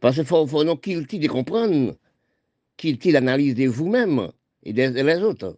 Parce 0.00 0.16
qu'il 0.16 0.24
faut, 0.24 0.46
faut 0.46 0.76
qu'il 0.76 1.06
de 1.06 1.28
comprendre, 1.28 1.96
qu'il 2.76 2.98
l'analyse 3.12 3.54
de 3.54 3.66
vous-même 3.66 4.30
et 4.64 4.72
des, 4.72 5.22
autres. 5.22 5.56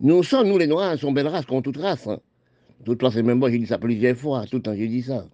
Nous 0.00 0.22
sommes, 0.22 0.48
nous 0.48 0.58
les 0.58 0.66
Noirs, 0.66 0.98
sommes 0.98 1.14
belle 1.14 1.28
race, 1.28 1.46
comme 1.46 1.62
toute 1.62 1.76
race. 1.76 2.08
Hein. 2.08 2.20
Toute 2.84 3.02
race, 3.02 3.16
même 3.16 3.38
moi, 3.38 3.50
j'ai 3.50 3.58
dit 3.58 3.66
ça 3.66 3.78
plusieurs 3.78 4.16
fois, 4.16 4.46
tout 4.46 4.56
le 4.56 4.62
temps 4.62 4.74
j'ai 4.74 4.88
dit 4.88 5.02
ça. 5.02 5.28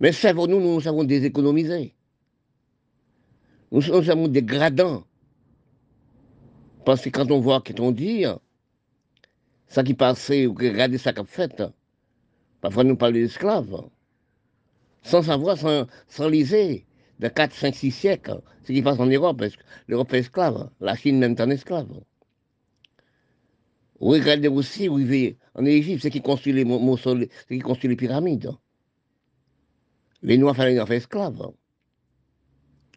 Mais 0.00 0.12
savons-nous, 0.12 0.60
nous, 0.60 0.74
nous 0.74 0.80
savons 0.80 1.04
déséconomiser. 1.04 1.94
Nous, 3.72 3.80
nous 3.80 4.02
sommes 4.02 4.28
dégradants. 4.28 5.07
Parce 6.88 7.02
que 7.02 7.10
quand 7.10 7.30
on 7.30 7.38
voit 7.38 7.60
qu'on 7.60 7.92
dit, 7.92 8.24
ça 9.66 9.84
qui 9.84 9.92
passait, 9.92 10.46
ou 10.46 10.54
regardez 10.54 10.96
ça 10.96 11.12
qu'a 11.12 11.22
fait, 11.22 11.62
Parfois, 12.62 12.82
nous 12.82 12.96
parlons 12.96 13.16
d'esclaves, 13.16 13.90
sans 15.02 15.20
savoir, 15.20 15.58
sans, 15.58 15.86
sans 16.08 16.30
liser, 16.30 16.86
de 17.20 17.28
4, 17.28 17.52
5, 17.52 17.74
6 17.74 17.90
siècles, 17.90 18.40
ce 18.64 18.72
qui 18.72 18.80
passe 18.80 18.98
en 19.00 19.04
Europe. 19.04 19.44
L'Europe 19.86 20.14
est 20.14 20.20
esclave, 20.20 20.70
la 20.80 20.96
Chine 20.96 21.18
même 21.18 21.36
en 21.38 21.50
esclave. 21.50 21.92
Regardez 24.00 24.48
aussi, 24.48 24.88
vous 24.88 24.96
vivez 24.96 25.36
en 25.56 25.66
Égypte, 25.66 26.00
c'est 26.00 26.10
qui 26.10 26.22
construit 26.22 26.54
les 26.54 26.64
mausolées, 26.64 27.28
qui 27.48 27.58
construit 27.58 27.90
les 27.90 27.96
pyramides. 27.96 28.52
Les 30.22 30.38
Noirs 30.38 30.56
fallait 30.56 30.82
les 30.82 30.96
esclaves. 30.96 31.52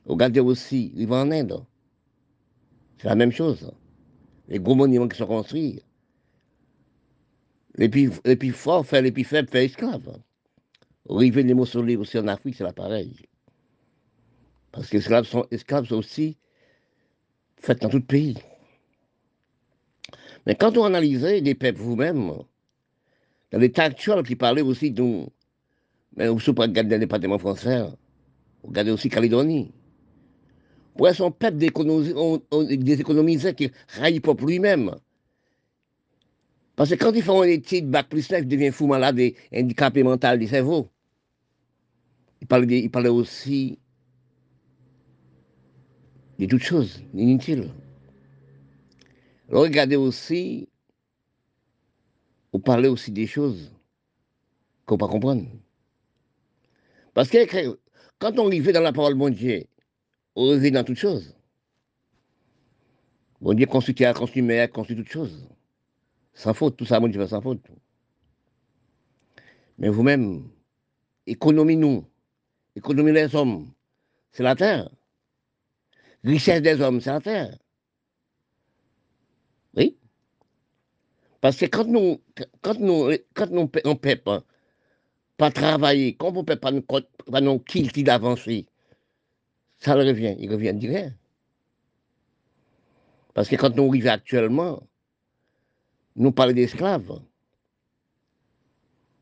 Regardez 0.06 0.40
aussi, 0.40 0.94
vont 1.06 1.24
en 1.24 1.32
Inde. 1.32 1.66
C'est 3.00 3.10
la 3.10 3.16
même 3.16 3.34
chose. 3.34 3.70
Les 4.52 4.60
gros 4.60 4.76
monuments 4.76 5.08
qui 5.08 5.18
sont 5.18 5.28
construits. 5.28 5.82
Les 7.76 7.88
plus, 7.88 8.52
forts 8.52 8.86
fait 8.86 9.02
les 9.02 9.14
plus 9.14 9.24
faibles 9.24 9.48
fait 9.48 9.64
esclaves. 9.64 10.20
River 11.10 11.44
les 11.44 11.54
mausolées 11.54 11.96
aussi 11.96 12.20
en 12.20 12.28
Afrique, 12.28 12.56
c'est 12.58 12.66
la 12.66 12.74
pareil. 12.74 13.16
Parce 14.74 14.90
que 14.90 14.98
les 14.98 15.00
esclaves 15.00 15.26
sont, 15.26 15.48
esclaves 15.52 15.90
aussi 15.94 16.38
faits 17.56 17.82
dans 17.82 17.88
tout 17.88 18.02
pays. 18.02 18.38
Mais 20.46 20.56
quand 20.56 20.78
on 20.78 20.84
analysait 20.84 21.40
des 21.40 21.56
peuples 21.56 21.80
vous-même, 21.80 22.34
dans 23.52 23.58
l'état 23.58 23.84
actuel 23.84 24.22
qui 24.24 24.36
parlait 24.36 24.62
aussi 24.62 24.92
de 24.92 25.28
mais 26.18 26.28
vous 26.28 26.42
ne 26.46 26.52
pas 26.52 26.64
regarder 26.64 26.96
le 26.96 27.00
département 27.00 27.40
français, 27.40 27.84
vous 27.84 28.68
regardez 28.68 28.92
aussi 28.92 29.08
Calédonie. 29.08 29.72
Pour 31.02 31.16
son 31.16 31.32
peuple 31.32 31.58
déséconomisé 31.58 33.56
qui 33.56 33.72
raille 33.88 34.20
pour 34.20 34.36
lui-même. 34.36 34.94
Parce 36.76 36.92
que 36.92 36.96
quand 36.96 37.12
ils 37.14 37.24
font 37.24 37.44
une 37.44 37.50
étude 37.50 37.90
bac 37.90 38.08
plus 38.08 38.30
9, 38.30 38.42
ils 38.44 38.48
deviennent 38.48 38.72
fou 38.72 38.86
malade 38.86 39.18
et 39.18 39.36
handicapé 39.52 40.04
mental 40.04 40.38
du 40.38 40.46
cerveau. 40.46 40.90
Il 42.42 42.48
parlait, 42.48 43.10
aussi 43.10 43.80
de 46.38 46.46
toutes 46.46 46.62
choses 46.62 47.02
inutiles. 47.16 47.72
Regardez 49.50 49.96
aussi, 49.96 50.70
vous 52.54 52.60
parlez 52.60 52.90
aussi 52.90 53.10
des 53.10 53.26
choses 53.26 53.72
qu'on 54.86 54.94
ne 54.94 55.00
peut 55.00 55.08
pas 55.08 55.12
comprendre. 55.12 55.48
Parce 57.16 57.28
que 57.28 57.40
quand 58.20 58.38
on 58.38 58.50
vit 58.50 58.62
dans 58.62 58.82
la 58.82 58.94
parole 58.94 59.18
de 59.18 59.30
Dieu, 59.32 59.64
vit 60.36 60.72
dans 60.72 60.84
toutes 60.84 60.98
choses. 60.98 61.36
Bon 63.42 63.54
Dieu 63.54 63.66
construit 63.66 63.96
terre, 63.96 64.14
construit 64.14 64.42
mer, 64.42 64.72
construit 64.72 64.96
toutes 64.96 65.10
choses. 65.10 65.48
Sans 66.34 66.54
faute, 66.54 66.78
tout 66.78 66.86
ça, 66.86 67.00
mon 67.00 67.08
Dieu 67.08 67.26
sans 67.28 67.42
faute. 67.42 67.62
Mais 69.78 69.90
vous-même, 69.90 70.50
économie 71.26 71.76
nous, 71.76 72.06
économie 72.76 73.12
les 73.12 73.36
hommes, 73.36 73.72
c'est 74.32 74.44
la 74.44 74.56
terre. 74.56 74.90
Richesse 76.24 76.62
des 76.62 76.80
hommes, 76.82 77.02
c'est 77.02 77.10
la 77.10 77.20
terre. 77.20 77.58
Oui. 79.76 79.98
Parce 81.42 81.58
que 81.58 81.66
quand 81.66 81.86
nous, 81.86 82.22
quand 82.62 82.80
nous, 82.80 83.10
quand 83.34 83.50
nous, 83.50 83.70
on 83.86 83.90
ne 83.90 84.16
pas, 84.16 84.44
pas 85.38 85.52
travailler, 85.52 86.16
quand 86.16 86.30
on 86.36 86.42
ne 86.42 86.44
peut 86.44 86.56
pas 86.56 86.72
nous, 86.72 86.84
pas 86.84 87.42
nous 87.42 87.64
d'avancer, 88.04 88.68
ça 89.82 89.96
le 89.96 90.08
revient, 90.08 90.36
il 90.40 90.50
revient 90.52 90.74
direct. 90.74 91.14
Parce 93.34 93.50
que 93.50 93.56
quand 93.56 93.76
nous 93.76 93.90
arrivons 93.90 94.10
actuellement, 94.10 94.84
nous 96.16 96.32
parlons 96.32 96.54
d'esclaves. 96.54 97.20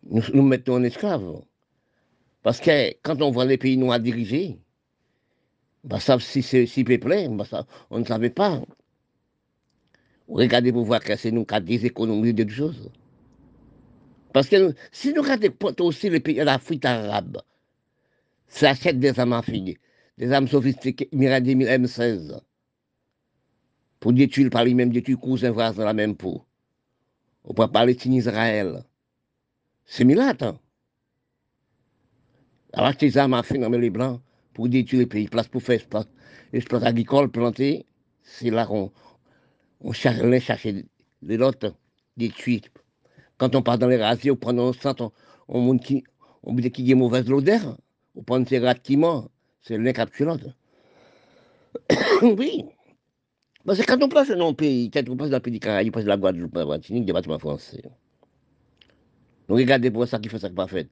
Nous, 0.03 0.21
nous 0.33 0.43
mettons 0.43 0.75
en 0.75 0.83
esclaves. 0.83 1.41
Parce 2.43 2.59
que 2.59 2.93
quand 3.03 3.21
on 3.21 3.31
voit 3.31 3.45
les 3.45 3.57
pays 3.57 3.77
noirs 3.77 3.99
dirigés, 3.99 4.59
bah, 5.83 5.99
ça, 5.99 6.19
si 6.19 6.41
c'est 6.41 6.65
si 6.65 6.83
peuplé, 6.83 7.29
bah, 7.29 7.45
on 7.89 7.99
ne 7.99 8.05
savait 8.05 8.29
pas. 8.29 8.61
Regardez 10.27 10.73
pour 10.73 10.83
voir 10.83 11.01
que 11.01 11.15
c'est 11.15 11.31
nous 11.31 11.45
qui 11.45 11.55
avons 11.55 11.65
des 11.65 11.85
économies 11.85 12.33
de 12.33 12.49
choses. 12.49 12.91
Parce 14.33 14.49
que 14.49 14.75
si 14.91 15.13
nous 15.13 15.21
regardons 15.21 15.85
aussi 15.85 16.09
les 16.09 16.19
pays 16.19 16.35
de 16.35 16.43
l'Afrique 16.43 16.85
arabe, 16.85 17.41
ça 18.47 18.71
achète 18.71 18.99
des 18.99 19.17
armes 19.19 19.33
à 19.33 19.41
des 20.19 20.33
armes 20.33 20.49
sophistiquées, 20.49 21.07
Miradi 21.13 21.55
M16, 21.55 22.41
pour 24.01 24.11
détruire 24.13 24.49
par 24.49 24.65
lui-même, 24.65 24.91
détruire 24.91 25.17
cousins 25.17 25.51
dans 25.51 25.85
la 25.85 25.93
même 25.93 26.15
peau. 26.15 26.43
On 27.45 27.53
peut 27.53 27.67
parler 27.67 27.95
de 27.95 28.09
Israël. 28.09 28.83
C'est 29.85 30.03
Milat. 30.03 30.35
Hein? 30.41 30.59
Alors, 32.73 32.93
des 32.95 33.17
armes 33.17 33.33
à 33.33 33.41
dans 33.41 33.69
les 33.69 33.89
blancs 33.89 34.21
pour 34.53 34.67
détruire 34.67 34.99
les 34.99 35.05
pays, 35.07 35.27
place 35.29 35.47
pour 35.47 35.63
faire 35.63 35.79
exploiter 36.51 36.85
agricole, 36.85 37.31
planter, 37.31 37.85
c'est 38.21 38.49
là 38.49 38.65
qu'on 38.65 38.91
on 39.79 39.93
cherche, 39.93 40.21
les 41.21 41.37
lots 41.37 41.51
détruits. 42.17 42.61
Quand 43.37 43.55
on 43.55 43.61
part 43.61 43.77
dans 43.77 43.87
les 43.87 43.95
rasiers, 43.95 44.31
on 44.31 44.35
prend 44.35 44.57
un 44.57 44.73
centre, 44.73 45.13
on, 45.47 45.77
qui, 45.77 46.03
on 46.43 46.53
dit 46.53 46.71
qu'il 46.71 46.87
y 46.87 46.91
a 46.91 46.95
mauvaise 46.95 47.31
odeur, 47.31 47.77
on 48.15 48.23
prend 48.23 48.45
ces 48.45 48.59
rats 48.59 48.75
c'est 49.61 49.77
l'incapsulante. 49.77 50.41
oui. 52.21 52.65
Parce 53.65 53.79
que 53.79 53.85
quand 53.85 54.01
on 54.01 54.09
place 54.09 54.29
dans 54.29 54.49
un 54.49 54.53
pays, 54.53 54.89
quand 54.89 55.07
on 55.09 55.17
passe 55.17 55.29
dans 55.29 55.37
le 55.37 55.41
pays 55.41 55.53
du 55.53 55.59
Caraïbes, 55.59 55.89
on 55.93 55.97
passe 55.97 56.05
de 56.05 56.09
la 56.09 56.17
Guadeloupe, 56.17 56.55
la 56.55 56.65
Martinique, 56.65 57.05
des 57.05 57.13
bâtiments 57.13 57.39
français. 57.39 57.83
Nous 59.47 59.55
regardons 59.55 59.91
pour 59.91 60.07
ça 60.07 60.19
qui 60.19 60.29
fait 60.29 60.39
ça 60.39 60.49
qui 60.49 60.55
pas 60.55 60.67
fait. 60.67 60.89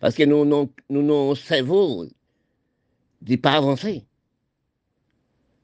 Parce 0.00 0.14
que 0.14 0.24
nous, 0.24 0.44
nous, 0.44 0.70
nous, 0.90 1.02
nos 1.02 1.34
cerveaux, 1.34 2.06
n'est 3.22 3.36
pas 3.36 3.52
avancé. 3.52 4.04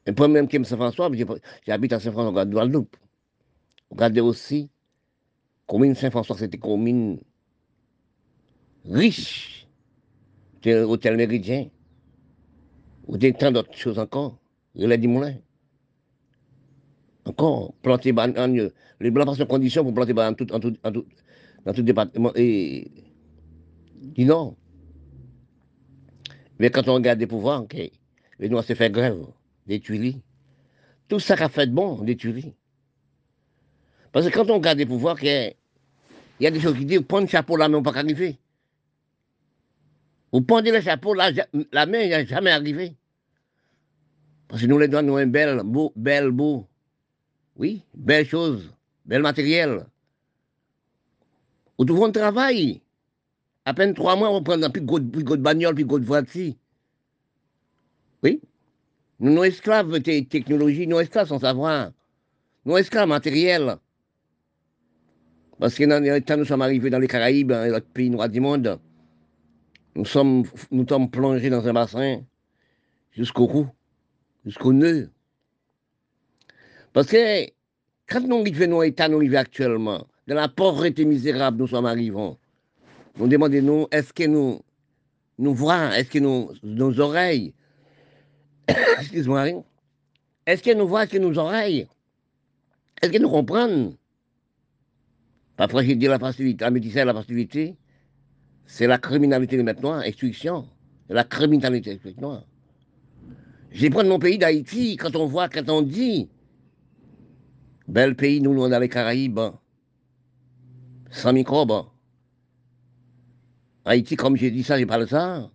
Et 0.06 0.12
pas 0.12 0.28
même 0.28 0.48
que 0.48 0.62
Saint-François, 0.64 1.10
j'habite 1.66 1.92
à 1.92 2.00
Saint-François, 2.00 2.42
en 2.42 2.46
Guadeloupe. 2.46 2.96
Regardez 3.90 4.20
aussi, 4.20 4.70
commune 5.66 5.94
Saint-François, 5.94 6.36
c'était 6.36 6.58
commune 6.58 7.20
riche. 8.84 9.61
Hôtel 10.66 11.16
méridien. 11.16 11.68
Ou 13.06 13.16
des 13.16 13.32
tant 13.32 13.51
d'autres 13.51 13.76
choses 13.76 13.98
encore. 13.98 14.39
Il 14.74 14.90
a 14.93 14.97
dit 14.97 15.09
moulin. 15.09 15.34
Encore, 17.24 17.74
planter. 17.82 18.12
Les 19.01 19.10
blancs 19.10 19.26
passent 19.26 19.40
en 19.40 19.47
condition 19.47 19.82
pour 19.84 19.94
planter 19.94 20.12
dans 20.14 20.34
tout 20.34 21.82
département. 21.82 22.32
Et 22.36 22.90
du 23.94 24.24
Nord. 24.24 24.56
Mais 26.59 26.70
quand 26.70 26.89
on 26.89 26.94
regarde 26.94 27.18
les 27.18 27.26
pouvoirs, 27.26 27.64
les 28.39 28.48
Noirs 28.48 28.64
se 28.64 28.74
fait 28.74 28.90
grève 28.90 29.24
des 29.66 29.80
Tuileries. 29.80 30.22
Tout 31.09 31.18
ça 31.18 31.36
qu'a 31.36 31.48
fait 31.48 31.66
de 31.66 31.72
bon, 31.72 32.02
des 32.02 32.16
Tuileries. 32.16 32.55
Parce 34.12 34.28
que 34.28 34.32
quand 34.32 34.51
on 34.51 34.55
regarde 34.55 34.78
les 34.78 34.86
pouvoirs, 34.86 35.16
il 35.22 35.55
y 36.40 36.47
a 36.47 36.51
des 36.51 36.60
choses 36.60 36.76
qui 36.76 36.84
disent, 36.84 37.02
prendre 37.02 37.24
le 37.24 37.30
chapeau 37.30 37.56
là, 37.56 37.68
mais 37.68 37.76
on 37.76 37.80
ne 37.80 37.84
peut 37.84 37.93
pas 37.93 37.98
arriver. 38.01 38.39
Vous 40.32 40.40
prenez 40.40 40.72
le 40.72 40.80
chapeau 40.80 41.14
la 41.14 41.30
main 41.86 42.09
n'est 42.09 42.26
jamais 42.26 42.50
arrivé. 42.50 42.96
Parce 44.48 44.62
que 44.62 44.66
nous 44.66 44.78
les 44.78 44.88
donnons 44.88 45.12
nous 45.12 45.16
un 45.16 45.26
bel, 45.26 45.60
beau, 45.62 45.92
bel, 45.94 46.30
beau. 46.30 46.66
Oui, 47.56 47.82
belle 47.94 48.26
chose, 48.26 48.72
bel 49.04 49.22
matériel. 49.22 49.86
Vous 51.78 51.84
trouvez 51.84 52.04
un 52.04 52.12
travail. 52.12 52.80
À 53.64 53.74
peine 53.74 53.94
trois 53.94 54.16
mois, 54.16 54.30
on 54.30 54.42
prend 54.42 54.59
plus 54.70 54.80
de 54.80 55.36
bagnole, 55.36 55.74
plus 55.74 55.84
de 55.84 56.04
voiture. 56.04 56.54
Oui. 58.22 58.40
Nous 59.20 59.34
sommes 59.34 59.44
esclaves 59.44 59.98
de 59.98 60.20
technologie, 60.20 60.86
nous 60.86 60.98
esclaves 60.98 61.28
sans 61.28 61.38
savoir. 61.38 61.92
Nous 62.64 62.76
esclaves 62.76 63.09
matériels. 63.09 63.76
Parce 65.60 65.74
que 65.74 65.84
quand 66.26 66.36
nous 66.36 66.44
sommes 66.44 66.62
arrivés 66.62 66.90
dans 66.90 66.98
les 66.98 67.06
Caraïbes, 67.06 67.52
dans 67.52 67.72
les 67.72 67.80
pays 67.80 68.10
noirs 68.10 68.28
du 68.28 68.40
monde, 68.40 68.80
nous 69.94 70.05
sommes, 70.05 70.44
nous 70.70 70.86
sommes 70.89 71.10
plongés 71.10 71.51
dans 71.51 71.66
un 71.66 71.73
bassin 71.73 72.23
jusqu'au 73.12 73.47
cou, 73.47 73.69
jusqu'au 74.44 74.73
nœud. 74.73 75.10
Parce 76.93 77.09
que 77.09 77.47
quand 78.06 78.27
nous 78.27 78.40
arrivons 78.40 78.69
dans 78.69 78.81
l'état 78.82 79.09
nous 79.09 79.19
arrivons 79.19 79.39
actuellement, 79.39 80.06
dans 80.27 80.35
la 80.35 80.48
pauvreté 80.48 81.05
misérable, 81.05 81.59
nous 81.59 81.69
sommes 81.69 81.86
arrivés, 81.86 82.36
nous 83.16 83.28
demandons, 83.28 83.89
est-ce 83.90 84.12
que 84.12 84.24
nous, 84.24 84.60
nous 85.39 85.55
voyons, 85.55 85.90
est-ce 85.93 86.10
que 86.10 86.19
nos 86.19 87.01
oreilles, 87.01 87.55
excuse-moi, 88.98 89.48
est-ce 90.47 90.62
que 90.62 90.74
nous 90.74 90.89
voyons, 90.89 91.05
est-ce 91.05 91.12
que 91.12 91.19
nos 91.19 91.39
oreilles, 91.39 91.86
est-ce 93.01 93.12
que 93.12 93.19
nous 93.19 93.31
comprenons? 93.31 93.97
Parfois, 95.56 95.82
j'ai 95.82 95.97
dit 95.97 96.06
la 96.06 96.19
facilité, 96.19 96.64
la 96.64 96.70
médecine, 96.70 97.05
la 97.05 97.14
facilité, 97.14 97.77
c'est 98.66 98.86
la 98.86 98.98
criminalité 98.98 99.56
de 99.56 99.62
maintenant, 99.62 100.01
extinction. 100.01 100.68
C'est 101.06 101.14
la 101.14 101.24
criminalité 101.24 102.01
maintenant. 102.05 102.44
J'ai 103.70 103.90
pris 103.90 104.06
mon 104.06 104.18
pays 104.18 104.39
d'Haïti, 104.39 104.97
quand 104.97 105.16
on 105.16 105.26
voit, 105.26 105.48
quand 105.48 105.68
on 105.70 105.82
dit, 105.82 106.28
bel 107.89 108.14
pays, 108.16 108.40
nous, 108.40 108.55
nous, 108.55 108.68
dans 108.68 108.78
les 108.78 108.89
Caraïbes, 108.89 109.40
sans 111.10 111.32
microbes. 111.32 111.86
Haïti, 113.84 114.16
comme 114.16 114.36
j'ai 114.36 114.51
dit 114.51 114.62
ça, 114.62 114.78
j'ai 114.78 114.86
parlé 114.86 115.05
de 115.05 115.10
ça. 115.10 115.51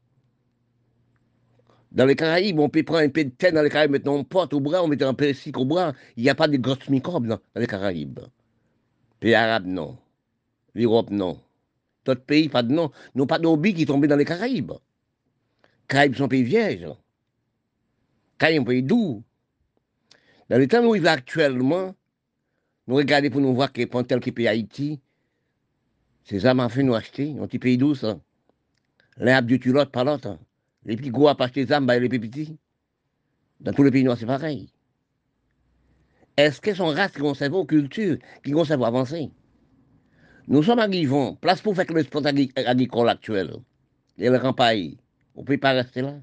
Dans 1.91 2.05
les 2.05 2.15
Caraïbes, 2.15 2.59
on 2.59 2.69
peut 2.69 2.83
prendre 2.83 3.03
un 3.03 3.09
peu 3.09 3.23
de 3.23 3.29
thé 3.29 3.51
dans 3.51 3.61
les 3.61 3.69
Caraïbes, 3.69 3.91
mettre 3.91 4.11
un 4.11 4.23
pot 4.23 4.51
au 4.53 4.59
bras, 4.59 4.83
on 4.83 4.87
met 4.87 5.01
un 5.01 5.13
persique 5.13 5.57
au 5.57 5.65
bras. 5.65 5.93
Il 6.17 6.23
n'y 6.23 6.29
a 6.29 6.35
pas 6.35 6.47
de 6.47 6.57
grosses 6.57 6.89
microbes 6.89 7.27
dans, 7.27 7.39
les 7.55 7.67
Caraïbes. 7.67 8.19
Pays 9.19 9.33
arabes, 9.33 9.65
non. 9.65 9.97
L'Europe, 10.75 11.09
non. 11.09 11.39
D'autres 12.07 12.23
pays, 12.23 12.47
pas 12.47 12.63
de 12.63 12.73
non. 12.73 12.89
Nous 13.15 13.25
pas 13.25 13.37
d'obi 13.37 13.73
qui 13.73 13.85
tombent 13.85 14.05
dans 14.05 14.15
les 14.15 14.23
Caraïbes. 14.23 14.71
Caraïbes 15.89 16.15
sont 16.15 16.29
pays 16.29 16.43
vierges. 16.43 16.95
Caraïbes 18.37 18.61
sont 18.61 18.65
pays 18.65 18.81
doux. 18.81 19.23
Dans 20.49 20.57
le 20.57 20.67
temps 20.67 20.79
où 20.79 20.83
nous 20.83 20.93
vivons 20.93 21.07
actuellement, 21.07 21.93
nous 22.87 22.95
regardons 22.95 23.29
pour 23.29 23.41
nous 23.41 23.53
voir 23.53 23.73
que 23.73 23.83
pour 23.83 24.07
tel 24.07 24.21
qui 24.21 24.31
pays 24.31 24.47
Haïti, 24.47 25.01
ces 26.23 26.45
âmes 26.45 26.61
ont 26.61 26.69
fait 26.69 26.83
nous 26.83 26.95
acheter, 26.95 27.35
un 27.37 27.45
petit 27.45 27.59
pays 27.59 27.77
douce. 27.77 28.05
L'un 29.17 29.35
a 29.35 29.41
l'autre 29.41 29.91
par 29.91 30.05
l'autre. 30.05 30.39
Les 30.85 30.95
petits 30.95 31.09
gros 31.09 31.27
à 31.27 31.35
acheter 31.37 31.65
des 31.65 31.73
âmes, 31.73 31.91
les 31.91 32.07
plus 32.07 32.21
petits. 32.21 32.57
Dans 33.59 33.73
tous 33.73 33.83
les 33.83 33.91
pays 33.91 34.05
noirs, 34.05 34.17
c'est 34.17 34.25
pareil. 34.25 34.69
Est-ce 36.37 36.61
qu'elles 36.61 36.77
sont 36.77 36.85
races 36.85 37.11
qui 37.11 37.19
conservent 37.19 37.55
aux 37.55 37.65
cultures, 37.65 38.17
qui 38.45 38.51
conservent 38.51 38.85
avancer 38.85 39.29
Nous 40.47 40.63
sommes 40.63 40.79
arrivés, 40.79 41.33
place 41.41 41.61
pour 41.61 41.75
faire 41.75 41.85
le 41.93 42.03
sport 42.03 42.25
agricole 42.25 43.09
actuel, 43.09 43.53
et 44.17 44.29
le 44.29 44.39
campagne. 44.39 44.95
On 45.35 45.41
ne 45.41 45.45
peut 45.45 45.57
pas 45.57 45.73
rester 45.73 46.01
là. 46.01 46.15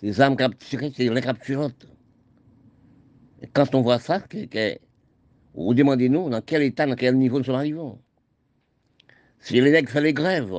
Ces 0.00 0.20
âmes 0.20 0.36
capturées, 0.36 0.92
c'est 0.94 1.08
les 1.08 1.20
capturantes. 1.20 1.86
Et 3.40 3.46
quand 3.46 3.74
on 3.74 3.82
voit 3.82 4.00
ça, 4.00 4.22
vous 5.54 5.74
demandez-nous 5.74 6.30
dans 6.30 6.40
quel 6.40 6.62
état, 6.62 6.86
dans 6.86 6.96
quel 6.96 7.16
niveau 7.16 7.38
nous 7.38 7.44
sommes 7.44 7.54
arrivés. 7.54 7.80
Si 9.38 9.60
les 9.60 9.70
nègres 9.70 9.90
font 9.90 10.00
les 10.00 10.12
grèves, 10.12 10.52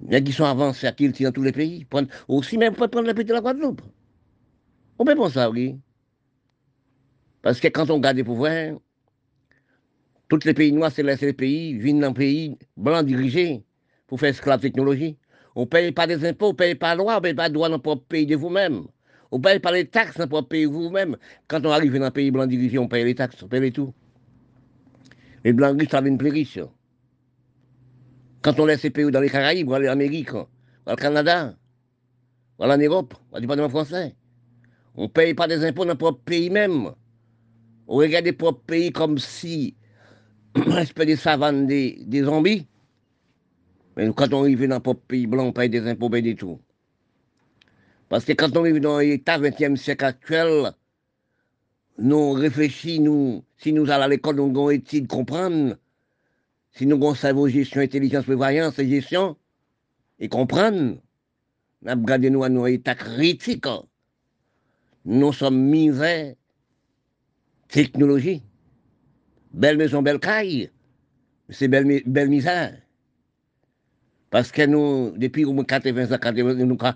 les 0.00 0.08
nègres 0.08 0.26
qui 0.26 0.32
sont 0.32 0.44
avancés 0.44 0.88
à 0.88 0.92
Kilti 0.92 1.22
dans 1.22 1.32
tous 1.32 1.42
les 1.42 1.52
pays, 1.52 1.86
aussi 2.26 2.58
même 2.58 2.74
pour 2.74 2.90
prendre 2.90 3.06
le 3.06 3.14
pays 3.14 3.24
de 3.24 3.32
la 3.32 3.40
Guadeloupe. 3.40 3.82
On 4.98 5.04
peut 5.04 5.14
penser 5.14 5.34
ça, 5.34 5.48
oui. 5.48 5.78
Parce 7.42 7.60
que 7.60 7.68
quand 7.68 7.88
on 7.90 7.94
regarde 7.94 8.16
les 8.16 8.24
pouvoirs, 8.24 8.78
tous 10.28 10.44
les 10.44 10.54
pays 10.54 10.72
noirs, 10.72 10.90
c'est 10.92 11.02
les 11.02 11.32
pays, 11.32 11.78
viennent 11.78 12.00
dans 12.00 12.08
un 12.08 12.12
pays 12.12 12.58
blanc 12.76 13.02
dirigé 13.02 13.64
pour 14.06 14.18
faire 14.20 14.30
esclave 14.30 14.60
technologie. 14.60 15.16
On 15.54 15.62
ne 15.62 15.66
paye 15.66 15.92
pas 15.92 16.06
des 16.06 16.24
impôts, 16.26 16.46
on 16.46 16.50
ne 16.50 16.56
paye 16.56 16.74
pas 16.74 16.94
la 16.94 16.96
loi, 16.96 17.12
on 17.14 17.16
ne 17.16 17.20
paye 17.22 17.34
pas 17.34 17.48
de 17.48 17.54
droits 17.54 17.68
dans 17.68 17.76
notre 17.76 18.02
pays 18.02 18.26
de 18.26 18.36
vous-même. 18.36 18.82
On 19.30 19.38
ne 19.38 19.42
paye 19.42 19.58
pas 19.58 19.72
les 19.72 19.86
taxes 19.86 20.16
dans 20.16 20.26
notre 20.26 20.48
pays 20.48 20.64
vous-même. 20.64 21.16
Quand 21.48 21.64
on 21.64 21.70
arrive 21.70 21.96
dans 21.98 22.04
un 22.04 22.10
pays 22.10 22.30
blanc 22.30 22.46
dirigé, 22.46 22.78
on 22.78 22.88
paye 22.88 23.04
les 23.04 23.14
taxes, 23.14 23.42
on 23.42 23.48
paye 23.48 23.60
les 23.60 23.72
tout. 23.72 23.94
Les 25.44 25.52
blancs 25.52 25.78
riches, 25.78 25.90
ça 25.90 26.00
devient 26.00 26.16
plus 26.16 26.30
riches. 26.30 26.58
Quand 28.42 28.58
on 28.60 28.66
laisse 28.66 28.80
ces 28.80 28.90
pays 28.90 29.10
dans 29.10 29.20
les 29.20 29.30
Caraïbes, 29.30 29.68
on 29.68 29.70
va 29.70 29.76
aller 29.76 29.88
en 29.88 29.92
Amérique, 29.92 30.34
on 30.34 30.46
va 30.86 30.92
au 30.94 30.96
Canada, 30.96 31.56
va 32.58 32.74
en 32.74 32.78
Europe, 32.78 33.14
on 33.30 33.34
va 33.34 33.40
département 33.40 33.68
français. 33.68 34.14
On 34.94 35.04
ne 35.04 35.08
paye 35.08 35.34
pas 35.34 35.46
des 35.46 35.64
impôts 35.64 35.84
dans 35.84 35.94
notre 35.94 36.12
pays 36.12 36.50
même. 36.50 36.92
On 37.88 37.96
regarde 37.96 38.24
les 38.24 38.32
propres 38.32 38.62
pays 38.66 38.90
comme 38.92 39.18
si, 39.18 39.76
respect 40.66 41.06
des 41.06 41.16
savanes 41.16 41.66
des, 41.66 42.02
des 42.06 42.22
zombies? 42.22 42.66
Mais 43.96 44.10
quand 44.14 44.32
on 44.32 44.42
arrive 44.42 44.66
dans 44.66 44.76
un 44.76 44.94
pays 44.94 45.26
blanc, 45.26 45.46
on 45.46 45.52
paye 45.52 45.70
des 45.70 45.86
impôts, 45.86 46.08
des 46.08 46.34
tout. 46.34 46.60
Parce 48.08 48.24
que 48.24 48.32
quand 48.32 48.56
on 48.56 48.60
arrive 48.60 48.80
dans 48.80 48.98
l'état 48.98 49.38
20e 49.38 49.76
siècle 49.76 50.04
actuel, 50.04 50.72
nous 51.98 52.32
réfléchissons, 52.32 53.42
si 53.56 53.72
nous 53.72 53.90
allons 53.90 54.04
à 54.04 54.08
l'école, 54.08 54.36
nous 54.36 54.50
avons 54.50 54.70
étude 54.70 55.08
comprendre, 55.08 55.76
si 56.72 56.86
nous 56.86 56.96
avons 56.96 57.14
cerveau, 57.14 57.48
gestion, 57.48 57.80
intelligence, 57.80 58.24
prévoyance 58.24 58.76
gestion, 58.76 59.36
et 60.18 60.28
comprendre, 60.28 60.96
nous 61.82 61.90
avons 61.90 62.30
nous 62.30 62.44
à 62.44 62.48
nos 62.48 62.66
états 62.66 62.94
critiques. 62.94 63.66
Nous 65.06 65.32
sommes 65.32 65.58
misères, 65.58 66.34
technologie, 67.68 68.42
belle 69.52 69.76
maison, 69.76 70.02
belle 70.02 70.18
caille, 70.18 70.70
c'est 71.48 71.68
belle, 71.68 72.02
belle 72.06 72.28
misère. 72.28 72.76
Parce 74.30 74.50
que 74.50 74.62
nous, 74.62 75.12
depuis 75.16 75.44
au 75.44 75.52
moins 75.52 75.64
80 75.64 76.12
ans, 76.12 76.18
80 76.18 76.54
nous 76.54 76.76
avons 76.80 76.94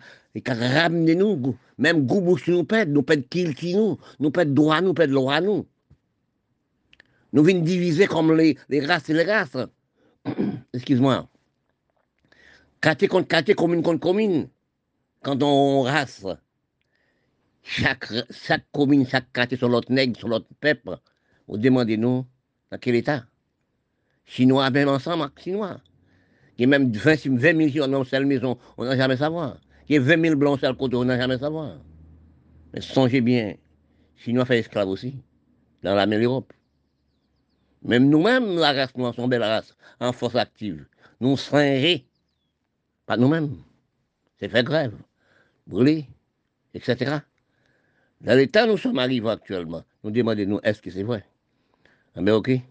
ramené 0.74 1.14
nous, 1.14 1.56
même 1.78 2.06
goût 2.06 2.36
nous 2.48 2.64
pète, 2.64 2.88
nous 2.88 3.02
pète 3.02 3.28
qui 3.28 3.74
nous, 3.74 3.98
nous 4.18 4.30
pète 4.30 4.52
droit, 4.52 4.80
nous 4.80 4.94
pète 4.94 5.10
loi 5.10 5.40
nous. 5.40 5.66
Nous 7.32 7.44
venons 7.44 7.60
diviser 7.60 8.06
comme 8.06 8.36
les, 8.36 8.58
les 8.68 8.84
races 8.84 9.08
et 9.08 9.14
les 9.14 9.22
races. 9.22 9.56
Excuse-moi. 10.74 11.28
Quartier 12.80 13.08
contre 13.08 13.28
quartier, 13.28 13.54
commune 13.54 13.82
contre 13.82 14.00
commune. 14.00 14.48
Quand 15.22 15.42
on 15.42 15.82
race, 15.82 16.26
chaque, 17.62 18.12
chaque 18.30 18.64
commune, 18.72 19.06
chaque 19.06 19.32
quartier 19.32 19.58
sur 19.58 19.68
l'autre 19.68 19.92
nègre, 19.92 20.18
sur 20.18 20.28
l'autre 20.28 20.48
peuple, 20.60 20.98
vous 21.46 21.58
demandez-nous 21.58 22.26
dans 22.70 22.78
quel 22.78 22.94
état? 22.94 23.24
Chinois, 24.24 24.70
même 24.70 24.88
ensemble, 24.88 25.30
Chinois. 25.36 25.80
Il 26.56 26.62
y 26.62 26.64
a 26.64 26.68
même 26.68 26.92
20, 26.92 27.26
20 27.26 27.70
000 27.70 27.86
dans 27.88 28.04
seule 28.04 28.26
maison, 28.26 28.58
on 28.76 28.84
n'a 28.84 28.96
jamais 28.96 29.16
savoir. 29.16 29.58
Il 29.88 29.94
y 29.94 29.98
a 29.98 30.00
20 30.00 30.22
000 30.22 30.36
blancs 30.36 30.58
sur 30.58 30.68
le 30.68 30.74
côté, 30.74 30.96
on 30.96 31.04
n'a 31.04 31.18
jamais 31.18 31.38
savoir. 31.38 31.78
Mais 32.72 32.80
songez 32.80 33.20
bien, 33.20 33.54
Chinois 34.16 34.44
fait 34.44 34.58
esclave 34.58 34.88
aussi, 34.88 35.16
dans 35.82 35.94
la 35.94 36.06
même 36.06 36.22
Europe. 36.22 36.52
Même 37.82 38.08
nous-mêmes, 38.08 38.56
la 38.56 38.72
race 38.72 38.94
noire, 38.96 39.14
sommes 39.14 39.30
belle 39.30 39.42
race, 39.42 39.74
en 39.98 40.12
force 40.12 40.36
active. 40.36 40.86
Nous 41.20 41.36
singeons, 41.36 42.00
pas 43.06 43.16
nous-mêmes. 43.16 43.56
C'est 44.38 44.48
fait 44.48 44.62
grève, 44.62 44.94
brûler, 45.66 46.06
etc. 46.74 47.18
Dans 48.20 48.36
l'état 48.36 48.66
où 48.66 48.72
nous 48.72 48.76
sommes 48.76 48.98
arrivés 48.98 49.30
actuellement, 49.30 49.82
nous 50.04 50.10
demandons, 50.10 50.46
nous, 50.46 50.60
est-ce 50.62 50.82
que 50.82 50.90
c'est 50.90 51.02
vrai? 51.02 51.24
Milky? 52.16 52.64